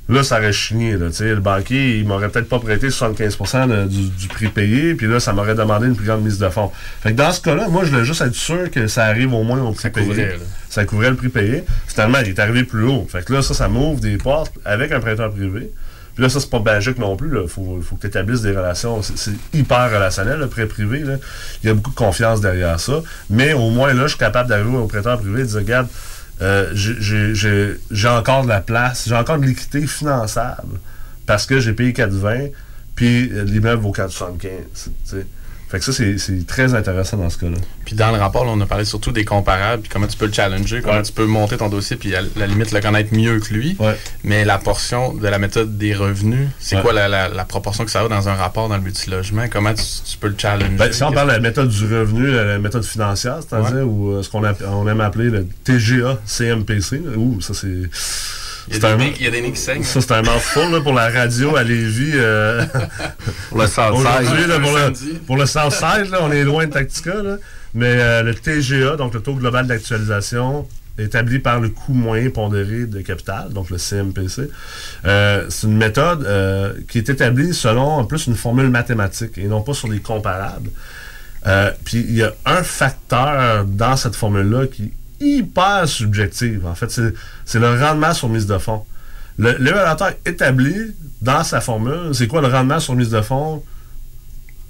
Là, 0.09 0.23
ça 0.23 0.39
aurait 0.39 0.53
chigné. 0.53 0.97
Là, 0.97 1.07
le 1.19 1.41
banquier, 1.41 1.99
il 1.99 2.07
m'aurait 2.07 2.29
peut-être 2.29 2.49
pas 2.49 2.59
prêté 2.59 2.89
75% 2.89 3.89
du, 3.89 4.29
prix 4.29 4.49
payé, 4.49 4.95
puis 4.95 5.07
là, 5.07 5.19
ça 5.19 5.33
m'aurait 5.33 5.55
demandé 5.55 5.87
une 5.87 5.97
plus 5.97 6.07
grande 6.07 6.23
mise 6.23 6.39
de 6.39 6.49
fonds. 6.51 6.71
Fait 7.01 7.13
que 7.13 7.17
dans 7.17 7.33
ce 7.33 7.41
cas-là, 7.41 7.69
moi, 7.69 7.85
je 7.85 7.91
voulais 7.91 8.05
juste 8.05 8.21
être 8.21 8.35
sûr 8.35 8.71
que 8.71 8.87
ça 8.87 9.05
arrive 9.05 9.33
au 9.33 9.43
moins 9.43 9.63
au 9.63 9.73
prix 9.73 9.91
payé. 9.91 10.29
ça 10.69 10.85
couvrait 10.85 11.11
le 11.11 11.17
prix 11.17 11.31
payé. 11.31 11.65
Finalement, 11.87 12.19
il 12.19 12.29
est 12.29 12.39
arrivé 12.39 12.65
plus 12.65 12.85
haut. 12.85 13.07
Fait 13.11 13.25
que 13.25 13.33
là, 13.33 13.41
ça, 13.41 13.55
ça 13.55 13.69
m'ouvre 13.69 14.01
des 14.01 14.19
portes 14.19 14.53
avec 14.65 14.93
un 14.93 15.01
prêteur 15.01 15.31
privé. 15.31 15.71
Puis 16.15 16.23
là, 16.23 16.29
ça, 16.29 16.39
c'est 16.39 16.51
pas 16.51 16.61
magique 16.61 16.99
non 16.99 17.17
plus. 17.17 17.31
Il 17.43 17.49
faut, 17.49 17.81
faut, 17.83 17.97
que 17.97 18.03
tu 18.03 18.07
établisses 18.07 18.43
des 18.43 18.53
relations. 18.53 19.03
C'est 19.03 19.33
hyper 19.53 19.91
relationnel, 19.91 20.39
le 20.39 20.47
prêt 20.47 20.67
privé. 20.67 21.01
Là. 21.01 21.15
Il 21.63 21.67
y 21.67 21.71
a 21.71 21.75
beaucoup 21.75 21.91
de 21.91 21.97
confiance 21.97 22.41
derrière 22.41 22.79
ça. 22.79 23.03
Mais 23.31 23.53
au 23.53 23.71
moins, 23.71 23.93
là, 23.93 24.03
je 24.03 24.09
suis 24.09 24.19
capable 24.19 24.49
d'arriver 24.49 24.77
au 24.77 24.87
prêteur 24.87 25.19
privé 25.19 25.41
et 25.41 25.45
de 25.45 25.49
dire, 25.49 25.59
regarde, 25.59 25.89
euh, 26.43 26.71
j'ai 27.91 28.09
encore 28.09 28.43
de 28.43 28.49
la 28.49 28.61
place, 28.61 29.05
j'ai 29.09 29.15
encore 29.15 29.39
de 29.39 29.47
l'équité 29.47 29.87
finançable 29.87 30.79
parce 31.27 31.47
que 31.47 31.61
j'ai 31.61 31.73
payé 31.73 31.93
4,20 31.93 32.51
puis 32.95 33.31
euh, 33.33 33.45
l'immeuble 33.45 33.83
vaut 33.83 33.93
4,75. 33.93 35.25
Fait 35.75 35.81
que 35.81 35.93
ça, 35.93 36.05
c'est 36.19 36.47
très 36.47 36.73
intéressant 36.73 37.17
dans 37.17 37.29
ce 37.29 37.37
cas-là. 37.37 37.57
Puis 37.85 37.97
dans 37.97 38.13
le 38.13 38.19
rapport, 38.19 38.45
on 38.47 38.61
a 38.61 38.67
parlé 38.67 38.85
surtout 38.85 39.11
des 39.11 39.25
comparables, 39.25 39.83
puis 39.83 39.91
comment 39.93 40.07
tu 40.07 40.17
peux 40.17 40.27
le 40.27 40.33
challenger, 40.33 40.81
comment 40.81 41.03
tu 41.03 41.11
peux 41.11 41.27
monter 41.27 41.57
ton 41.57 41.69
dossier, 41.69 41.97
puis 41.97 42.15
à 42.15 42.21
la 42.37 42.47
limite 42.47 42.71
le 42.71 42.81
connaître 42.81 43.13
mieux 43.13 43.41
que 43.41 43.53
lui. 43.53 43.77
Mais 44.23 44.45
la 44.45 44.59
portion 44.59 45.15
de 45.15 45.27
la 45.27 45.41
méthode 45.41 45.77
des 45.77 45.93
revenus, 45.93 46.47
c'est 46.61 46.81
quoi 46.81 46.93
la, 46.93 47.45
proportion 47.45 47.85
que 47.85 47.91
ça 47.91 48.03
a 48.03 48.09
dans 48.09 48.29
un 48.29 48.35
rapport 48.35 48.69
dans 48.69 48.77
le 48.77 48.83
multilogement? 48.83 49.47
Comment 49.51 49.75
tu, 49.75 50.17
peux 50.21 50.29
le 50.29 50.37
challenger? 50.39 50.77
Ben, 50.77 50.93
si 50.93 51.03
on 51.03 51.11
parle 51.11 51.27
de 51.27 51.33
la 51.33 51.41
méthode 51.41 51.71
du 51.71 51.83
revenu, 51.93 52.31
la 52.31 52.59
méthode 52.61 52.85
financière, 52.85 53.41
c'est-à-dire, 53.41 53.85
ou 53.85 54.13
euh, 54.13 54.23
ce 54.23 54.31
qu'on 54.31 54.45
on 54.45 54.87
aime 54.87 55.01
appeler 55.01 55.29
le 55.29 55.45
TGA, 55.65 56.21
CMPC, 56.25 57.01
ou 57.17 57.41
ça 57.41 57.53
c'est 57.53 57.91
il 58.69 58.83
y, 58.83 58.87
a 58.87 58.97
des, 58.97 59.13
il 59.19 59.23
y 59.23 59.27
a 59.27 59.31
des 59.31 59.43
qui 59.51 59.61
saignent. 59.61 59.83
Ça, 59.83 60.01
c'est 60.01 60.13
un 60.13 60.23
mouthful 60.23 60.83
pour 60.83 60.95
la 60.95 61.11
radio 61.11 61.57
à 61.57 61.63
Lévis. 61.63 62.13
Euh, 62.15 62.65
pour 63.51 63.59
le 63.59 63.67
Southside. 63.67 64.61
Pour, 64.63 65.27
pour, 65.27 65.37
le 65.37 65.47
Southside, 65.47 66.11
là, 66.11 66.19
on 66.23 66.33
est 66.33 66.45
loin 66.45 66.67
de 66.67 66.73
Tactica. 66.73 67.23
Là. 67.23 67.37
Mais 67.75 67.97
euh, 67.99 68.23
le 68.23 68.35
TGA, 68.35 68.97
donc 68.97 69.15
le 69.15 69.21
taux 69.21 69.35
global 69.35 69.67
d'actualisation, 69.67 70.67
établi 70.99 71.41
par 71.41 71.61
le 71.61 71.71
coût 71.71 71.93
moyen 71.93 72.31
pondéré 72.31 72.87
de 72.87 73.01
capital, 73.03 73.53
donc 73.53 73.69
le 73.71 73.79
CMPC. 73.79 74.49
Euh, 75.05 75.47
c'est 75.51 75.67
une 75.67 75.77
méthode 75.77 76.27
qui 76.89 76.99
est 76.99 77.09
établie 77.09 77.53
selon 77.53 77.83
en 77.83 78.05
plus 78.05 78.27
une 78.27 78.37
formule 78.37 78.71
mathématique 78.71 79.37
et 79.37 79.45
non 79.45 79.61
pas 79.61 79.75
sur 79.75 79.89
des 79.89 80.01
comparables. 80.01 80.71
puis 81.85 82.05
il 82.09 82.15
y 82.15 82.23
a 82.23 82.33
un 82.47 82.63
facteur 82.63 83.65
dans 83.67 83.97
cette 83.97 84.15
formule-là 84.15 84.69
qui 84.69 84.93
hyper 85.21 85.89
subjective. 85.89 86.67
En 86.67 86.75
fait, 86.75 86.91
c'est 87.45 87.59
le 87.59 87.81
rendement 87.81 88.13
sur 88.15 88.29
mise 88.29 88.47
de 88.47 88.59
fonds. 88.59 88.85
L'évaluateur 89.39 90.13
établi 90.25 90.95
dans 91.21 91.43
sa 91.43 91.61
formule, 91.61 92.15
c'est 92.15 92.29
quoi 92.29 92.41
le 92.41 92.49
rendement 92.49 92.79
sur 92.81 92.95
mise 92.95 93.11
de 93.11 93.21
fonds 93.21 93.63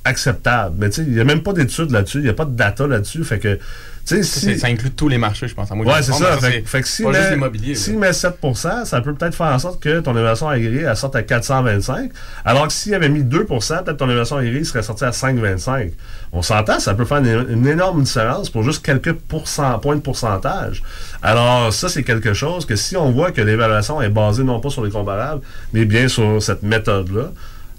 acceptable? 0.05 0.77
Mais 0.79 0.91
tu 0.91 0.97
sais, 0.97 1.03
il 1.03 1.13
n'y 1.13 1.21
a 1.21 1.25
même 1.25 1.43
pas 1.43 1.53
d'études 1.53 1.91
là-dessus, 1.91 2.19
il 2.19 2.25
n'y 2.25 2.31
a 2.31 2.35
pas 2.35 2.45
de 2.45 2.57
data 2.57 2.87
là-dessus. 2.87 3.25
Fait 3.25 3.39
que 3.39 3.59
ça 4.05 4.67
inclut 4.67 4.91
tous 4.91 5.09
les 5.09 5.19
marchés, 5.19 5.49
je 5.49 5.55
pense. 5.55 5.69
Oui, 5.71 5.87
c'est 6.03 6.13
ça. 6.13 6.39
Fait, 6.39 6.63
que 6.63 6.89
si 6.89 7.05
met, 7.05 7.37
met 7.37 8.11
7% 8.11 8.85
ça 8.85 9.01
peut 9.01 9.15
peut-être 9.15 9.35
faire 9.35 9.47
en 9.47 9.59
sorte 9.59 9.81
que 9.81 10.01
ton 10.01 10.13
évaluation 10.13 10.49
agréée 10.49 10.83
elle 10.83 10.97
sorte 10.97 11.17
à 11.17 11.23
425. 11.23 12.11
Alors 12.45 12.67
que 12.67 12.73
s'il 12.73 12.95
avait 12.95 13.09
mis 13.09 13.23
2% 13.23 13.85
peut-être 13.85 13.97
ton 13.97 14.07
évaluation 14.07 14.37
agréée 14.37 14.65
serait 14.65 14.83
sortie 14.83 15.05
à 15.05 15.11
5,25. 15.11 15.93
On 16.33 16.43
s'entend, 16.43 16.81
ça 16.81 16.95
peut 16.95 17.05
faire 17.05 17.19
une, 17.19 17.67
énorme 17.67 18.03
différence 18.03 18.51
pour 18.51 18.63
juste 18.63 18.85
quelques 18.85 19.13
points 19.13 19.97
de 19.97 20.01
pourcentage. 20.01 20.83
Alors, 21.23 21.73
ça, 21.73 21.89
c'est 21.89 22.03
quelque 22.03 22.35
chose 22.35 22.67
que 22.67 22.77
si 22.77 22.97
on 22.97 23.11
voit 23.13 23.31
que 23.31 23.41
l'évaluation 23.41 24.03
est 24.03 24.09
basée 24.09 24.43
non 24.43 24.61
pas 24.61 24.69
sur 24.69 24.85
les 24.85 24.91
comparables, 24.91 25.43
mais 25.73 25.85
bien 25.85 26.09
sur 26.09 26.43
cette 26.43 26.63
méthode-là, 26.63 27.31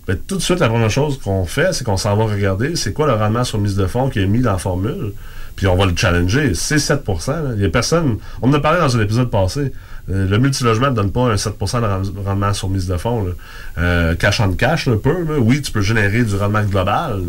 ben, 0.07 0.17
tout 0.27 0.37
de 0.37 0.41
suite, 0.41 0.59
la 0.59 0.69
première 0.69 0.89
chose 0.89 1.19
qu'on 1.19 1.45
fait, 1.45 1.73
c'est 1.73 1.83
qu'on 1.83 1.97
s'en 1.97 2.15
va 2.15 2.25
regarder 2.25 2.75
c'est 2.75 2.93
quoi 2.93 3.07
le 3.07 3.13
rendement 3.13 3.43
sur 3.43 3.59
mise 3.59 3.75
de 3.75 3.87
fonds 3.87 4.09
qui 4.09 4.19
est 4.19 4.27
mis 4.27 4.39
dans 4.39 4.53
la 4.53 4.57
formule 4.57 5.13
puis 5.55 5.67
on 5.67 5.75
va 5.75 5.85
le 5.85 5.95
challenger. 5.95 6.53
C'est 6.53 6.77
7% 6.77 7.53
Il 7.55 7.61
y 7.61 7.65
a 7.65 7.69
personne. 7.69 8.17
On 8.41 8.49
en 8.49 8.53
a 8.53 8.59
parlé 8.59 8.79
dans 8.79 8.97
un 8.97 9.01
épisode 9.01 9.29
passé. 9.29 9.71
Euh, 10.11 10.27
le 10.27 10.37
multilogement 10.37 10.91
ne 10.91 10.95
donne 10.95 11.11
pas 11.11 11.21
un 11.21 11.35
7% 11.35 11.81
de 11.81 12.19
rendement 12.23 12.53
sur 12.53 12.69
mise 12.69 12.87
de 12.87 12.97
fonds. 12.97 13.25
Euh, 13.77 14.15
cash 14.15 14.39
on 14.39 14.51
cash, 14.53 14.87
un 14.87 14.97
peu. 14.97 15.37
Oui, 15.37 15.61
tu 15.61 15.71
peux 15.71 15.81
générer 15.81 16.23
du 16.23 16.35
rendement 16.35 16.63
global 16.63 17.21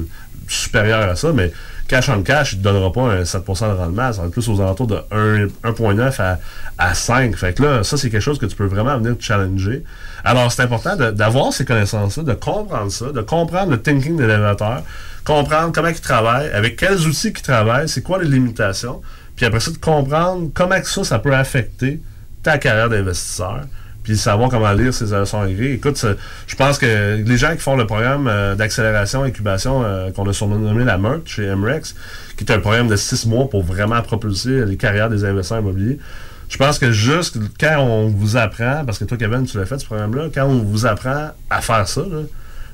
supérieur 0.48 1.08
à 1.08 1.16
ça, 1.16 1.32
mais 1.32 1.52
cash 1.88 2.08
on 2.08 2.22
cash, 2.22 2.52
il 2.52 2.58
ne 2.58 2.64
donnera 2.64 2.92
pas 2.92 3.02
un 3.02 3.22
7% 3.22 3.68
de 3.68 3.76
rendement. 3.76 4.12
Ça 4.12 4.20
va 4.20 4.26
être 4.28 4.32
plus 4.32 4.48
aux 4.48 4.60
alentours 4.60 4.86
de 4.86 4.96
1,9 5.10 6.20
à, 6.20 6.38
à 6.78 6.94
5. 6.94 7.36
Fait 7.36 7.52
que 7.52 7.62
là, 7.62 7.84
ça, 7.84 7.96
c'est 7.96 8.10
quelque 8.10 8.20
chose 8.20 8.38
que 8.38 8.46
tu 8.46 8.56
peux 8.56 8.66
vraiment 8.66 8.96
venir 8.98 9.16
challenger. 9.18 9.82
Alors, 10.24 10.50
c'est 10.52 10.62
important 10.62 10.96
d'avoir 10.96 11.52
ces 11.52 11.64
connaissances-là, 11.64 12.22
de 12.22 12.34
comprendre 12.34 12.90
ça, 12.90 13.12
de 13.12 13.20
comprendre 13.20 13.70
le 13.70 13.80
thinking 13.80 14.16
de 14.16 14.24
l'élévateur, 14.24 14.82
comprendre 15.26 15.72
comment 15.72 15.88
il 15.88 16.00
travaille, 16.00 16.48
avec 16.50 16.76
quels 16.76 17.06
outils 17.06 17.32
il 17.36 17.42
travaille, 17.42 17.88
c'est 17.88 18.02
quoi 18.02 18.22
les 18.22 18.28
limitations, 18.28 19.02
puis 19.34 19.44
après 19.44 19.60
ça, 19.60 19.72
de 19.72 19.76
comprendre 19.76 20.50
comment 20.54 20.76
ça, 20.82 21.04
ça 21.04 21.18
peut 21.18 21.34
affecter 21.34 22.00
ta 22.44 22.58
carrière 22.58 22.88
d'investisseur, 22.88 23.62
puis 24.04 24.16
savoir 24.16 24.48
comment 24.48 24.72
lire 24.72 24.94
ces 24.94 25.06
leçons 25.06 25.40
agréées. 25.40 25.74
Écoute, 25.74 26.06
je 26.46 26.54
pense 26.54 26.78
que 26.78 27.16
les 27.16 27.36
gens 27.36 27.52
qui 27.54 27.60
font 27.60 27.76
le 27.76 27.86
programme 27.86 28.28
euh, 28.28 28.54
d'accélération, 28.54 29.24
incubation, 29.24 29.82
euh, 29.84 30.12
qu'on 30.12 30.28
a 30.28 30.32
surnommé 30.32 30.84
la 30.84 30.96
MERT 30.96 31.22
chez 31.26 31.52
MREX, 31.54 31.96
qui 32.36 32.44
est 32.44 32.52
un 32.52 32.60
programme 32.60 32.86
de 32.86 32.96
six 32.96 33.26
mois 33.26 33.50
pour 33.50 33.64
vraiment 33.64 34.00
propulser 34.02 34.64
les 34.64 34.76
carrières 34.76 35.10
des 35.10 35.24
investisseurs 35.24 35.58
immobiliers, 35.58 35.98
je 36.48 36.56
pense 36.56 36.78
que 36.78 36.92
juste 36.92 37.36
quand 37.58 37.78
on 37.80 38.06
vous 38.06 38.36
apprend, 38.36 38.84
parce 38.86 39.00
que 39.00 39.04
toi, 39.04 39.18
Kevin, 39.18 39.44
tu 39.44 39.58
l'as 39.58 39.66
fait, 39.66 39.80
ce 39.80 39.86
programme-là, 39.86 40.28
quand 40.32 40.44
on 40.44 40.62
vous 40.62 40.86
apprend 40.86 41.30
à 41.50 41.60
faire 41.60 41.88
ça, 41.88 42.02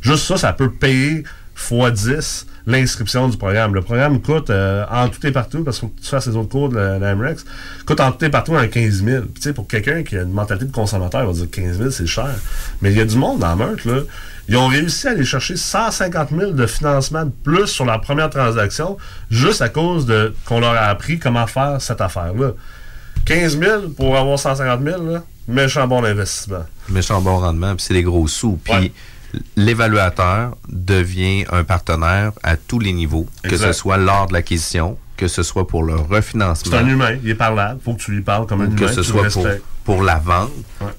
juste 0.02 0.26
ça, 0.26 0.36
ça 0.36 0.52
peut 0.52 0.70
payer 0.70 1.24
x 1.70 2.04
10 2.04 2.46
l'inscription 2.66 3.28
du 3.28 3.36
programme. 3.36 3.74
Le 3.74 3.82
programme 3.82 4.20
coûte 4.20 4.50
euh, 4.50 4.84
en 4.90 5.08
tout 5.08 5.24
et 5.26 5.32
partout, 5.32 5.64
parce 5.64 5.78
qu'il 5.78 5.88
faut 5.88 5.94
que 5.94 6.00
tu 6.00 6.08
fasses 6.08 6.26
les 6.26 6.36
autres 6.36 6.48
cours 6.48 6.68
de 6.68 6.76
la, 6.76 7.14
MREX, 7.14 7.44
coûte 7.86 8.00
en 8.00 8.12
tout 8.12 8.24
et 8.24 8.30
partout 8.30 8.56
un 8.56 8.68
15 8.68 9.04
000. 9.04 9.24
Puis, 9.26 9.52
pour 9.52 9.66
quelqu'un 9.66 10.02
qui 10.02 10.16
a 10.16 10.22
une 10.22 10.32
mentalité 10.32 10.66
de 10.66 10.72
consommateur, 10.72 11.22
il 11.22 11.26
va 11.26 11.32
dire 11.32 11.50
15 11.50 11.78
000, 11.78 11.90
c'est 11.90 12.06
cher. 12.06 12.34
Mais 12.80 12.92
il 12.92 12.98
y 12.98 13.00
a 13.00 13.04
du 13.04 13.16
monde 13.16 13.40
dans 13.40 13.56
Meurthe, 13.56 13.84
là. 13.84 14.00
Ils 14.48 14.56
ont 14.56 14.66
réussi 14.66 15.06
à 15.06 15.12
aller 15.12 15.24
chercher 15.24 15.56
150 15.56 16.30
000 16.36 16.50
de 16.50 16.66
financement 16.66 17.24
de 17.24 17.30
plus 17.30 17.68
sur 17.68 17.84
la 17.84 17.98
première 17.98 18.28
transaction, 18.28 18.96
juste 19.30 19.62
à 19.62 19.68
cause 19.68 20.04
de 20.04 20.34
qu'on 20.46 20.60
leur 20.60 20.72
a 20.72 20.86
appris 20.86 21.18
comment 21.18 21.46
faire 21.46 21.80
cette 21.80 22.00
affaire-là. 22.00 22.50
15 23.24 23.58
000 23.58 23.88
pour 23.90 24.16
avoir 24.16 24.38
150 24.38 24.82
000, 24.82 25.04
là, 25.04 25.22
méchant 25.46 25.86
bon 25.86 26.04
investissement. 26.04 26.64
Méchant 26.88 27.20
bon 27.20 27.38
rendement, 27.38 27.76
puis 27.76 27.84
c'est 27.86 27.94
des 27.94 28.02
gros 28.02 28.26
sous. 28.26 28.58
Puis 28.64 28.92
l'évaluateur 29.56 30.56
devient 30.68 31.44
un 31.50 31.64
partenaire 31.64 32.32
à 32.42 32.56
tous 32.56 32.78
les 32.78 32.92
niveaux, 32.92 33.26
que 33.42 33.56
ce 33.56 33.72
soit 33.72 33.96
lors 33.96 34.26
de 34.26 34.32
l'acquisition, 34.32 34.98
que 35.16 35.28
ce 35.28 35.42
soit 35.42 35.66
pour 35.66 35.82
le 35.84 35.94
refinancement. 35.94 36.72
C'est 36.72 36.78
un 36.78 36.88
humain, 36.88 37.16
il 37.22 37.30
est 37.30 37.34
parlable, 37.34 37.80
faut 37.84 37.94
que 37.94 38.00
tu 38.00 38.12
lui 38.12 38.22
parles 38.22 38.46
comme 38.46 38.60
un 38.60 38.66
humain. 38.66 38.76
Que 38.76 38.88
ce 38.88 39.02
soit 39.02 39.28
pour, 39.84 40.02
la 40.02 40.18
vente, 40.18 40.52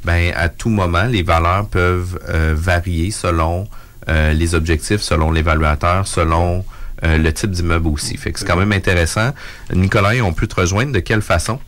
ben, 0.04 0.34
à 0.36 0.50
tout 0.50 0.70
moment, 0.70 1.06
les 1.06 1.24
valeurs 1.24 1.68
peuvent 1.68 2.20
euh, 2.30 2.54
varier 2.58 3.12
selon 3.12 3.68
euh, 4.10 4.34
les 4.34 4.56
objectifs, 4.56 5.02
selon 5.02 5.32
l'évaluateur, 5.32 6.06
selon 6.08 6.66
euh, 7.04 7.18
le 7.18 7.34
type 7.34 7.52
d'immeuble 7.52 7.88
aussi. 7.88 8.18
Fait 8.18 8.32
que 8.32 8.40
c'est 8.40 8.46
quand 8.46 8.58
même 8.58 8.72
intéressant. 8.72 9.32
Nicolas, 9.74 10.12
on 10.24 10.34
peut 10.34 10.48
te 10.48 10.56
rejoindre 10.56 10.92
de 10.92 11.00
quelle 11.00 11.22
façon? 11.22 11.60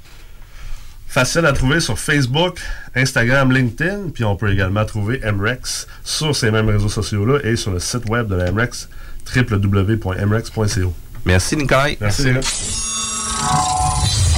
Facile 1.08 1.46
à 1.46 1.54
trouver 1.54 1.80
sur 1.80 1.98
Facebook, 1.98 2.60
Instagram, 2.94 3.52
LinkedIn, 3.52 4.10
puis 4.14 4.24
on 4.26 4.36
peut 4.36 4.52
également 4.52 4.84
trouver 4.86 5.20
MREX 5.20 5.88
sur 6.04 6.36
ces 6.36 6.52
mêmes 6.52 6.70
réseaux 6.70 6.90
sociaux-là 6.90 7.40
et 7.44 7.56
sur 7.56 7.72
le 7.72 7.80
site 7.80 8.10
web 8.10 8.28
de 8.28 8.36
la 8.36 8.52
MREX, 8.52 8.90
www.mrex.co. 9.34 10.94
Merci, 11.26 11.56
Nicolas. 11.58 11.90
Merci. 12.00 12.24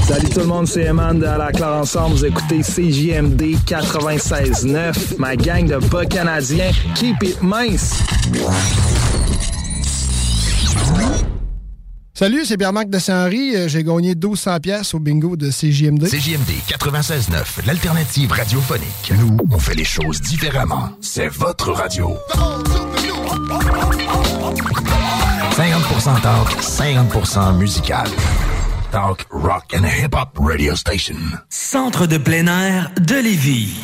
Salut 0.07 0.30
tout 0.30 0.39
le 0.39 0.45
monde, 0.45 0.68
c'est 0.68 0.86
Eman 0.86 1.20
de 1.20 1.26
la 1.26 1.51
Claire 1.51 1.74
Ensemble. 1.74 2.15
Vous 2.15 2.26
écoutez 2.26 2.61
CJMD 2.61 3.57
96.9, 3.65 5.18
ma 5.18 5.36
gang 5.36 5.68
de 5.68 5.78
bas 5.88 6.05
canadiens. 6.05 6.72
Keep 6.95 7.24
it 7.24 7.41
mince! 7.41 8.01
Salut, 12.18 12.45
c'est 12.45 12.57
Pierre-Marc 12.57 12.89
de 12.89 12.97
Saint-Henri. 12.97 13.55
Euh, 13.55 13.68
j'ai 13.68 13.84
gagné 13.84 14.15
1200 14.15 14.59
pièces 14.59 14.95
au 14.95 14.99
bingo 14.99 15.38
de 15.38 15.51
CJMD. 15.51 16.07
CJMD 16.07 16.49
96.9, 16.68 17.68
l'alternative 17.68 18.32
radiophonique. 18.32 19.13
Nous, 19.20 19.38
on 19.51 19.59
fait 19.59 19.76
les 19.76 19.84
choses 19.84 20.20
différemment. 20.20 20.89
C'est 20.99 21.28
votre 21.28 21.72
radio. 21.74 22.18
50% 25.51 26.22
talk, 26.24 26.49
50% 26.59 27.55
musical. 27.55 28.07
talk, 28.91 29.28
rock 29.30 29.76
and 29.76 29.86
hip-hop 29.86 30.39
radio 30.39 30.76
station. 30.76 31.18
Centre 31.49 32.07
de 32.07 32.18
plein 32.18 32.47
air 32.47 32.89
de 32.99 33.13
Lévis. 33.13 33.76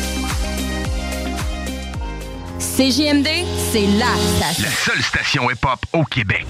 CJMD, 2.61 3.27
c'est 3.71 3.87
la 3.97 4.05
station. 4.37 4.63
La 4.63 4.69
seule 4.69 5.01
station 5.01 5.49
hip-hop 5.49 5.79
au 5.93 6.03
Québec. 6.03 6.45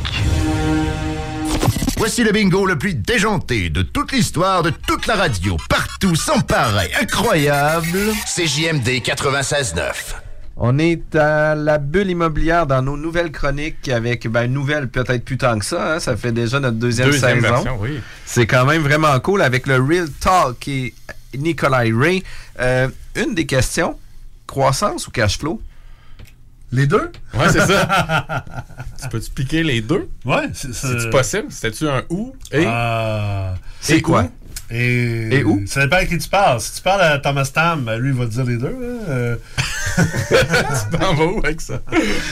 Voici 1.95 2.26
le 2.26 2.34
bingo 2.34 2.66
le 2.66 2.78
plus 2.78 2.93
déjanté 2.95 3.70
de 3.70 3.82
toute 3.82 4.12
l'histoire 4.12 4.62
de 4.62 4.72
toute 4.72 5.07
la 5.07 5.16
radio, 5.16 5.55
partout, 5.70 6.18
sans 6.18 6.41
pareil, 6.41 6.89
incroyable. 7.01 7.97
CJMD 8.26 8.89
96.9. 9.01 9.82
On 10.57 10.78
est 10.80 11.16
à 11.16 11.55
la 11.55 11.78
bulle 11.78 12.09
immobilière 12.09 12.68
dans 12.68 12.82
nos 12.82 12.97
nouvelles 12.97 13.32
chroniques 13.32 13.88
avec, 13.88 14.28
ben, 14.28 14.51
nouvelles 14.51 14.89
peut-être 14.89 15.24
plus 15.24 15.38
tant 15.38 15.57
que 15.57 15.64
ça. 15.66 15.93
hein. 15.93 15.99
Ça 16.01 16.18
fait 16.18 16.34
déjà 16.34 16.59
notre 16.59 16.76
deuxième, 16.78 17.09
Deuxième 17.09 17.39
saison. 17.41 17.53
version, 17.53 17.78
oui. 17.80 18.01
C'est 18.26 18.45
quand 18.47 18.66
même 18.66 18.82
vraiment 18.82 19.18
cool 19.22 19.41
avec 19.41 19.66
le 19.66 19.78
Real 19.82 20.09
Talk 20.20 20.68
et 20.68 20.93
Nikolai 21.38 21.93
Ray. 21.97 22.22
Euh, 22.59 22.89
une 23.16 23.34
des 23.34 23.45
questions, 23.45 23.97
croissance 24.45 25.07
ou 25.07 25.12
cash 25.12 25.38
flow? 25.39 25.62
Les 26.72 26.88
deux? 26.88 27.12
Ouais, 27.34 27.50
c'est 27.52 27.62
ça. 27.66 28.46
tu 29.02 29.10
peux 29.10 29.18
expliquer 29.18 29.64
les 29.64 29.82
deux? 29.82 30.08
Ouais, 30.26 30.50
c'est 30.54 30.74
C'est 30.74 31.10
possible? 31.10 31.48
C'était-tu 31.50 31.90
un 31.90 32.04
ou 32.10 32.34
et? 32.52 32.64
Ah, 32.66 33.56
C'est 33.82 33.98
et 33.98 34.02
quoi? 34.02 34.24
où? 34.24 34.30
Et, 34.74 35.28
Et 35.40 35.44
où? 35.44 35.62
Ça 35.68 35.82
dépend 35.82 35.98
à 35.98 36.06
qui 36.06 36.18
tu 36.18 36.30
parles. 36.30 36.62
Si 36.62 36.76
tu 36.76 36.82
parles 36.82 37.02
à 37.02 37.20
Thomas 37.20 37.50
Tam, 37.54 37.82
ben, 37.84 37.98
lui, 37.98 38.12
il 38.12 38.16
va 38.16 38.26
te 38.26 38.32
dire 38.32 38.46
les 38.46 38.56
deux. 38.56 38.68
hein, 38.68 39.10
euh. 39.10 39.36
tu 39.98 40.98
t'en 40.98 41.14
vas 41.14 41.26
où 41.26 41.40
avec 41.44 41.60
ça? 41.60 41.82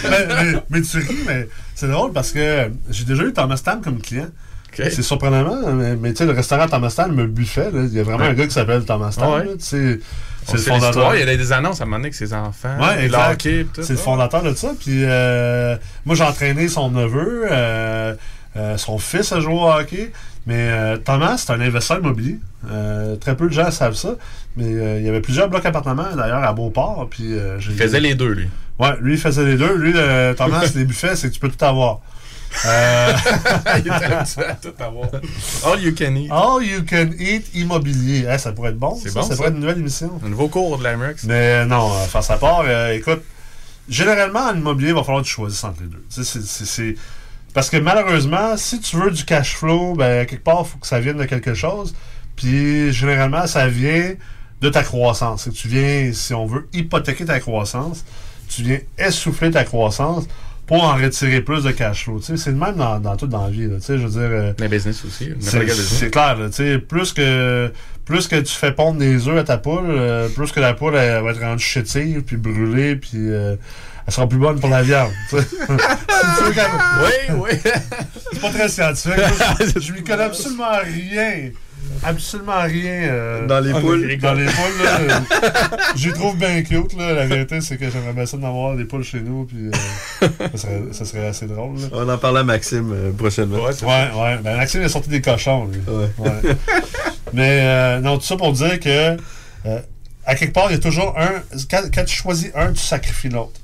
mais, 0.10 0.26
mais- 0.28 0.60
mais 0.70 0.82
tu 0.82 0.98
ris, 1.00 1.18
mais 1.28 1.50
c'est 1.76 1.90
drôle 1.90 2.14
parce 2.14 2.32
que 2.32 2.72
j'ai 2.90 3.04
déjà 3.04 3.24
eu 3.24 3.34
Thomas 3.34 3.62
Tam 3.64 3.82
comme 3.82 4.00
client. 4.02 4.28
C'est 4.74 5.02
surprenamment, 5.02 5.74
mais, 5.74 5.98
mais 5.98 6.12
tu 6.14 6.20
sais, 6.20 6.26
le 6.26 6.32
restaurant 6.32 6.68
Thomas 6.68 6.94
Tam 6.96 7.14
me 7.14 7.28
buffet. 7.28 7.70
Il 7.74 7.90
y 7.94 8.00
a 8.00 8.04
vraiment 8.04 8.20
Ouais. 8.24 8.30
un 8.30 8.34
gars 8.34 8.46
qui 8.48 8.54
s'appelle 8.54 8.86
Thomas 8.86 9.14
Tam. 9.20 9.34
Ouais. 9.34 9.40
là, 9.46 9.52
tu 9.60 9.66
sais, 9.66 10.00
On 10.00 10.29
C'est 10.46 10.54
le 10.54 10.60
fondateur. 10.80 11.16
Il 11.16 11.20
y 11.20 11.30
a 11.30 11.38
des 11.38 11.52
annonces 11.52 11.80
à 11.82 11.84
un 11.84 11.86
moment 11.86 11.98
donné 11.98 12.08
avec 12.08 12.16
ses 12.16 12.34
enfants. 12.34 12.76
Ouais, 12.80 13.06
exact. 13.06 13.42
C'est 13.84 13.94
le 13.94 14.00
fondateur 14.00 14.44
de 14.44 14.54
ça. 14.54 14.72
Puis 14.80 15.04
euh, 15.06 15.76
moi, 16.06 16.16
j'ai 16.16 16.24
entraîné 16.24 16.68
son 16.68 16.90
neveu. 16.92 17.46
euh, 17.52 18.14
euh, 18.58 18.78
son 18.78 18.98
fils 18.98 19.32
a 19.32 19.40
joué 19.42 19.54
au 19.54 19.70
hockey. 19.70 20.12
Mais 20.48 20.56
euh, 20.72 20.98
Thomas, 20.98 21.38
c'est 21.38 21.52
un 21.52 21.62
investisseur 21.62 22.00
immobilier. 22.00 22.40
Euh, 22.72 23.16
très 23.18 23.36
peu 23.36 23.48
de 23.48 23.54
gens 23.54 23.70
savent 23.70 23.94
ça. 23.94 24.16
Mais 24.58 24.66
euh, 24.66 24.98
il 25.00 25.06
y 25.06 25.10
avait 25.10 25.22
plusieurs 25.22 25.50
blocs 25.50 25.66
appartements, 25.66 26.16
d'ailleurs, 26.16 26.44
à 26.44 26.52
Beauport. 26.54 27.08
Puis, 27.12 27.34
euh, 27.38 27.60
j'ai- 27.60 27.72
Il 27.74 27.78
faisait 27.78 28.00
les 28.00 28.16
deux, 28.16 28.32
lui. 28.32 28.50
Ouais, 28.80 28.96
lui, 29.02 29.14
il 29.14 29.20
faisait 29.20 29.46
les 29.46 29.56
deux. 29.58 29.76
Lui, 29.76 29.94
Thomas, 30.36 30.64
les 30.76 30.86
buffets, 30.86 31.16
c'est 31.16 31.30
que 31.30 31.34
tu 31.34 31.40
peux 31.40 31.50
tout 31.50 31.64
avoir. 31.64 32.00
Euh, 32.66 33.14
Il 33.78 33.88
était 33.88 33.92
habitué 34.06 34.44
à 34.46 34.54
tout 34.56 34.74
avoir. 34.80 35.10
All 35.66 35.82
you 35.82 35.94
can 35.98 36.16
eat. 36.16 36.32
All 36.32 36.64
you 36.64 36.82
can 36.90 37.12
eat 37.20 37.46
immobilier. 37.54 38.26
Eh, 38.32 38.38
ça 38.38 38.52
pourrait 38.52 38.72
être 38.72 38.80
bon. 38.80 38.98
C'est 39.02 39.10
ça, 39.10 39.22
bon, 39.22 39.26
ça 39.26 39.30
ça. 39.30 39.36
pourrait 39.36 39.50
être 39.50 39.56
une 39.56 39.62
nouvelle 39.62 39.80
émission. 39.80 40.20
Un 40.26 40.30
nouveau 40.30 40.48
cours 40.48 40.78
de 40.78 40.84
l'Amex. 40.84 41.24
Mais 41.26 41.66
non, 41.66 41.92
euh, 41.94 42.06
face 42.06 42.30
à 42.32 42.38
part, 42.38 42.64
euh, 42.66 42.94
écoute, 42.94 43.22
généralement, 43.88 44.40
en 44.48 44.56
immobilier, 44.56 44.90
il 44.90 44.96
va 44.96 45.04
falloir 45.04 45.22
que 45.24 45.28
tu 45.28 45.34
choisisses 45.34 45.64
entre 45.64 45.82
les 45.82 45.88
deux. 45.88 46.04
C'est- 46.10 46.96
Parce 47.54 47.70
que 47.70 47.78
malheureusement, 47.78 48.58
si 48.58 48.80
tu 48.80 48.96
veux 48.98 49.10
du 49.12 49.26
cash 49.26 49.56
flow, 49.56 49.96
ben, 49.96 50.26
quelque 50.26 50.44
part, 50.44 50.62
il 50.66 50.70
faut 50.72 50.78
que 50.78 50.88
ça 50.88 51.00
vienne 51.00 51.18
de 51.18 51.26
quelque 51.26 51.54
chose. 51.54 51.96
Puis 52.36 52.92
généralement, 52.94 53.48
ça 53.48 53.68
vient 53.68 54.14
de 54.62 54.70
ta 54.70 54.84
croissance. 54.84 55.50
Tu 55.54 55.68
viens, 55.68 56.12
si 56.14 56.34
on 56.34 56.46
veut 56.46 56.68
hypothéquer 56.74 57.26
ta 57.26 57.40
croissance, 57.40 58.06
tu 58.48 58.62
viens 58.64 58.80
essouffler 58.98 59.52
ta 59.52 59.64
croissance 59.64 60.26
pour 60.70 60.84
en 60.84 60.94
retirer 60.94 61.42
plus 61.42 61.64
de 61.64 61.72
cash 61.72 62.04
flow. 62.06 62.20
Tu 62.20 62.26
sais, 62.28 62.38
c'est 62.38 62.52
le 62.52 62.56
même 62.58 62.76
dans, 62.76 63.00
dans 63.00 63.18
tout 63.18 63.26
dans 63.28 63.44
la 63.46 63.50
vie. 63.50 63.66
là. 63.68 63.76
Tu 63.78 63.82
sais, 63.88 63.98
je 63.98 64.04
veux 64.06 64.10
dire. 64.12 64.22
euh, 64.22 64.54
Les 64.60 64.68
business 64.68 65.04
aussi. 65.04 65.32
c'est 65.40 66.12
clair, 66.12 66.38
là, 66.38 66.48
tu 66.50 66.56
sais, 66.58 66.78
plus 66.78 67.12
que 67.12 67.72
plus 68.06 68.28
que 68.28 68.36
tu 68.38 68.54
fais 68.56 68.72
pondre 68.72 68.98
des 69.00 69.28
œufs 69.28 69.38
à 69.40 69.44
ta 69.44 69.58
poule, 69.58 69.86
euh, 69.90 70.30
plus 70.30 70.52
que 70.52 70.60
la 70.60 70.74
poule 70.74 70.96
elle, 70.96 71.24
va 71.24 71.32
être 71.32 71.42
rendue 71.42 71.64
chétive, 71.64 72.22
puis 72.22 72.38
brûlée, 72.38 72.96
puis 72.96 73.12
euh, 73.16 73.56
elle 74.08 74.14
sera 74.14 74.28
plus 74.30 74.38
bonne 74.40 74.60
pour 74.60 74.70
la 74.70 74.82
viande. 74.84 75.12
Oui, 76.52 77.36
oui. 77.36 77.50
C'est 78.34 78.42
pas 78.42 78.50
très 78.50 78.70
scientifique. 78.70 79.14
Je, 79.76 79.80
je 79.82 79.92
lui 79.94 80.04
connais 80.04 80.24
absolument 80.24 80.78
rien. 80.84 81.50
Absolument 82.04 82.62
rien. 82.64 83.04
euh, 83.10 83.48
Dans 83.48 83.60
les 83.60 83.72
poules. 83.74 84.18
Dans 84.18 84.34
les 84.34 84.46
poules, 84.46 84.84
là. 85.08 85.22
je 85.96 86.08
les 86.08 86.14
trouve 86.14 86.38
bien 86.38 86.62
cute, 86.64 86.96
là. 86.98 87.14
La 87.14 87.26
vérité, 87.26 87.62
c'est 87.62 87.78
que 87.78 87.90
j'aimerais 87.90 88.14
bien 88.14 88.26
ça 88.26 88.38
d'avoir 88.38 88.76
des 88.76 88.86
poules 88.86 89.04
chez 89.04 89.20
nous, 89.22 89.46
puis 89.46 89.68
euh, 89.68 90.28
ça, 90.54 90.58
serait, 90.58 90.82
ça 90.92 91.06
serait 91.06 91.28
assez 91.28 91.46
drôle, 91.48 91.78
là. 91.80 91.88
On 91.94 92.08
en 92.10 92.18
parle 92.18 92.38
à 92.40 92.44
Maxime 92.44 92.92
euh, 92.94 93.12
prochainement. 93.12 93.58
Ouais, 93.64 93.72
ouais. 93.84 94.38
Ben, 94.44 94.58
Maxime 94.58 94.82
a 94.84 94.90
sorti 94.90 95.10
des 95.10 95.22
cochons, 95.22 95.66
lui. 95.72 95.80
Ouais. 96.18 96.30
Mais 97.34 97.60
euh, 97.64 98.00
non, 98.00 98.18
tout 98.18 98.24
ça 98.26 98.36
pour 98.38 98.52
dire 98.54 98.80
que 98.80 99.18
euh, 99.66 99.80
à 100.26 100.36
quelque 100.36 100.54
part, 100.54 100.68
il 100.70 100.74
y 100.74 100.78
a 100.78 100.80
toujours 100.80 101.16
un. 101.18 101.42
Quand, 101.70 101.82
quand 101.94 102.06
tu 102.06 102.16
choisis 102.16 102.50
un, 102.56 102.72
tu 102.74 102.80
sacrifies 102.82 103.30
l'autre. 103.30 103.60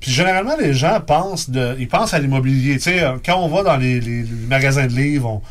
Puis 0.00 0.10
généralement, 0.10 0.56
les 0.58 0.72
gens 0.74 1.00
pensent 1.00 1.48
de. 1.50 1.76
Ils 1.78 1.88
pensent 1.88 2.14
à 2.14 2.18
l'immobilier. 2.18 2.74
Tu 2.74 2.80
sais, 2.84 3.04
quand 3.24 3.36
on 3.38 3.48
va 3.48 3.62
dans 3.62 3.76
les, 3.76 4.00
les- 4.00 4.22
les 4.22 4.46
magasins 4.48 4.86
de 4.86 4.92
livres, 4.92 5.28
on- 5.28 5.42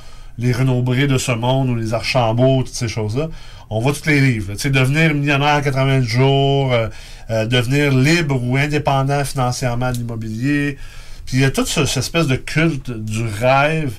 les 0.41 0.51
Renaud-Bré 0.51 1.07
de 1.07 1.17
ce 1.17 1.31
monde 1.31 1.69
ou 1.69 1.75
les 1.75 1.93
Archambault, 1.93 2.63
toutes 2.63 2.73
ces 2.73 2.87
choses-là, 2.87 3.29
on 3.69 3.79
voit 3.79 3.93
tous 3.93 4.07
les 4.07 4.19
livres. 4.19 4.53
devenir 4.69 5.13
millionnaire 5.13 5.55
en 5.57 5.61
80 5.61 6.01
jours, 6.01 6.73
euh, 6.73 6.87
euh, 7.29 7.45
devenir 7.45 7.91
libre 7.93 8.41
ou 8.43 8.57
indépendant 8.57 9.23
financièrement 9.23 9.91
de 9.91 9.97
l'immobilier. 9.97 10.77
Puis 11.25 11.37
il 11.37 11.39
y 11.41 11.45
a 11.45 11.51
toute 11.51 11.67
ce- 11.67 11.85
cette 11.85 12.03
espèce 12.03 12.27
de 12.27 12.35
culte 12.35 12.91
du 12.91 13.23
rêve 13.23 13.93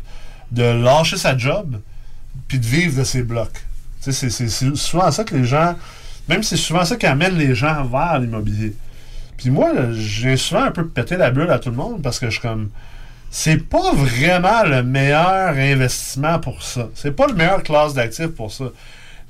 de 0.51 0.63
lâcher 0.65 1.17
sa 1.17 1.37
job 1.39 1.81
puis 2.49 2.59
de 2.59 2.67
vivre 2.67 2.99
de 2.99 3.05
ses 3.05 3.23
blocs. 3.23 3.65
Tu 4.03 4.13
sais, 4.13 4.29
c'est- 4.31 4.75
souvent 4.77 5.11
ça 5.11 5.25
que 5.25 5.35
les 5.37 5.45
gens, 5.45 5.75
même 6.29 6.43
c'est 6.43 6.57
souvent 6.57 6.85
ça 6.85 6.97
qui 6.97 7.07
amène 7.07 7.37
les 7.39 7.55
gens 7.55 7.85
vers 7.85 8.19
l'immobilier. 8.19 8.75
Puis 9.39 9.51
moi, 9.51 9.71
j'ai 9.93 10.37
souvent 10.37 10.65
un 10.65 10.71
peu 10.73 10.87
pété 10.87 11.17
la 11.17 11.31
bulle 11.31 11.51
à 11.51 11.59
tout 11.59 11.71
le 11.71 11.77
monde 11.77 12.03
parce 12.03 12.19
que 12.19 12.27
je 12.27 12.33
suis 12.33 12.41
comme. 12.41 12.69
C'est 13.35 13.67
pas 13.67 13.95
vraiment 13.95 14.63
le 14.63 14.83
meilleur 14.83 15.55
investissement 15.57 16.39
pour 16.39 16.63
ça. 16.63 16.89
C'est 16.95 17.13
pas 17.13 17.27
le 17.27 17.33
meilleur 17.33 17.63
classe 17.63 17.95
d'actifs 17.95 18.27
pour 18.27 18.53
ça. 18.53 18.67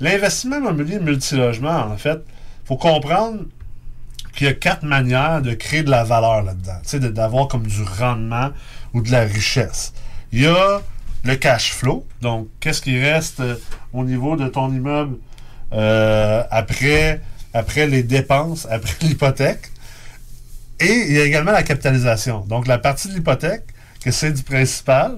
L'investissement 0.00 0.56
immobilier 0.56 0.98
multilogement, 0.98 1.70
en 1.70 1.96
fait, 1.96 2.18
faut 2.64 2.76
comprendre 2.76 3.44
qu'il 4.34 4.48
y 4.48 4.50
a 4.50 4.54
quatre 4.54 4.82
manières 4.82 5.40
de 5.40 5.54
créer 5.54 5.84
de 5.84 5.90
la 5.90 6.02
valeur 6.02 6.42
là-dedans. 6.42 6.80
Tu 6.82 6.88
sais, 6.88 6.98
d'avoir 6.98 7.46
comme 7.46 7.64
du 7.64 7.80
rendement 7.84 8.50
ou 8.92 9.02
de 9.02 9.12
la 9.12 9.20
richesse. 9.20 9.92
Il 10.32 10.42
y 10.42 10.46
a 10.48 10.82
le 11.22 11.36
cash 11.36 11.72
flow. 11.72 12.04
Donc, 12.20 12.48
qu'est-ce 12.58 12.82
qui 12.82 13.00
reste 13.00 13.38
euh, 13.38 13.54
au 13.92 14.02
niveau 14.02 14.34
de 14.34 14.48
ton 14.48 14.68
immeuble 14.72 15.18
euh, 15.72 16.42
après, 16.50 17.20
après 17.54 17.86
les 17.86 18.02
dépenses, 18.02 18.66
après 18.68 18.94
l'hypothèque? 19.02 19.70
Et 20.80 20.92
il 21.08 21.12
y 21.12 21.20
a 21.20 21.24
également 21.24 21.52
la 21.52 21.62
capitalisation. 21.62 22.40
Donc, 22.48 22.66
la 22.66 22.78
partie 22.78 23.06
de 23.06 23.14
l'hypothèque, 23.14 23.62
que 24.02 24.10
c'est 24.10 24.32
du 24.32 24.42
principal. 24.42 25.16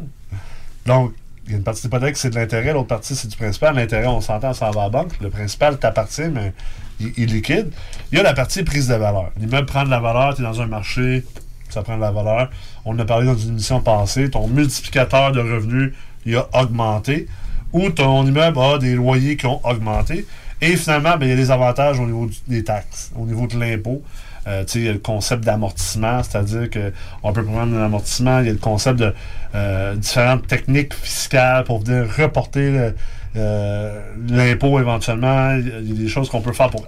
Donc, 0.87 1.13
il 1.47 1.53
y 1.53 1.55
a 1.55 1.59
une 1.59 1.65
partie 1.65 1.83
de 1.83 1.87
l'hypothèque, 1.87 2.17
c'est 2.17 2.31
de 2.31 2.37
l'intérêt, 2.37 2.73
l'autre 2.73 2.89
partie, 2.89 3.15
c'est 3.15 3.29
du 3.29 3.37
principal. 3.37 3.75
L'intérêt, 3.75 4.07
on 4.07 4.21
s'entend, 4.21 4.55
ça 4.55 4.71
va 4.71 4.81
à 4.81 4.85
la 4.85 4.91
banque. 4.91 5.13
Le 5.21 5.31
principal 5.31 5.79
t'appartient, 5.79 6.29
mais 6.33 6.53
il, 7.01 7.13
il 7.17 7.33
liquide. 7.33 7.71
Il 8.13 8.19
y 8.19 8.21
a 8.21 8.23
la 8.23 8.35
partie 8.35 8.63
prise 8.63 8.89
de 8.89 8.95
valeur. 8.95 9.31
L'immeuble 9.39 9.67
prend 9.67 9.85
de 9.85 9.91
la 9.91 10.01
valeur, 10.01 10.35
tu 10.35 10.43
es 10.43 10.45
dans 10.45 10.61
un 10.61 10.67
marché, 10.67 11.25
ça 11.69 11.83
prend 11.83 11.97
de 11.97 12.01
la 12.01 12.13
valeur. 12.13 12.51
On 12.85 12.95
en 12.95 12.99
a 12.99 13.05
parlé 13.05 13.27
dans 13.27 13.37
une 13.37 13.51
émission 13.51 13.81
passée, 13.81 14.31
ton 14.31 14.49
multiplicateur 14.49 15.33
de 15.33 15.41
revenus, 15.41 15.93
il 16.25 16.37
a 16.37 16.49
augmenté. 16.55 17.27
Ou 17.73 17.91
ton 17.91 18.25
immeuble 18.25 18.59
a 18.59 18.79
des 18.79 18.95
loyers 18.95 19.37
qui 19.37 19.47
ont 19.47 19.61
augmenté. 19.67 20.27
Et 20.61 20.77
finalement, 20.77 21.17
ben, 21.19 21.27
il 21.27 21.31
y 21.31 21.33
a 21.33 21.37
des 21.37 21.51
avantages 21.51 21.99
au 21.99 22.07
niveau 22.07 22.31
des 22.47 22.65
taxes, 22.65 23.11
au 23.17 23.27
niveau 23.27 23.47
de 23.47 23.59
l'impôt. 23.59 24.03
Euh, 24.47 24.65
il 24.75 24.83
y 24.85 24.89
a 24.89 24.93
le 24.93 24.99
concept 24.99 25.43
d'amortissement, 25.45 26.23
c'est-à-dire 26.23 26.69
qu'on 26.71 27.33
peut 27.33 27.45
prendre 27.45 27.77
un 27.77 27.85
amortissement. 27.87 28.41
Il 28.41 28.47
y 28.47 28.51
a 28.51 28.53
le 28.53 28.59
concept 28.59 28.99
de 28.99 29.15
euh, 29.55 29.95
différentes 29.97 30.47
techniques 30.47 30.93
fiscales 30.95 31.65
pour 31.65 31.83
venir 31.83 32.07
reporter 32.19 32.93
euh, 33.37 34.01
l'impôt 34.29 34.79
éventuellement. 34.79 35.55
Il 35.57 35.69
y 35.89 35.93
a- 35.93 35.95
des 36.05 36.09
choses 36.09 36.29
qu'on 36.29 36.41
peut 36.43 36.53
faire 36.53 36.69
pour 36.71 36.87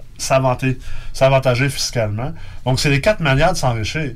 s'avantager 1.13 1.69
fiscalement. 1.69 2.31
Donc, 2.65 2.79
c'est 2.79 2.89
les 2.89 3.01
quatre 3.01 3.21
manières 3.21 3.53
de 3.53 3.57
s'enrichir. 3.57 4.11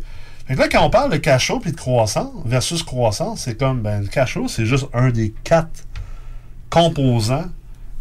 Que 0.48 0.54
là, 0.54 0.68
quand 0.68 0.86
on 0.86 0.90
parle 0.90 1.12
de 1.12 1.18
cash 1.18 1.48
flow 1.48 1.60
puis 1.60 1.72
de 1.72 1.78
croissance 1.78 2.32
versus 2.46 2.84
croissance, 2.84 3.42
c'est 3.42 3.58
comme, 3.58 3.82
ben, 3.82 4.02
le 4.02 4.08
cash 4.08 4.34
flow, 4.34 4.48
c'est 4.50 4.66
juste 4.66 4.86
un 4.94 5.10
des 5.10 5.34
quatre 5.44 5.86
composants 6.70 7.46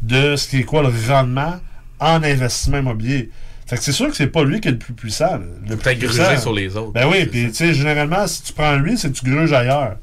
de 0.02 0.36
ce 0.36 0.48
qui 0.48 0.58
est 0.58 0.64
quoi 0.64 0.82
le 0.82 0.92
rendement 1.08 1.54
en 2.00 2.22
investissement 2.22 2.78
immobilier. 2.78 3.30
Fait 3.70 3.76
que 3.76 3.82
c'est 3.84 3.92
sûr 3.92 4.08
que 4.08 4.16
c'est 4.16 4.26
pas 4.26 4.42
lui 4.42 4.60
qui 4.60 4.66
est 4.66 4.72
le 4.72 4.78
plus 4.78 4.92
puissant. 4.94 5.30
là. 5.38 5.38
Le 5.68 5.76
plus 5.76 5.96
puissant- 6.08 6.40
sur 6.40 6.52
les 6.52 6.76
autres. 6.76 6.90
Ben 6.92 7.06
oui, 7.08 7.24
puis 7.26 7.46
tu 7.50 7.54
sais, 7.54 7.72
généralement, 7.72 8.26
si 8.26 8.42
tu 8.42 8.52
prends 8.52 8.74
lui, 8.74 8.98
c'est 8.98 9.12
que 9.12 9.16
tu 9.16 9.24
gruges 9.30 9.52
ailleurs. 9.52 9.94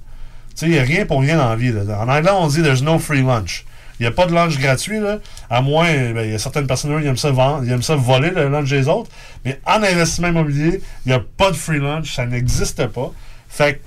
Tu 0.52 0.52
sais, 0.56 0.66
il 0.68 0.72
n'y 0.72 0.80
a 0.80 0.84
rien 0.84 1.06
pour 1.06 1.20
rien 1.20 1.36
dans 1.38 1.50
la 1.50 1.56
vie. 1.58 1.74
là. 1.74 1.82
En 2.02 2.08
anglais, 2.08 2.32
on 2.32 2.48
dit 2.48 2.62
there's 2.64 2.82
no 2.82 2.98
free 2.98 3.22
lunch. 3.24 3.66
Il 4.00 4.04
n'y 4.04 4.08
a 4.08 4.12
pas 4.12 4.26
de 4.26 4.34
lunch 4.34 4.58
gratuit, 4.58 5.00
là. 5.02 5.18
À 5.50 5.62
moins, 5.62 5.92
ben, 6.14 6.22
il 6.24 6.32
y 6.32 6.34
a 6.36 6.40
certaines 6.40 6.66
personnes 6.68 7.02
qui 7.02 7.08
aiment 7.08 7.18
ça 7.18 7.32
vendre, 7.32 7.64
ils 7.66 7.72
aiment 7.72 7.82
ça 7.82 7.96
voler 7.98 8.30
le 8.30 8.48
lunch 8.48 8.70
des 8.70 8.88
autres. 8.88 9.10
Mais 9.44 9.60
en 9.66 9.84
investissement 9.84 10.30
immobilier, 10.30 10.82
il 11.06 11.10
n'y 11.10 11.14
a 11.14 11.20
pas 11.20 11.52
de 11.52 11.56
free 11.58 11.80
lunch, 11.80 12.16
ça 12.16 12.26
n'existe 12.26 12.88
pas. 12.88 13.12
Fait 13.50 13.74
que 13.76 13.80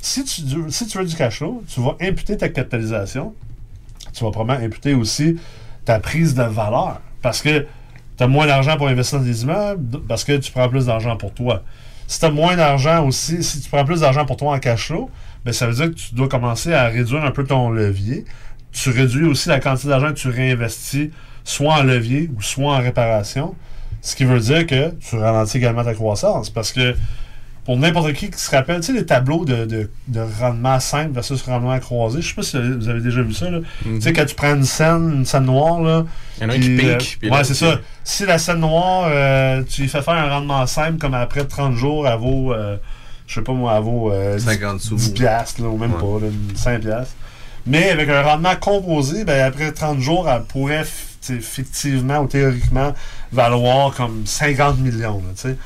si 0.00 0.22
tu, 0.24 0.42
si 0.68 0.86
tu 0.86 0.98
veux 0.98 1.04
du 1.06 1.16
cash 1.16 1.38
flow, 1.38 1.64
tu 1.66 1.80
vas 1.80 1.96
imputer 2.00 2.36
ta 2.36 2.48
capitalisation. 2.50 3.34
Tu 4.12 4.22
vas 4.22 4.30
probablement 4.30 4.64
imputer 4.64 4.94
aussi 4.94 5.38
ta 5.84 5.98
prise 5.98 6.34
de 6.34 6.42
valeur. 6.44 7.00
Parce 7.22 7.42
que 7.42 7.66
tu 8.16 8.22
as 8.22 8.26
moins 8.26 8.46
d'argent 8.46 8.76
pour 8.76 8.88
investir 8.88 9.18
dans 9.18 9.24
des 9.24 9.42
immeubles, 9.42 10.00
parce 10.08 10.24
que 10.24 10.36
tu 10.36 10.52
prends 10.52 10.68
plus 10.68 10.86
d'argent 10.86 11.16
pour 11.16 11.32
toi. 11.32 11.62
Si 12.06 12.20
tu 12.20 12.30
moins 12.30 12.56
d'argent 12.56 13.06
aussi, 13.06 13.42
si 13.42 13.60
tu 13.60 13.68
prends 13.68 13.84
plus 13.84 14.00
d'argent 14.00 14.26
pour 14.26 14.36
toi 14.36 14.54
en 14.54 14.58
cash 14.58 14.88
flow, 14.88 15.10
ben 15.44 15.52
ça 15.52 15.66
veut 15.66 15.74
dire 15.74 15.86
que 15.86 15.94
tu 15.94 16.14
dois 16.14 16.28
commencer 16.28 16.72
à 16.72 16.86
réduire 16.88 17.24
un 17.24 17.30
peu 17.30 17.44
ton 17.44 17.70
levier. 17.70 18.24
Tu 18.72 18.90
réduis 18.90 19.26
aussi 19.26 19.48
la 19.48 19.60
quantité 19.60 19.88
d'argent 19.88 20.08
que 20.08 20.18
tu 20.18 20.28
réinvestis, 20.28 21.10
soit 21.44 21.74
en 21.74 21.82
levier 21.82 22.30
ou 22.36 22.42
soit 22.42 22.74
en 22.74 22.80
réparation. 22.80 23.54
Ce 24.02 24.16
qui 24.16 24.24
veut 24.24 24.40
dire 24.40 24.66
que 24.66 24.90
tu 24.90 25.16
ralentis 25.16 25.56
également 25.56 25.84
ta 25.84 25.94
croissance. 25.94 26.50
Parce 26.50 26.72
que 26.72 26.94
pour 27.64 27.76
n'importe 27.78 28.12
qui 28.12 28.30
qui 28.30 28.38
se 28.38 28.50
rappelle, 28.50 28.80
tu 28.80 28.86
sais, 28.86 28.92
les 28.92 29.06
tableaux 29.06 29.44
de, 29.44 29.64
de, 29.64 29.90
de 30.08 30.20
rendement 30.38 30.78
simple 30.80 31.12
versus 31.12 31.40
rendement 31.42 31.78
croisé, 31.78 32.20
je 32.20 32.28
sais 32.28 32.34
pas 32.34 32.42
si 32.42 32.58
vous 32.60 32.88
avez 32.88 33.00
déjà 33.00 33.22
vu 33.22 33.32
ça. 33.32 33.48
là. 33.50 33.60
Tu 33.84 34.00
sais, 34.02 34.12
quand 34.12 34.26
tu 34.26 34.34
prends 34.34 34.54
une 34.54 34.64
scène, 34.64 35.12
une 35.16 35.24
scène 35.24 35.44
noire, 35.46 35.80
là. 35.80 36.04
Il 36.38 36.42
y 36.42 36.46
en 36.46 36.50
a 36.50 36.58
qui 36.58 36.74
euh, 36.86 36.96
pique, 36.98 37.16
puis 37.20 37.30
ouais, 37.30 37.42
c'est 37.44 37.54
ça. 37.54 37.78
Si 38.04 38.26
la 38.26 38.38
scène 38.38 38.60
noire, 38.60 39.06
euh, 39.08 39.62
tu 39.68 39.82
lui 39.82 39.88
fais 39.88 40.02
faire 40.02 40.14
un 40.14 40.28
rendement 40.28 40.66
simple, 40.66 40.98
comme 40.98 41.14
après 41.14 41.44
30 41.46 41.74
jours, 41.74 42.06
elle 42.06 42.18
vaut, 42.18 42.52
euh, 42.52 42.76
je 43.26 43.34
sais 43.36 43.40
pas 43.42 43.52
moi, 43.52 43.72
elle 43.78 43.82
vaut 43.84 44.12
euh, 44.12 44.36
10 44.36 44.44
50 44.44 44.80
sous. 44.80 44.96
10 44.96 45.10
piastres, 45.12 45.62
là, 45.62 45.68
ou 45.68 45.78
même 45.78 45.94
Ouais. 45.94 46.00
pas, 46.00 46.26
là, 46.26 46.32
5 46.54 46.80
piastres. 46.82 47.14
Mais 47.66 47.88
avec 47.88 48.10
un 48.10 48.20
rendement 48.22 48.56
composé, 48.60 49.24
ben, 49.24 49.40
après 49.42 49.72
30 49.72 50.00
jours, 50.00 50.28
elle 50.28 50.42
pourrait 50.42 50.84
fictivement 51.40 52.18
ou 52.18 52.26
théoriquement 52.26 52.92
valoir 53.32 53.94
comme 53.94 54.22
50 54.26 54.78
millions. 54.78 55.22
tu 55.34 55.40
sais. 55.48 55.56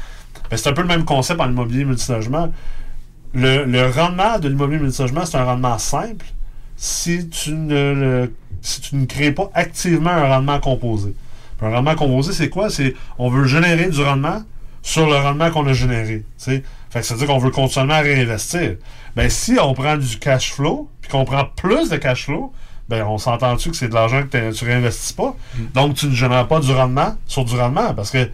C'est 0.56 0.68
un 0.68 0.72
peu 0.72 0.82
le 0.82 0.88
même 0.88 1.04
concept 1.04 1.40
en 1.40 1.48
immobilier 1.48 1.84
multilogement. 1.84 2.52
Le, 3.34 3.64
le 3.64 3.86
rendement 3.90 4.38
de 4.38 4.48
l'immobilier 4.48 4.80
multilogement, 4.80 5.24
c'est 5.26 5.36
un 5.36 5.44
rendement 5.44 5.78
simple 5.78 6.24
si 6.76 7.28
tu 7.28 7.52
ne 7.52 7.92
le- 7.94 8.34
si 8.62 8.80
tu 8.80 8.96
ne 8.96 9.04
crées 9.06 9.32
pas 9.32 9.50
activement 9.54 10.10
un 10.10 10.26
rendement 10.28 10.58
composé. 10.60 11.14
Puis 11.58 11.66
un 11.66 11.70
rendement 11.70 11.94
composé, 11.94 12.32
c'est 12.32 12.48
quoi? 12.48 12.70
C'est 12.70 12.94
on 13.18 13.28
veut 13.30 13.44
générer 13.46 13.88
du 13.90 14.02
rendement 14.02 14.42
sur 14.82 15.06
le 15.06 15.16
rendement 15.16 15.50
qu'on 15.50 15.66
a 15.66 15.72
généré. 15.72 16.24
Fait 16.38 16.62
que 16.94 17.02
ça 17.02 17.14
veut 17.14 17.18
dire 17.20 17.28
qu'on 17.28 17.38
veut 17.38 17.50
continuellement 17.50 18.00
réinvestir. 18.00 18.76
Ben, 19.14 19.28
si 19.28 19.58
on 19.60 19.74
prend 19.74 19.96
du 19.96 20.18
cash 20.18 20.52
flow, 20.52 20.88
puis 21.02 21.10
qu'on 21.10 21.24
prend 21.24 21.44
plus 21.56 21.90
de 21.90 21.96
cash 21.96 22.24
flow, 22.26 22.52
ben, 22.88 23.04
on 23.04 23.18
s'entend-tu 23.18 23.70
que 23.70 23.76
c'est 23.76 23.88
de 23.88 23.94
l'argent 23.94 24.22
que 24.22 24.52
tu 24.52 24.64
réinvestis 24.64 25.12
pas? 25.12 25.36
Donc, 25.74 25.94
tu 25.96 26.06
ne 26.06 26.14
génères 26.14 26.48
pas 26.48 26.60
du 26.60 26.72
rendement 26.72 27.16
sur 27.26 27.44
du 27.44 27.54
rendement. 27.56 27.92
Parce 27.92 28.10
que, 28.10 28.30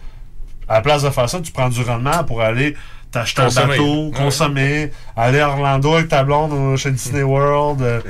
à 0.67 0.75
la 0.75 0.81
place 0.81 1.03
de 1.03 1.09
faire 1.09 1.29
ça, 1.29 1.39
tu 1.41 1.51
prends 1.51 1.69
du 1.69 1.81
rendement 1.81 2.23
pour 2.23 2.41
aller 2.41 2.75
t'acheter 3.11 3.41
un 3.41 3.45
Consommer. 3.45 3.67
bateau, 3.67 4.05
Ouais. 4.07 4.11
consommer, 4.11 4.91
aller 5.15 5.39
à 5.39 5.49
Orlando 5.49 5.93
avec 5.95 6.09
ta 6.09 6.23
blonde 6.23 6.51
euh, 6.53 6.75
chez 6.77 6.91
Disney 6.91 7.23
World. 7.23 7.81
euh, 7.81 8.01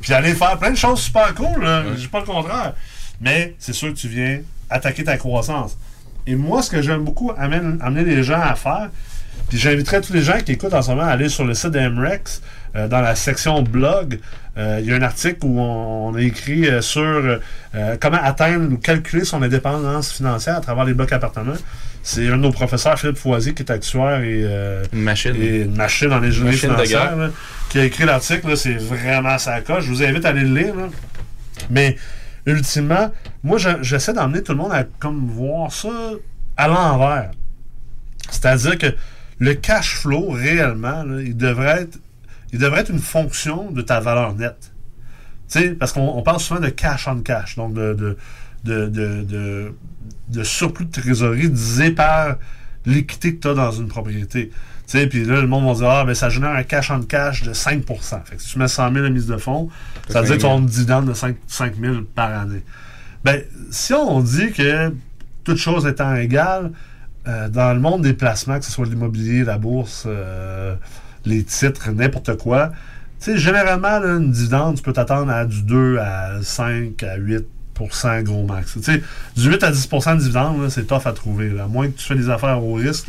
Puis 0.00 0.12
aller 0.14 0.34
faire 0.34 0.56
plein 0.58 0.70
de 0.70 0.76
choses 0.76 1.00
super 1.00 1.34
cool. 1.34 1.62
là. 1.62 1.82
Je 1.90 2.00
dis 2.00 2.08
pas 2.08 2.20
le 2.20 2.26
contraire. 2.26 2.72
Mais 3.20 3.54
c'est 3.58 3.72
sûr 3.74 3.88
que 3.92 3.98
tu 3.98 4.08
viens 4.08 4.40
attaquer 4.70 5.04
ta 5.04 5.16
croissance. 5.18 5.76
Et 6.26 6.34
moi, 6.36 6.62
ce 6.62 6.70
que 6.70 6.82
j'aime 6.82 7.04
beaucoup 7.04 7.32
amène- 7.38 7.78
amener 7.82 8.04
les 8.04 8.22
gens 8.22 8.40
à 8.40 8.54
faire, 8.54 8.88
puis 9.48 9.58
j'inviterais 9.58 10.00
tous 10.00 10.12
les 10.12 10.22
gens 10.22 10.38
qui 10.44 10.52
écoutent 10.52 10.74
en 10.74 10.82
ce 10.82 10.90
moment 10.90 11.02
à 11.04 11.10
aller 11.10 11.28
sur 11.28 11.44
le 11.44 11.54
site 11.54 11.70
d'Emrex, 11.70 12.42
euh, 12.74 12.88
dans 12.88 13.00
la 13.00 13.14
section 13.14 13.62
blog. 13.62 14.18
euh, 14.58 14.78
Il 14.82 14.86
y 14.86 14.92
a 14.92 14.96
un 14.96 15.02
article 15.02 15.38
où 15.44 15.60
on, 15.60 16.08
on 16.08 16.14
a 16.14 16.20
écrit 16.22 16.66
euh, 16.66 16.80
sur 16.80 17.40
comment 18.00 18.18
atteindre 18.22 18.72
ou 18.72 18.78
calculer 18.78 19.24
son 19.24 19.42
indépendance 19.42 20.12
financière 20.12 20.56
à 20.56 20.60
travers 20.60 20.84
les 20.84 20.94
blocs 20.94 21.12
appartements. 21.12 21.52
C'est 22.08 22.28
un 22.28 22.36
de 22.36 22.42
nos 22.42 22.52
professeurs, 22.52 22.96
Philippe 22.96 23.16
Foisy, 23.16 23.52
qui 23.52 23.64
est 23.64 23.70
actuaire 23.72 24.20
et, 24.20 24.42
euh, 24.44 24.84
machine. 24.92 25.34
et 25.34 25.64
machine 25.64 26.12
en 26.12 26.22
ingénierie 26.22 26.56
financière, 26.56 27.16
là, 27.16 27.30
qui 27.68 27.80
a 27.80 27.84
écrit 27.84 28.04
l'article. 28.04 28.56
C'est 28.56 28.74
vraiment 28.76 29.36
sa 29.38 29.60
coche. 29.60 29.84
Je 29.86 29.88
vous 29.90 30.04
invite 30.04 30.24
à 30.24 30.28
aller 30.28 30.42
le 30.42 30.54
lire. 30.56 30.74
là. 30.76 30.88
Mais 31.68 31.96
ultimement, 32.46 33.10
moi, 33.42 33.58
je- 33.58 33.82
j'essaie 33.82 34.12
d'emmener 34.12 34.40
tout 34.44 34.52
le 34.52 34.58
monde 34.58 34.70
à 34.72 34.84
comme 34.84 35.26
voir 35.26 35.72
ça 35.72 35.88
à 36.56 36.68
l'envers. 36.68 37.32
C'est-à-dire 38.30 38.78
que 38.78 38.94
le 39.40 39.54
cash 39.54 39.96
flow, 39.96 40.30
réellement, 40.30 41.02
là, 41.02 41.20
il, 41.22 41.36
devrait 41.36 41.82
être, 41.82 41.98
il 42.52 42.60
devrait 42.60 42.82
être 42.82 42.90
une 42.90 43.00
fonction 43.00 43.72
de 43.72 43.82
ta 43.82 43.98
valeur 43.98 44.32
nette. 44.36 44.72
Parce 45.80 45.92
qu'on 45.92 46.06
on 46.08 46.22
parle 46.22 46.38
souvent 46.38 46.60
de 46.60 46.68
cash 46.68 47.08
on 47.08 47.18
cash, 47.20 47.56
donc 47.56 47.74
de, 47.74 47.94
de, 47.94 48.16
de, 48.64 49.22
de, 49.22 49.74
de- 50.28 50.42
surplus 50.42 50.86
de 50.86 50.90
trésorerie 50.90 51.50
divisé 51.50 51.90
par 51.90 52.36
l'équité 52.84 53.34
que 53.36 53.40
tu 53.40 53.48
as 53.48 53.54
dans 53.54 53.72
une 53.72 53.88
propriété. 53.88 54.50
Tu 54.86 54.98
sais, 54.98 55.06
puis 55.08 55.24
là, 55.24 55.40
le 55.40 55.48
monde 55.48 55.66
va 55.66 55.74
dire, 55.74 55.88
ah, 55.90 56.04
ben 56.04 56.14
ça 56.14 56.28
génère 56.28 56.50
un 56.50 56.62
cash 56.62 56.90
on 56.92 57.00
cash 57.02 57.42
de 57.42 57.52
5 57.52 57.84
Fait 58.24 58.36
que 58.36 58.42
si 58.42 58.52
tu 58.52 58.58
mets 58.58 58.68
100 58.68 58.92
000 58.92 59.04
de 59.04 59.10
mise 59.10 59.26
de 59.26 59.36
fonds, 59.36 59.68
ça 60.08 60.20
veut 60.20 60.26
dire 60.28 60.36
que 60.36 60.40
tu 60.42 60.46
as 60.46 60.52
un 60.52 60.60
dividende 60.60 61.08
de 61.08 61.14
5, 61.14 61.36
5 61.48 61.74
000 61.80 61.94
par 62.14 62.30
année. 62.30 62.62
Ben, 63.24 63.42
si 63.70 63.92
on 63.92 64.20
dit 64.20 64.52
que 64.52 64.92
toutes 65.42 65.56
choses 65.58 65.86
étant 65.86 66.14
égales, 66.14 66.70
euh, 67.26 67.48
dans 67.48 67.72
le 67.74 67.80
monde 67.80 68.02
des 68.02 68.12
placements, 68.12 68.60
que 68.60 68.64
ce 68.64 68.70
soit 68.70 68.86
l'immobilier, 68.86 69.42
la 69.42 69.58
bourse, 69.58 70.04
euh, 70.06 70.76
les 71.24 71.42
titres, 71.42 71.90
n'importe 71.90 72.36
quoi, 72.36 72.70
tu 73.18 73.32
sais, 73.32 73.38
généralement, 73.38 73.98
là, 73.98 74.16
une 74.18 74.30
dividende, 74.30 74.76
tu 74.76 74.82
peux 74.82 74.92
t'attendre 74.92 75.32
à 75.32 75.44
du 75.44 75.62
2 75.62 75.98
à 75.98 76.40
5 76.42 77.02
à 77.02 77.16
8 77.16 77.44
gros 78.22 78.44
max. 78.44 78.78
Du 78.78 79.50
8 79.50 79.62
à 79.62 79.72
10% 79.72 80.14
de 80.14 80.20
dividende, 80.20 80.62
là, 80.62 80.70
c'est 80.70 80.84
tough 80.84 81.06
à 81.06 81.12
trouver. 81.12 81.58
À 81.58 81.66
moins 81.66 81.88
que 81.88 81.96
tu 81.96 82.06
fais 82.06 82.14
des 82.14 82.30
affaires 82.30 82.62
au 82.62 82.74
risque, 82.74 83.08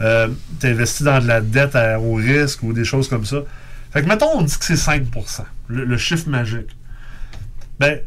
euh, 0.00 0.28
tu 0.60 0.66
investis 0.66 1.02
dans 1.02 1.20
de 1.20 1.26
la 1.26 1.40
dette 1.40 1.76
à 1.76 2.00
haut 2.00 2.14
risque 2.14 2.62
ou 2.62 2.72
des 2.72 2.84
choses 2.84 3.08
comme 3.08 3.24
ça. 3.24 3.38
Fait 3.92 4.02
que, 4.02 4.08
mettons, 4.08 4.30
on 4.34 4.42
dit 4.42 4.56
que 4.56 4.64
c'est 4.64 4.76
5 4.76 5.04
le, 5.68 5.84
le 5.84 5.96
chiffre 5.96 6.28
magique. 6.28 6.76
Ben, 7.78 8.00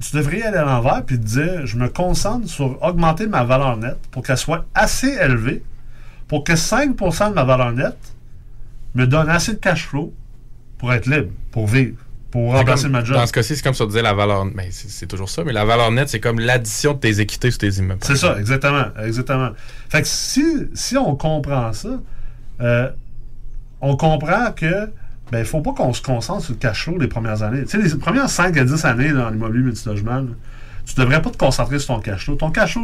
tu 0.00 0.16
devrais 0.16 0.42
aller 0.42 0.56
à 0.56 0.64
l'envers 0.64 1.04
puis 1.04 1.18
te 1.18 1.24
dire 1.24 1.66
je 1.66 1.76
me 1.76 1.88
concentre 1.88 2.48
sur 2.48 2.82
augmenter 2.82 3.26
ma 3.26 3.44
valeur 3.44 3.76
nette 3.76 3.98
pour 4.10 4.22
qu'elle 4.22 4.38
soit 4.38 4.64
assez 4.74 5.08
élevée 5.08 5.62
pour 6.26 6.44
que 6.44 6.52
5% 6.52 7.30
de 7.30 7.34
ma 7.34 7.44
valeur 7.44 7.72
nette 7.72 8.14
me 8.94 9.04
donne 9.06 9.28
assez 9.28 9.52
de 9.52 9.58
cash 9.58 9.86
flow 9.88 10.14
pour 10.78 10.92
être 10.92 11.06
libre, 11.06 11.32
pour 11.50 11.66
vivre, 11.66 11.98
pour 12.30 12.52
remplacer 12.52 12.84
comme- 12.84 12.92
ma 12.92 13.04
job. 13.04 13.16
Dans 13.16 13.26
ce 13.26 13.32
cas-ci, 13.32 13.56
c'est 13.56 13.62
comme 13.62 13.74
ça 13.74 13.86
disait 13.86 14.02
la 14.02 14.14
valeur. 14.14 14.44
Mais 14.44 14.68
c'est 14.70 14.88
c'est 14.90 15.06
toujours 15.06 15.28
ça, 15.28 15.42
mais 15.44 15.52
la 15.52 15.64
valeur 15.64 15.90
nette, 15.90 16.08
c'est 16.08 16.20
comme 16.20 16.38
l'addition 16.40 16.94
de 16.94 16.98
tes 16.98 17.20
équités 17.20 17.50
sur 17.50 17.58
tes 17.58 17.68
immeubles. 17.70 18.00
C'est 18.02 18.16
ça, 18.16 18.38
exactement. 18.38 18.84
exactement. 19.04 19.50
Fait 19.88 20.02
que 20.02 20.08
si, 20.08 20.44
si 20.74 20.96
on 20.96 21.16
comprend 21.16 21.72
ça, 21.72 21.88
euh, 22.60 22.88
on 23.80 23.96
comprend 23.96 24.52
que 24.52 24.86
ben, 25.32 25.38
il 25.38 25.44
faut 25.44 25.60
pas 25.60 25.72
qu'on 25.72 25.92
se 25.92 26.02
concentre 26.02 26.42
sur 26.44 26.52
le 26.54 26.58
cash 26.58 26.84
flow 26.84 26.98
les 26.98 27.06
premières 27.08 27.42
années. 27.42 27.62
Tu 27.64 27.70
sais, 27.70 27.78
les 27.78 27.98
premières 27.98 28.28
5 28.28 28.56
à 28.56 28.64
10 28.64 28.84
années 28.84 29.12
dans 29.12 29.30
l'immobilier 29.30 29.62
multilogement, 29.64 30.24
tu 30.90 31.00
devrais 31.00 31.22
pas 31.22 31.30
te 31.30 31.36
concentrer 31.36 31.78
sur 31.78 31.94
ton 31.94 32.00
cash 32.00 32.24
flow. 32.24 32.34
Ton 32.34 32.50
cash 32.50 32.76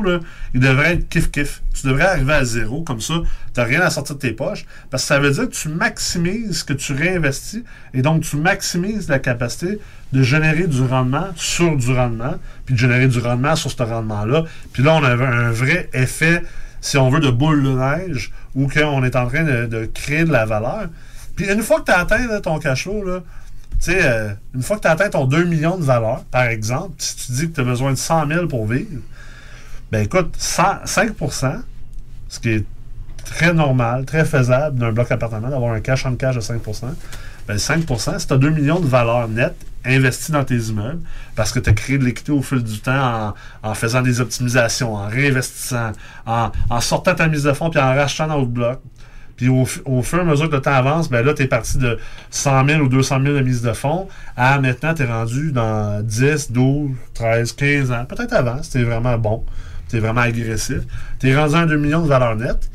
il 0.55 0.61
devrait 0.61 0.95
être 0.95 1.09
kiff-kiff. 1.09 1.61
Tu 1.75 1.87
devrais 1.87 2.05
arriver 2.05 2.35
à 2.35 2.45
zéro, 2.45 2.83
comme 2.83 3.01
ça, 3.01 3.15
tu 3.55 3.61
rien 3.61 3.81
à 3.81 3.91
sortir 3.91 4.17
de 4.17 4.21
tes 4.21 4.33
poches, 4.33 4.65
parce 4.91 5.03
que 5.03 5.09
ça 5.09 5.19
veut 5.19 5.31
dire 5.31 5.49
que 5.49 5.55
tu 5.55 5.69
maximises 5.69 6.59
ce 6.59 6.65
que 6.65 6.73
tu 6.73 6.93
réinvestis, 6.93 7.65
et 7.95 8.03
donc 8.03 8.23
tu 8.23 8.37
maximises 8.37 9.09
la 9.09 9.19
capacité 9.19 9.79
de 10.13 10.23
générer 10.23 10.67
du 10.67 10.83
rendement 10.83 11.29
sur 11.35 11.77
du 11.77 11.93
rendement, 11.93 12.35
puis 12.65 12.75
de 12.75 12.79
générer 12.79 13.09
du 13.09 13.19
rendement 13.19 13.57
sur 13.57 13.71
ce 13.71 13.83
rendement-là. 13.83 14.45
Puis 14.73 14.83
là, 14.83 14.95
on 14.95 15.05
a 15.05 15.11
un 15.11 15.51
vrai 15.51 15.89
effet, 15.93 16.43
si 16.81 16.97
on 16.99 17.11
veut, 17.11 17.21
de 17.21 17.31
boule 17.31 17.63
de 17.63 17.71
neige, 17.71 18.33
où 18.55 18.69
on 18.85 19.05
est 19.05 19.17
en 19.17 19.27
train 19.27 19.43
de, 19.43 19.91
créer 19.93 20.25
de 20.25 20.33
la 20.33 20.47
valeur. 20.47 20.89
Puis 21.35 21.51
une 21.51 21.63
fois 21.63 21.81
que 21.81 21.87
tu 21.87 21.93
as 21.93 22.01
atteint 22.01 22.41
ton 22.41 22.59
cash 22.59 22.85
flow, 22.85 23.23
tu 23.81 23.93
sais, 23.93 23.99
euh, 24.03 24.33
une 24.55 24.62
fois 24.62 24.77
que 24.77 24.83
tu 24.83 24.89
as 24.89 24.93
atteint 24.93 25.11
ton 25.11 25.27
2 25.27 25.45
millions 25.45 25.77
de 25.77 25.85
valeur, 25.85 26.24
par 26.31 26.45
exemple, 26.45 26.95
si 26.99 27.16
tu 27.16 27.33
dis 27.33 27.51
que 27.51 27.55
tu 27.55 27.61
as 27.61 27.64
besoin 27.64 27.93
de 27.93 27.97
100 27.97 28.29
000 28.29 28.47
pour 28.47 28.66
vivre, 28.66 29.03
ben 29.93 30.05
écoute, 30.05 30.35
100 30.39 30.85
5% 30.85 31.61
ce 32.29 32.41
qui 32.41 32.51
est 32.51 32.64
très 33.24 33.53
normal, 33.53 34.05
très 34.05 34.24
faisable 34.24 34.79
d'un 34.79 34.93
bloc 34.93 35.11
appartement, 35.11 35.49
d'avoir 35.49 35.72
un 35.72 35.81
cash 35.81 36.07
en 36.07 36.14
cash 36.16 36.37
de 36.37 36.41
5% 36.41 36.87
ben 37.47 37.57
5% 37.57 38.18
si 38.18 38.27
tu 38.27 38.33
as 38.33 38.39
2 38.39 38.51
millions 38.51 38.81
de 38.81 38.87
valeur 38.87 39.29
nette 39.29 39.57
investie 39.85 40.33
dans 40.33 40.45
tes 40.45 40.57
immeubles, 40.57 41.01
parce 41.37 41.53
que 41.53 41.61
tu 41.61 41.70
as 41.70 41.72
créé 41.72 41.97
de 41.97 42.05
l'équité 42.05 42.33
au 42.33 42.43
fil 42.43 42.62
du 42.62 42.81
temps 42.81 43.35
en, 43.62 43.74
faisant 43.74 44.03
des 44.03 44.20
optimisations, 44.20 44.97
en 44.97 45.07
réinvestissant, 45.07 45.93
en, 46.27 46.81
sortant 46.81 47.14
ta 47.14 47.29
mise 47.29 47.45
de 47.45 47.53
fonds 47.53 47.70
puis 47.70 47.79
en 47.79 47.95
rachetant 47.95 48.27
dans 48.27 48.41
d'autres 48.41 48.51
blocs, 48.51 48.81
puis 49.37 49.49
au, 49.49 49.64
fu- 49.66 49.80
au 49.84 50.03
fur 50.03 50.18
et 50.18 50.22
à 50.22 50.24
mesure 50.24 50.49
que 50.49 50.55
le 50.57 50.62
temps 50.62 50.72
avance, 50.72 51.09
ben 51.11 51.24
là, 51.24 51.34
tu 51.34 51.43
es 51.43 51.47
parti 51.47 51.78
de 51.78 51.99
100 52.30 52.66
000 52.68 52.80
ou 52.82 52.89
200 52.89 53.20
000 53.22 53.34
de 53.37 53.41
mise 53.43 53.62
de 53.62 53.72
fonds 53.72 54.09
à 54.37 54.59
maintenant, 54.61 54.95
tu 54.95 55.03
es 55.03 55.07
rendu 55.07 55.53
dans 55.53 56.03
10, 56.03 56.53
12, 56.53 56.91
13, 57.14 57.53
15 57.53 57.93
ans. 57.93 58.05
Peut-être 58.07 58.32
avant, 58.32 58.62
si 58.62 58.70
tu 58.70 58.84
vraiment 58.84 59.18
bon, 59.18 59.45
tu 59.89 59.97
es 59.97 60.01
vraiment 60.01 60.22
agressif. 60.22 60.78
Tu 61.20 61.28
es 61.30 61.37
rendu 61.37 61.55
à 61.55 61.66
2 61.66 61.76
millions 61.76 62.03
de 62.03 62.09
valeur 62.09 62.34
nette. 62.37 62.70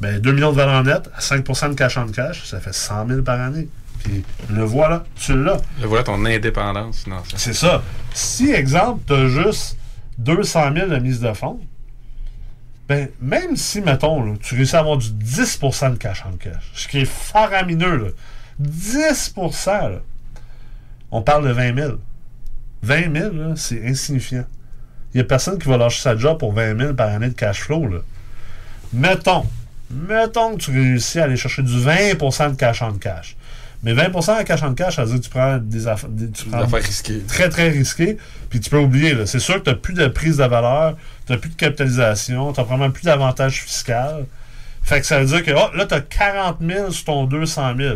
Ben, 0.00 0.20
2 0.20 0.32
millions 0.32 0.50
de 0.52 0.56
valeur 0.56 0.84
nette 0.84 1.10
à 1.16 1.20
5 1.20 1.42
de 1.70 1.74
cash 1.74 1.96
en 1.96 2.06
cash, 2.08 2.44
ça 2.44 2.60
fait 2.60 2.74
100 2.74 3.08
000 3.08 3.22
par 3.22 3.40
année. 3.40 3.68
Puis 4.04 4.22
le 4.50 4.62
voilà, 4.62 5.04
tu 5.16 5.32
l'as. 5.42 5.56
Le 5.80 5.86
voilà 5.86 6.04
ton 6.04 6.22
indépendance 6.26 7.04
financière. 7.04 7.40
C'est 7.40 7.54
ça. 7.54 7.82
Si, 8.12 8.50
exemple, 8.52 9.00
tu 9.06 9.14
as 9.14 9.26
juste 9.28 9.78
200 10.18 10.72
000 10.74 10.88
de 10.90 10.96
mise 10.98 11.20
de 11.20 11.32
fonds, 11.32 11.58
ben, 12.88 13.08
même 13.20 13.56
si, 13.56 13.80
mettons, 13.80 14.36
tu 14.36 14.54
réussis 14.54 14.76
à 14.76 14.80
avoir 14.80 14.96
du 14.96 15.08
10% 15.08 15.92
de 15.92 15.96
cash 15.96 16.24
en 16.24 16.36
cash, 16.36 16.70
ce 16.74 16.86
qui 16.86 17.00
est 17.00 17.04
faramineux, 17.04 17.96
là, 17.96 18.08
10 18.60 19.34
là, 19.66 20.00
on 21.10 21.22
parle 21.22 21.48
de 21.48 21.52
20 21.52 21.76
000. 21.76 21.92
20 22.82 23.16
000, 23.16 23.34
là, 23.34 23.54
c'est 23.56 23.84
insignifiant. 23.86 24.44
Il 25.12 25.18
n'y 25.18 25.20
a 25.20 25.24
personne 25.24 25.58
qui 25.58 25.68
va 25.68 25.76
lâcher 25.76 26.02
sa 26.02 26.16
job 26.16 26.38
pour 26.38 26.52
20 26.52 26.78
000 26.78 26.94
par 26.94 27.08
année 27.08 27.28
de 27.28 27.34
cash 27.34 27.60
flow. 27.60 27.88
Mettons, 28.92 29.46
mettons 29.90 30.56
que 30.56 30.62
tu 30.62 30.70
réussis 30.70 31.18
à 31.18 31.24
aller 31.24 31.36
chercher 31.36 31.62
du 31.62 31.76
20% 31.76 32.52
de 32.52 32.56
cash 32.56 32.82
en 32.82 32.92
cash. 32.94 33.36
Mais 33.86 33.94
20% 33.94 34.38
de 34.40 34.42
cash 34.42 34.64
en 34.64 34.74
cash, 34.74 34.96
ça 34.96 35.04
veut 35.04 35.10
dire 35.12 35.20
que 35.20 35.24
tu 35.24 35.30
prends 35.30 35.58
des, 35.58 35.86
affaires 35.86 36.08
des- 36.10 36.28
tu 36.28 36.46
prends 36.46 36.62
affaires 36.62 36.82
risquées. 36.82 37.20
Très, 37.20 37.48
très 37.48 37.68
risquées. 37.68 38.16
Puis 38.50 38.58
tu 38.58 38.68
peux 38.68 38.78
oublier. 38.80 39.14
là. 39.14 39.26
C'est 39.26 39.38
sûr 39.38 39.54
que 39.54 39.60
tu 39.60 39.70
n'as 39.70 39.76
plus 39.76 39.94
de 39.94 40.08
prise 40.08 40.38
de 40.38 40.44
valeur, 40.44 40.96
tu 41.24 41.30
n'as 41.32 41.38
plus 41.38 41.50
de 41.50 41.54
capitalisation, 41.54 42.52
tu 42.52 42.58
n'as 42.58 42.64
probablement 42.64 42.90
plus 42.90 43.04
d'avantages 43.04 43.62
fiscal. 43.62 44.26
Fait 44.82 45.00
que 45.00 45.06
ça 45.06 45.20
veut 45.20 45.26
dire 45.26 45.44
que 45.44 45.52
oh, 45.52 45.76
là, 45.76 45.86
tu 45.86 45.94
as 45.94 46.00
40 46.00 46.56
000 46.60 46.90
sur 46.90 47.04
ton 47.04 47.26
200 47.26 47.74
000. 47.78 47.94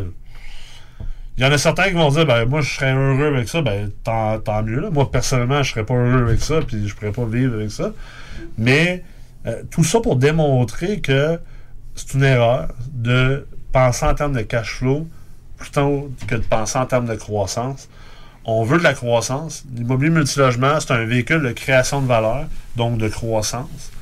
Il 1.37 1.43
y 1.43 1.47
en 1.47 1.51
a 1.51 1.59
certains 1.59 1.89
qui 1.89 1.95
vont 1.95 2.09
dire, 2.11 2.25
ben, 2.25 2.45
moi, 2.45 2.61
je 2.61 2.71
serais 2.73 2.93
heureux 2.93 3.27
avec 3.35 3.49
ça. 3.49 3.61
Ben, 3.61 3.91
tant, 4.05 4.39
tant 4.39 4.63
mieux. 4.63 4.79
là. 4.79 4.91
Moi, 4.91 5.11
personnellement, 5.11 5.65
je 5.65 5.73
serais 5.73 5.85
pas 5.85 5.95
heureux 5.95 6.23
avec 6.23 6.41
ça, 6.41 6.61
puis 6.65 6.87
je 6.87 6.95
pourrais 6.95 7.11
pas 7.11 7.25
vivre 7.25 7.55
avec 7.57 7.73
ça. 7.73 7.91
Mais 8.59 9.03
euh, 9.47 9.65
tout 9.73 9.83
ça 9.83 9.99
pour 9.99 10.15
démontrer 10.15 11.01
que 11.01 11.41
c'est 11.97 12.15
une 12.15 12.23
erreur 12.23 12.69
de 12.93 13.45
penser 13.73 14.07
en 14.07 14.15
termes 14.15 14.35
de 14.37 14.43
cash 14.43 14.75
flow 14.75 15.09
plutôt 15.61 16.11
que 16.27 16.35
de 16.35 16.41
penser 16.41 16.79
en 16.79 16.87
termes 16.87 17.07
de 17.07 17.15
croissance. 17.15 17.89
On 18.45 18.65
veut 18.65 18.79
de 18.79 18.83
la 18.83 18.95
croissance. 18.95 19.65
L'immobilier 19.73 20.11
multilogement, 20.11 20.81
c'est 20.81 20.93
un 20.93 21.05
véhicule 21.05 21.43
de 21.43 21.53
création 21.53 22.01
de 22.01 22.07
valeur, 22.07 22.47
donc 22.75 22.99
de 22.99 23.09
croissance. 23.09 23.93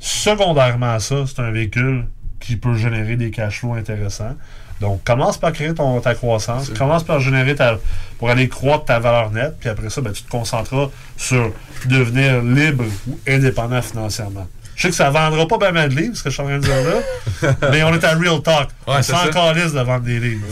Secondairement 0.00 0.94
à 0.94 1.00
ça, 1.00 1.24
c'est 1.26 1.40
un 1.40 1.50
véhicule 1.50 2.06
qui 2.40 2.56
peut 2.56 2.74
générer 2.74 3.16
des 3.16 3.30
cash 3.30 3.60
flows 3.60 3.74
intéressants. 3.74 4.34
Donc, 4.80 5.04
commence 5.04 5.38
par 5.38 5.52
créer 5.52 5.72
ton, 5.72 6.00
ta 6.00 6.14
croissance, 6.14 6.70
commence 6.70 7.04
par 7.04 7.20
générer 7.20 7.54
ta. 7.54 7.78
pour 8.18 8.28
aller 8.28 8.48
croître 8.48 8.86
ta 8.86 8.98
valeur 8.98 9.30
nette, 9.30 9.56
puis 9.60 9.68
après 9.68 9.88
ça, 9.88 10.00
ben, 10.00 10.12
tu 10.12 10.22
te 10.22 10.30
concentreras 10.30 10.88
sur 11.16 11.52
devenir 11.86 12.42
libre 12.42 12.84
ou 13.08 13.18
indépendant 13.28 13.80
financièrement. 13.80 14.46
Je 14.76 14.82
sais 14.82 14.88
que 14.90 14.94
ça 14.94 15.10
vendra 15.10 15.46
pas 15.46 15.58
bien 15.58 15.72
mal 15.72 15.88
de 15.94 16.00
livres, 16.00 16.16
ce 16.16 16.22
que 16.24 16.30
je 16.30 16.34
suis 16.34 16.42
en 16.42 16.46
train 16.46 16.58
de 16.58 16.62
dire 16.64 16.74
là, 17.42 17.54
mais 17.70 17.82
on 17.84 17.94
est 17.94 18.04
à 18.04 18.14
Real 18.14 18.40
Talk. 18.42 18.68
Ouais, 18.86 18.94
on 18.98 19.02
c'est 19.02 19.12
s'en 19.12 19.28
calisse 19.30 19.72
de 19.72 19.80
vendre 19.80 20.04
des 20.04 20.18
livres. 20.18 20.46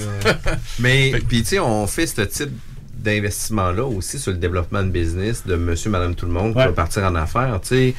Mais, 0.78 1.12
puis 1.28 1.42
tu 1.42 1.48
sais, 1.50 1.58
on 1.58 1.86
fait 1.86 2.06
ce 2.06 2.22
type 2.22 2.50
d'investissement-là 2.96 3.84
aussi 3.84 4.18
sur 4.18 4.32
le 4.32 4.38
développement 4.38 4.82
de 4.82 4.88
business 4.90 5.44
de 5.46 5.56
monsieur, 5.56 5.90
madame, 5.90 6.14
tout 6.14 6.26
le 6.26 6.32
monde 6.32 6.52
qui 6.52 6.58
Ouais. 6.58 6.66
va 6.66 6.72
partir 6.72 7.02
en 7.04 7.14
affaires. 7.16 7.58
Tu 7.62 7.68
sais, 7.68 7.94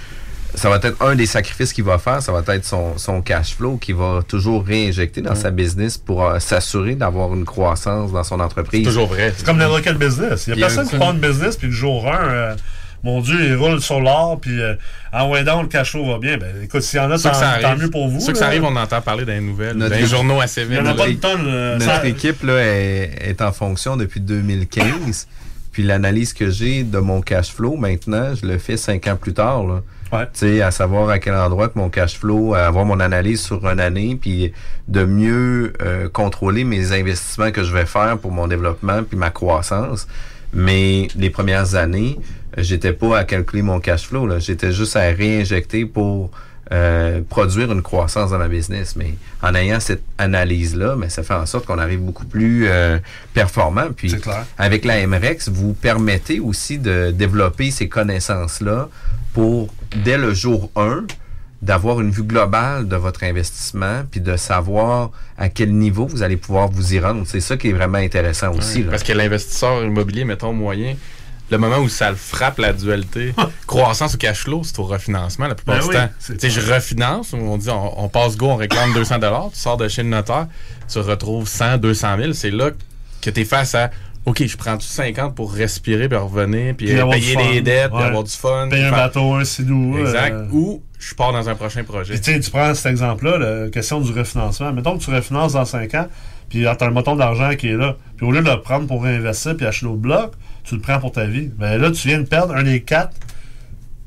ça 0.55 0.69
va 0.69 0.75
être 0.77 0.95
un 1.01 1.15
des 1.15 1.25
sacrifices 1.25 1.73
qu'il 1.73 1.83
va 1.83 1.97
faire, 1.97 2.21
ça 2.21 2.31
va 2.31 2.41
être 2.55 2.63
son, 2.63 2.97
son 2.97 3.21
cash 3.21 3.55
flow 3.55 3.77
qu'il 3.77 3.95
va 3.95 4.21
toujours 4.27 4.63
réinjecter 4.65 5.21
dans 5.21 5.35
sa 5.35 5.49
business 5.51 5.97
pour 5.97 6.23
euh, 6.25 6.39
s'assurer 6.39 6.93
d'avoir 6.95 7.33
une 7.33 7.43
croissance 7.43 8.11
dans 8.11 8.23
son 8.23 8.39
entreprise. 8.39 8.81
C'est 8.81 8.85
toujours 8.89 9.07
vrai. 9.07 9.33
C'est 9.35 9.45
comme 9.45 9.57
n'importe 9.57 9.81
quel 9.83 9.97
business. 9.97 10.45
Il 10.47 10.51
y 10.51 10.53
a 10.53 10.55
Bien 10.55 10.67
personne 10.67 10.87
qui 10.87 10.95
prend 10.95 11.11
une 11.11 11.19
business, 11.19 11.57
puis 11.57 11.67
le 11.67 11.73
jour 11.73 12.07
1, 12.07 12.55
mon 13.03 13.19
Dieu, 13.21 13.35
il 13.41 13.55
roule 13.55 13.81
sur 13.81 13.99
l'or, 13.99 14.39
puis 14.39 14.61
euh, 14.61 14.75
en 15.11 15.29
ouais 15.29 15.43
donc, 15.43 15.63
le 15.63 15.67
cash 15.67 15.91
flow 15.91 16.05
va 16.05 16.19
bien. 16.19 16.37
Ben, 16.37 16.55
écoute, 16.63 16.81
s'il 16.81 16.99
y 16.99 17.01
en 17.01 17.11
a, 17.11 17.19
tant, 17.19 17.31
tant 17.61 17.75
mieux 17.77 17.89
pour 17.89 18.07
vous. 18.07 18.19
Ceux 18.19 18.31
que 18.31 18.37
ça 18.39 18.47
arrive, 18.47 18.63
on 18.63 18.75
entend 18.75 19.01
parler 19.01 19.25
dans 19.25 19.33
les 19.33 19.41
nouvelles, 19.41 19.75
Notre 19.75 19.89
dans 19.91 19.95
les 19.97 20.01
équipe- 20.03 20.15
journaux 20.15 20.39
assez 20.41 20.63
vite. 20.63 20.79
Il 20.81 20.85
y 20.85 20.87
en 20.87 20.91
a 20.91 20.93
pas 20.95 21.07
une 21.07 21.19
tonne. 21.19 21.45
là. 21.45 21.73
Notre 21.77 21.85
Ça- 21.85 22.07
équipe 22.07 22.43
là, 22.43 22.57
est, 22.59 23.11
est 23.29 23.41
en 23.41 23.51
fonction 23.51 23.97
depuis 23.97 24.19
2015. 24.21 25.27
Puis 25.71 25.81
l'analyse 25.83 26.33
que 26.33 26.49
j'ai 26.51 26.83
de 26.83 26.99
mon 26.99 27.21
cash 27.21 27.51
flow 27.51 27.75
maintenant, 27.75 28.35
je 28.35 28.45
le 28.45 28.57
fais 28.59 28.77
cinq 28.77 29.07
ans 29.07 29.15
plus 29.15 29.33
tard. 29.33 29.63
Là. 29.63 29.81
Tu 30.11 30.27
sais, 30.33 30.61
à 30.61 30.69
savoir 30.69 31.09
à 31.09 31.17
quel 31.17 31.33
endroit 31.33 31.69
que 31.69 31.79
mon 31.79 31.89
cash 31.89 32.19
flow, 32.19 32.53
à 32.53 32.67
avoir 32.67 32.85
mon 32.85 32.99
analyse 32.99 33.41
sur 33.41 33.67
une 33.67 33.79
année, 33.79 34.15
puis 34.21 34.53
de 34.87 35.03
mieux 35.03 35.73
euh, 35.81 36.07
contrôler 36.07 36.63
mes 36.63 36.91
investissements 36.91 37.49
que 37.51 37.63
je 37.63 37.73
vais 37.73 37.87
faire 37.87 38.19
pour 38.19 38.31
mon 38.31 38.45
développement 38.47 39.01
puis 39.01 39.17
ma 39.17 39.31
croissance. 39.31 40.07
Mais 40.53 41.07
les 41.15 41.31
premières 41.31 41.73
années, 41.73 42.19
euh, 42.19 42.21
j'étais 42.57 42.93
pas 42.93 43.17
à 43.19 43.23
calculer 43.23 43.61
mon 43.61 43.79
cash 43.79 44.07
flow. 44.07 44.27
là. 44.27 44.39
J'étais 44.39 44.71
juste 44.71 44.95
à 44.95 45.01
réinjecter 45.01 45.85
pour 45.85 46.31
euh, 46.71 47.21
produire 47.29 47.71
une 47.71 47.81
croissance 47.81 48.31
dans 48.31 48.37
ma 48.37 48.47
business. 48.47 48.95
Mais 48.95 49.15
en 49.41 49.53
ayant 49.53 49.79
cette 49.79 50.03
analyse-là, 50.17 50.95
mais 50.97 51.09
ça 51.09 51.21
fait 51.23 51.33
en 51.33 51.45
sorte 51.45 51.65
qu'on 51.65 51.77
arrive 51.77 51.99
beaucoup 51.99 52.25
plus 52.25 52.67
euh, 52.67 52.97
performant. 53.33 53.87
Puis 53.95 54.11
C'est 54.11 54.21
clair. 54.21 54.45
avec 54.57 54.85
la 54.85 55.05
MREX, 55.05 55.49
vous 55.49 55.73
permettez 55.73 56.39
aussi 56.39 56.77
de 56.79 57.11
développer 57.11 57.69
ces 57.69 57.89
connaissances-là 57.89 58.89
pour, 59.33 59.73
dès 60.03 60.17
le 60.17 60.33
jour 60.33 60.71
1, 60.75 61.05
d'avoir 61.61 62.01
une 62.01 62.11
vue 62.11 62.23
globale 62.23 62.87
de 62.87 62.95
votre 62.95 63.23
investissement, 63.23 64.03
puis 64.09 64.19
de 64.19 64.35
savoir 64.35 65.11
à 65.37 65.49
quel 65.49 65.73
niveau 65.73 66.05
vous 66.05 66.21
allez 66.23 66.37
pouvoir 66.37 66.69
vous 66.69 66.93
y 66.93 66.99
rendre. 66.99 67.23
C'est 67.25 67.39
ça 67.39 67.55
qui 67.57 67.69
est 67.69 67.73
vraiment 67.73 67.99
intéressant 67.99 68.53
aussi. 68.53 68.83
Là. 68.83 68.91
Parce 68.91 69.03
que 69.03 69.13
l'investisseur 69.13 69.83
immobilier, 69.83 70.25
mettons 70.25 70.53
moyen, 70.53 70.95
le 71.51 71.57
moment 71.57 71.77
où 71.79 71.89
ça 71.89 72.09
le 72.09 72.15
frappe 72.15 72.57
la 72.57 72.73
dualité, 72.73 73.33
croissance 73.67 74.15
ou 74.15 74.17
cash 74.17 74.43
flow, 74.43 74.61
c'est 74.63 74.79
au 74.79 74.83
refinancement 74.83 75.47
la 75.47 75.55
plupart 75.55 75.75
Ben 75.75 75.81
du 75.83 75.87
oui, 75.89 75.95
temps. 75.95 76.09
Tu 76.25 76.39
sais, 76.39 76.49
je 76.49 76.73
refinance, 76.73 77.33
on 77.33 77.57
dit 77.57 77.69
on, 77.69 78.03
on 78.03 78.09
passe 78.09 78.37
go, 78.37 78.47
on 78.47 78.55
réclame 78.55 78.93
200 78.93 79.15
tu 79.19 79.59
sors 79.59 79.77
de 79.77 79.87
chez 79.87 80.03
le 80.03 80.09
notaire, 80.09 80.47
tu 80.91 80.99
retrouves 80.99 81.47
100, 81.47 81.77
200 81.77 82.17
000, 82.17 82.33
c'est 82.33 82.49
là 82.51 82.71
que 83.21 83.29
tu 83.29 83.41
es 83.41 83.45
face 83.45 83.75
à 83.75 83.91
OK, 84.25 84.45
je 84.45 84.55
prends 84.55 84.77
tout 84.77 84.85
50 84.85 85.35
pour 85.35 85.51
respirer 85.53 86.07
puis 86.07 86.17
revenir 86.17 86.73
puis 86.75 86.87
Puis 86.87 86.97
euh, 86.97 87.05
payer 87.09 87.35
des 87.35 87.61
dettes, 87.61 87.91
puis 87.91 88.01
avoir 88.03 88.23
du 88.23 88.31
fun. 88.31 88.67
Payer 88.69 88.85
un 88.85 88.89
faire- 88.89 88.97
bateau, 89.07 89.33
un 89.33 89.43
sidou. 89.43 89.97
Exact. 89.99 90.31
euh, 90.33 90.47
Ou 90.53 90.81
je 90.97 91.13
pars 91.13 91.33
dans 91.33 91.49
un 91.49 91.55
prochain 91.55 91.83
projet. 91.83 92.13
Puis, 92.13 92.21
tu 92.21 92.31
sais, 92.33 92.39
tu 92.39 92.49
prends 92.49 92.73
cet 92.73 92.85
exemple-là, 92.85 93.37
la 93.37 93.69
question 93.69 93.99
du 93.99 94.13
refinancement. 94.17 94.71
Mettons 94.71 94.97
que 94.97 95.03
tu 95.03 95.09
refinances 95.13 95.51
dans 95.53 95.65
5 95.65 95.93
ans, 95.95 96.07
puis 96.47 96.59
tu 96.59 96.67
as 96.67 96.77
un 96.79 96.89
montant 96.91 97.17
d'argent 97.17 97.53
qui 97.57 97.67
est 97.67 97.75
là. 97.75 97.97
Puis 98.15 98.25
au 98.25 98.31
lieu 98.31 98.41
de 98.41 98.49
le 98.49 98.61
prendre 98.61 98.87
pour 98.87 99.03
réinvestir 99.03 99.57
puis 99.57 99.65
acheter 99.65 99.85
d'autres 99.87 99.97
blocs, 99.99 100.31
tu 100.63 100.75
le 100.75 100.81
prends 100.81 100.99
pour 100.99 101.11
ta 101.11 101.25
vie. 101.25 101.49
Ben 101.57 101.77
là, 101.77 101.91
tu 101.91 102.07
viens 102.07 102.19
de 102.19 102.25
perdre 102.27 102.55
un 102.55 102.63
des 102.63 102.81
quatre 102.81 103.15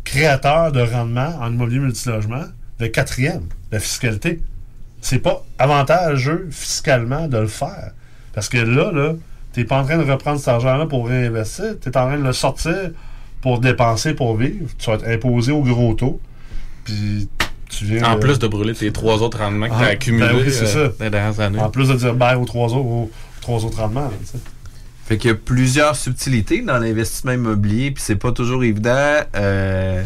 créateurs 0.04 0.72
de 0.72 0.80
rendement 0.80 1.34
en 1.40 1.52
immobilier 1.52 1.80
multilogement, 1.80 2.44
le 2.78 2.88
quatrième. 2.88 3.42
la 3.72 3.80
fiscalité. 3.80 4.40
C'est 5.00 5.18
pas 5.18 5.44
avantageux 5.58 6.48
fiscalement 6.50 7.28
de 7.28 7.38
le 7.38 7.46
faire. 7.48 7.92
Parce 8.32 8.48
que 8.48 8.58
là, 8.58 8.90
là, 8.92 9.14
t'es 9.52 9.64
pas 9.64 9.78
en 9.80 9.84
train 9.84 9.98
de 9.98 10.10
reprendre 10.10 10.38
cet 10.38 10.48
argent-là 10.48 10.86
pour 10.86 11.08
réinvestir, 11.08 11.74
tu 11.80 11.88
es 11.88 11.96
en 11.96 12.06
train 12.06 12.18
de 12.18 12.22
le 12.24 12.32
sortir 12.32 12.90
pour 13.40 13.60
dépenser, 13.60 14.14
pour 14.14 14.36
vivre. 14.36 14.68
Tu 14.78 14.86
vas 14.90 14.96
être 14.96 15.06
imposé 15.08 15.52
au 15.52 15.62
gros 15.62 15.94
taux. 15.94 16.20
Puis 16.84 17.28
tu 17.68 17.84
viens 17.84 18.04
En 18.12 18.18
plus 18.18 18.38
de 18.38 18.46
brûler 18.46 18.74
tes 18.74 18.92
trois 18.92 19.22
autres 19.22 19.38
rendements 19.38 19.66
que 19.68 19.72
Ah, 19.74 19.78
tu 19.80 19.84
as 19.84 19.88
accumulés 19.88 20.26
ben 20.28 20.36
oui, 20.36 20.52
c'est 20.52 20.76
euh, 20.76 20.88
ça. 20.88 20.94
dans 20.98 21.04
les 21.04 21.10
dernières 21.10 21.40
années. 21.40 21.58
En 21.60 21.70
plus 21.70 21.88
de 21.88 21.94
dire 21.94 22.14
bye 22.14 22.36
aux 22.36 22.44
trois 22.44 22.68
autres, 22.68 22.76
aux 22.86 23.10
trois 23.40 23.64
autres 23.64 23.78
rendements. 23.78 24.02
là. 24.08 24.40
Fait 25.06 25.16
qu'il 25.18 25.30
y 25.30 25.32
a 25.32 25.36
plusieurs 25.36 25.94
subtilités 25.96 26.62
dans 26.62 26.78
l'investissement 26.78 27.32
immobilier, 27.32 27.90
puis 27.92 28.02
c'est 28.04 28.16
pas 28.16 28.32
toujours 28.32 28.64
évident 28.64 29.20
euh, 29.36 30.02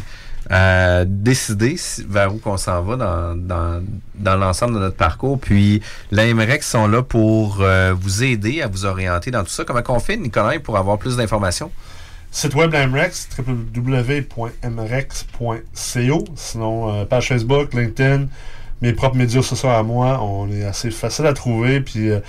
à 0.50 1.04
décider 1.06 1.76
si- 1.78 2.04
vers 2.08 2.34
où 2.34 2.38
qu'on 2.38 2.58
s'en 2.58 2.82
va 2.82 2.96
dans, 2.96 3.34
dans, 3.34 3.82
dans 4.16 4.36
l'ensemble 4.36 4.74
de 4.74 4.78
notre 4.80 4.96
parcours. 4.96 5.40
Puis 5.40 5.80
l'AMREX 6.10 6.68
sont 6.68 6.86
là 6.86 7.02
pour 7.02 7.62
euh, 7.62 7.94
vous 7.98 8.22
aider 8.24 8.60
à 8.60 8.66
vous 8.68 8.84
orienter 8.84 9.30
dans 9.30 9.42
tout 9.42 9.48
ça. 9.50 9.64
Comment 9.64 9.80
qu'on 9.82 10.00
fait, 10.00 10.18
Nicolas, 10.18 10.58
pour 10.60 10.76
avoir 10.76 10.98
plus 10.98 11.16
d'informations? 11.16 11.70
Site 12.32 12.54
web 12.54 12.72
l'AMREX, 12.72 13.28
www.mrex.co. 13.38 16.24
Sinon, 16.34 16.94
euh, 16.94 17.04
page 17.04 17.28
Facebook, 17.28 17.74
LinkedIn, 17.74 18.26
mes 18.82 18.92
propres 18.92 19.16
médias 19.16 19.42
sociaux 19.42 19.68
à 19.70 19.82
moi, 19.82 20.22
on 20.22 20.50
est 20.50 20.64
assez 20.64 20.90
facile 20.90 21.26
à 21.26 21.32
trouver. 21.32 21.80
Puis 21.80 22.10
euh, 22.10 22.20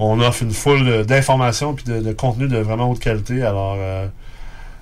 on 0.00 0.18
offre 0.20 0.42
une 0.42 0.50
foule 0.50 1.04
d'informations 1.04 1.74
puis 1.74 1.84
de, 1.84 2.00
de 2.00 2.12
contenu 2.12 2.48
de 2.48 2.56
vraiment 2.56 2.90
haute 2.90 3.00
qualité. 3.00 3.42
Alors, 3.42 3.76
euh, 3.78 4.06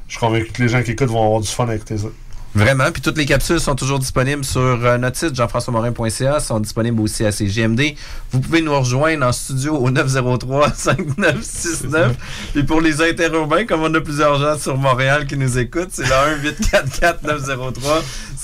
je 0.07 0.12
suis 0.12 0.21
convaincu 0.21 0.53
que 0.53 0.62
les 0.62 0.69
gens 0.69 0.83
qui 0.83 0.93
écoutent 0.93 1.11
vont 1.11 1.25
avoir 1.25 1.41
du 1.41 1.49
fun 1.49 1.69
à 1.69 1.75
écouter 1.75 1.99
ça. 1.99 2.07
Vraiment. 2.55 2.90
Puis 2.92 3.03
toutes 3.03 3.18
les 3.18 3.26
capsules 3.26 3.61
sont 3.61 3.74
toujours 3.74 3.99
disponibles 3.99 4.44
sur 4.44 4.61
euh, 4.61 4.96
notre 4.99 5.16
site, 5.16 5.34
jean-françois-morin.ca, 5.36 6.40
sont 6.40 6.61
disponibles 6.61 7.01
aussi 7.01 7.24
à 7.24 7.32
CGMD. 7.32 7.94
Vous 8.32 8.40
pouvez 8.40 8.62
nous 8.62 8.76
rejoindre 8.78 9.26
en 9.26 9.32
studio 9.32 9.76
au 9.76 9.90
903-5969. 9.90 12.11
Puis 12.55 12.62
pour 12.64 12.80
les 12.80 13.01
interurbains, 13.03 13.66
comme 13.66 13.82
on 13.82 13.92
a 13.94 14.01
plusieurs 14.01 14.38
gens 14.40 14.59
sur 14.59 14.76
Montréal 14.76 15.26
qui 15.26 15.36
nous 15.36 15.59
écoutent, 15.59 15.90
c'est 15.92 16.05
le 16.05 16.53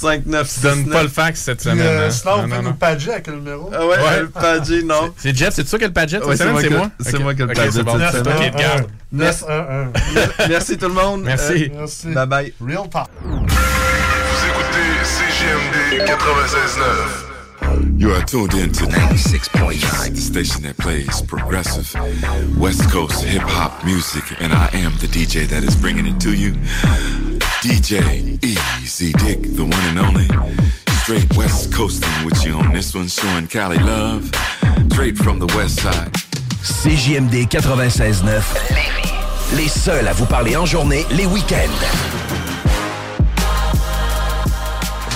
1-844-903-5969. 0.01 0.63
Donne 0.63 0.89
pas 0.91 1.03
le 1.03 1.09
fax 1.09 1.41
cette 1.41 1.61
Puis, 1.61 1.71
semaine. 1.71 1.87
euh, 1.87 2.09
hein? 2.09 2.11
sinon, 2.11 2.43
pouvez 2.43 2.57
non, 2.57 2.63
nous 2.63 2.75
padger 2.75 3.13
avec 3.13 3.27
le 3.27 3.35
numéro. 3.37 3.71
Ah 3.75 3.87
ouais, 3.87 4.21
le 4.21 4.29
padger, 4.29 4.83
non. 4.83 5.13
C'est 5.17 5.37
Jeff, 5.37 5.55
c'est 5.55 5.65
toi 5.65 5.79
qui 5.79 5.85
as 5.85 5.89
le 5.89 5.93
padget? 5.95 6.19
Cette 6.19 6.27
Ouais, 6.29 6.37
c'est 6.37 6.43
semaine, 6.45 6.53
moi 6.53 6.61
c'est 6.63 6.69
qui- 6.69 6.75
moi? 6.75 6.91
c'est 7.01 7.15
Ok. 7.17 7.23
moi 7.23 7.35
qui 7.35 7.41
le 7.41 7.47
padget 7.49 7.71
cette 7.71 7.73
C'est 7.73 8.25
semaine. 8.25 8.87
911. 9.13 9.89
Merci 10.49 10.77
tout 10.79 10.89
le 10.89 10.95
monde. 10.95 11.23
Merci. 11.25 11.71
Merci. 11.75 12.09
Bye 12.09 12.27
bye. 12.27 12.53
Real 12.61 12.89
talk. 12.91 13.09
Vous 15.95 16.01
écoutez 16.01 16.03
CGMD 16.03 16.03
96.9. 16.07 18.01
You 18.01 18.11
are 18.13 18.25
tuned 18.25 18.55
in 18.55 18.73
to 18.73 18.85
96.9, 18.87 20.15
the 20.15 20.21
station 20.21 20.63
that 20.63 20.77
plays 20.77 21.23
progressive 21.23 21.95
West 22.59 22.91
Coast 22.91 23.23
hip 23.23 23.43
hop 23.43 23.85
music, 23.85 24.25
and 24.41 24.53
I 24.53 24.69
am 24.73 24.93
the 24.99 25.07
DJ 25.07 25.47
that 25.49 25.63
is 25.63 25.77
bringing 25.77 26.07
it 26.07 26.21
to 26.23 26.35
you. 26.35 26.53
DJ 27.63 28.43
Easy 28.45 29.13
Dick, 29.13 29.43
the 29.55 29.65
one 29.65 29.85
and 29.89 29.99
only. 29.99 30.27
Straight 31.03 31.33
West 31.37 31.73
Coasting 31.73 32.25
with 32.25 32.45
you 32.45 32.55
on 32.55 32.73
this 32.73 32.93
one, 32.95 33.07
showing 33.09 33.47
Cali 33.47 33.79
love. 33.79 34.31
Straight 34.91 35.17
from 35.17 35.39
the 35.39 35.47
West 35.57 35.81
Side. 35.81 36.13
CJMD 36.63 37.47
96.9. 37.49 39.57
Les 39.57 39.69
seuls 39.69 40.09
à 40.09 40.13
vous 40.13 40.27
parler 40.27 40.57
en 40.57 40.67
journée, 40.67 41.07
les 41.13 41.27
week-ends. 41.27 42.44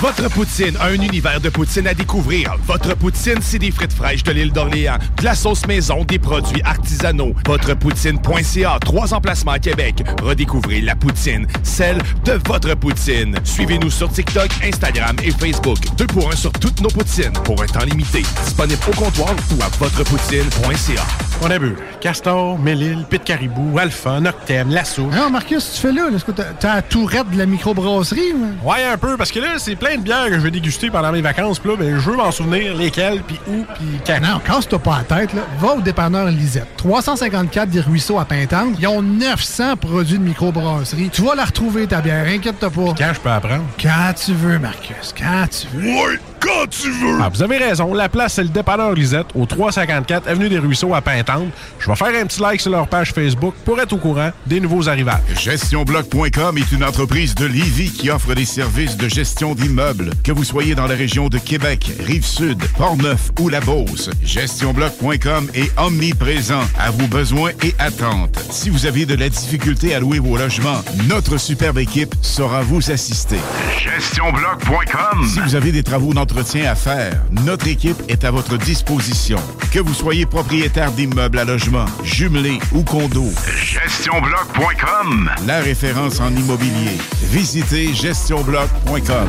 Votre 0.01 0.29
poutine, 0.31 0.77
un 0.81 0.95
univers 0.95 1.41
de 1.41 1.49
poutine 1.49 1.89
à 1.89 1.95
découvrir. 1.95 2.55
Votre 2.67 2.95
poutine, 2.95 3.39
c'est 3.41 3.59
des 3.59 3.73
frites 3.73 3.93
fraîches 3.93 4.23
de 4.23 4.31
l'île 4.31 4.53
d'Orléans, 4.53 4.99
de 5.19 5.25
la 5.25 5.35
sauce 5.35 5.67
maison, 5.67 6.05
des 6.05 6.21
produits 6.21 6.63
artisanaux. 6.65 7.33
Votrepoutine.ca, 7.45 8.79
trois 8.81 9.13
emplacements 9.13 9.53
à 9.53 9.59
Québec. 9.59 10.05
Redécouvrez 10.23 10.83
la 10.83 10.95
poutine, 10.95 11.49
celle 11.65 11.99
de 12.25 12.39
votre 12.47 12.75
poutine. 12.77 13.35
Suivez-nous 13.43 13.91
sur 13.91 14.09
TikTok, 14.09 14.49
Instagram 14.63 15.17
et 15.25 15.33
Facebook. 15.33 15.79
Deux 15.97 16.07
pour 16.07 16.31
un 16.31 16.37
sur 16.37 16.53
toutes 16.53 16.81
nos 16.81 16.91
poutines, 16.91 17.33
pour 17.45 17.61
un 17.61 17.67
temps 17.67 17.85
limité. 17.85 18.23
Disponible 18.45 18.81
au 18.89 18.93
comptoir 18.95 19.31
ou 19.59 19.63
à 19.63 19.69
votrepoutine.ca. 19.81 21.03
On 21.41 21.51
a 21.51 21.59
bu 21.59 21.75
Castor, 22.01 22.59
Mélile, 22.59 23.05
Pit 23.11 23.23
Caribou, 23.25 23.79
Alpha, 23.79 24.21
Noctem, 24.21 24.71
La 24.71 24.85
Souche. 24.85 25.15
Non, 25.15 25.31
Marcus, 25.31 25.73
tu 25.75 25.81
fais 25.81 25.93
là. 25.93 26.09
Est-ce 26.15 26.25
que 26.25 26.33
t'as- 26.33 26.75
la 26.77 26.83
tourette 26.83 27.31
de 27.31 27.39
la 27.39 27.47
microbrasserie? 27.47 28.33
ou? 28.35 28.69
Ouais, 28.69 28.85
un 28.85 28.97
peu, 28.97 29.17
parce 29.17 29.31
que 29.33 29.39
là, 29.41 29.55
c'est 29.59 29.77
plein 29.77 29.88
de 29.97 30.03
bières 30.03 30.27
que 30.27 30.35
je 30.35 30.41
vais 30.41 30.51
déguster 30.51 30.91
pendant 30.91 31.13
mes 31.13 31.21
vacances. 31.21 31.59
Puis 31.59 31.71
là, 31.71 31.77
ben, 31.77 31.99
je 31.99 32.11
veux 32.11 32.17
m'en 32.17 32.31
souvenir 32.31 32.75
lesquelles, 32.77 33.23
puis 33.27 33.39
où, 33.49 33.65
puis 33.75 34.01
quand. 34.07 34.21
Non, 34.21 34.41
casse-toi 34.45 34.79
pas 34.79 34.99
la 35.09 35.17
tête. 35.17 35.33
Là. 35.33 35.43
Va 35.61 35.75
au 35.75 35.81
dépanneur 35.81 36.27
Lisette. 36.27 36.69
354 36.77 37.71
des 37.71 37.81
Ruisseaux 37.81 38.19
à 38.19 38.25
Pintante. 38.25 38.77
Ils 38.79 38.87
ont 38.87 39.03
900 39.03 39.77
produits 39.77 40.19
de 40.19 40.25
microbrasserie. 40.25 41.11
Tu 41.11 41.23
vas 41.23 41.35
la 41.35 41.45
retrouver, 41.45 41.87
ta 41.87 42.01
bière. 42.01 42.27
Inquiète-toi 42.27 42.71
pas. 42.71 42.95
Quand 42.99 43.13
je 43.15 43.21
peux 43.21 43.31
apprendre? 43.31 43.65
Quand 43.81 44.13
tu 44.15 44.33
veux, 44.33 44.59
Marcus. 44.59 45.15
Quand 45.17 45.47
tu 45.49 45.67
veux. 45.77 45.89
Ouais, 45.89 46.19
quand 46.41 46.67
tu 46.71 46.91
veux! 46.91 47.19
Ah, 47.21 47.29
vous 47.33 47.43
avez 47.43 47.59
raison. 47.59 47.95
La 47.95 48.09
place, 48.09 48.35
c'est 48.35 48.43
le 48.43 48.49
dépanneur 48.49 48.93
Lisette, 48.93 49.27
au 49.35 49.47
354 49.47 50.29
Avenue 50.29 50.49
des 50.49 50.59
Ruisseaux 50.59 50.95
à 50.95 51.01
Pintante. 51.01 51.49
Je 51.79 51.89
vais 51.89 51.97
faire 51.97 52.09
un 52.21 52.27
petit 52.27 52.41
like 52.41 52.61
sur 52.61 52.71
leur 52.71 52.89
page 52.89 53.13
Facebook 53.13 53.55
pour 53.65 53.81
être 53.81 53.93
au 53.93 53.99
courant 53.99 54.31
des 54.47 54.61
nouveaux 54.61 54.89
arrivages. 54.89 55.21
GestionBloc.com 55.37 56.59
est 56.59 56.73
une 56.73 56.85
entreprise 56.85 57.35
de 57.35 57.47
Lévis 57.47 57.91
qui 57.91 58.11
offre 58.11 58.35
des 58.35 58.45
services 58.45 58.97
de 58.97 59.09
gestion 59.09 59.55
d'immeubles. 59.55 60.11
Que 60.25 60.33
vous 60.33 60.45
soyez 60.45 60.75
dans 60.75 60.87
la 60.87 60.95
région 60.95 61.29
de 61.29 61.39
Québec, 61.39 61.91
Rive-Sud, 62.01 62.63
Portneuf 62.77 63.31
ou 63.41 63.49
La 63.49 63.61
Beauce, 63.61 64.11
GestionBloc.com 64.23 65.49
est 65.55 65.71
omniprésent 65.79 66.63
à 66.79 66.91
vos 66.91 67.07
besoins 67.07 67.51
et 67.63 67.75
attentes. 67.79 68.39
Si 68.51 68.71
vous 68.71 68.87
avez 68.87 69.07
de 69.07 69.15
la 69.15 69.29
difficulté 69.29 69.95
à 69.95 70.01
louer 70.01 70.19
vos 70.19 70.37
logements, 70.37 70.83
notre 71.09 71.39
superbe 71.39 71.79
équipe 71.79 72.15
saura 72.23 72.63
vous 72.63 72.91
assister. 72.91 73.39
GestionBloc.com 73.79 75.27
Si 75.27 75.41
vous 75.41 75.55
avez 75.55 75.73
des 75.73 75.83
travaux 75.83 76.13
d'entretien 76.29 76.71
à 76.71 76.75
faire, 76.75 77.23
notre 77.31 77.69
équipe 77.69 77.97
est 78.09 78.25
à 78.25 78.31
votre 78.31 78.57
disposition. 78.59 79.39
Que 79.73 79.81
vous 79.81 79.95
soyez 79.95 80.27
propriétaire 80.27 80.93
d'immeubles 80.93 81.39
à 81.39 81.45
logement, 81.45 81.87
jumelés 82.05 82.59
ou 82.73 82.83
condos, 82.83 83.33
GestionBloc.com 83.63 85.31
La 85.47 85.61
référence 85.61 86.21
en 86.21 86.35
immobilier. 86.35 86.99
Visitez 87.31 87.95
GestionBloc.com 87.95 89.29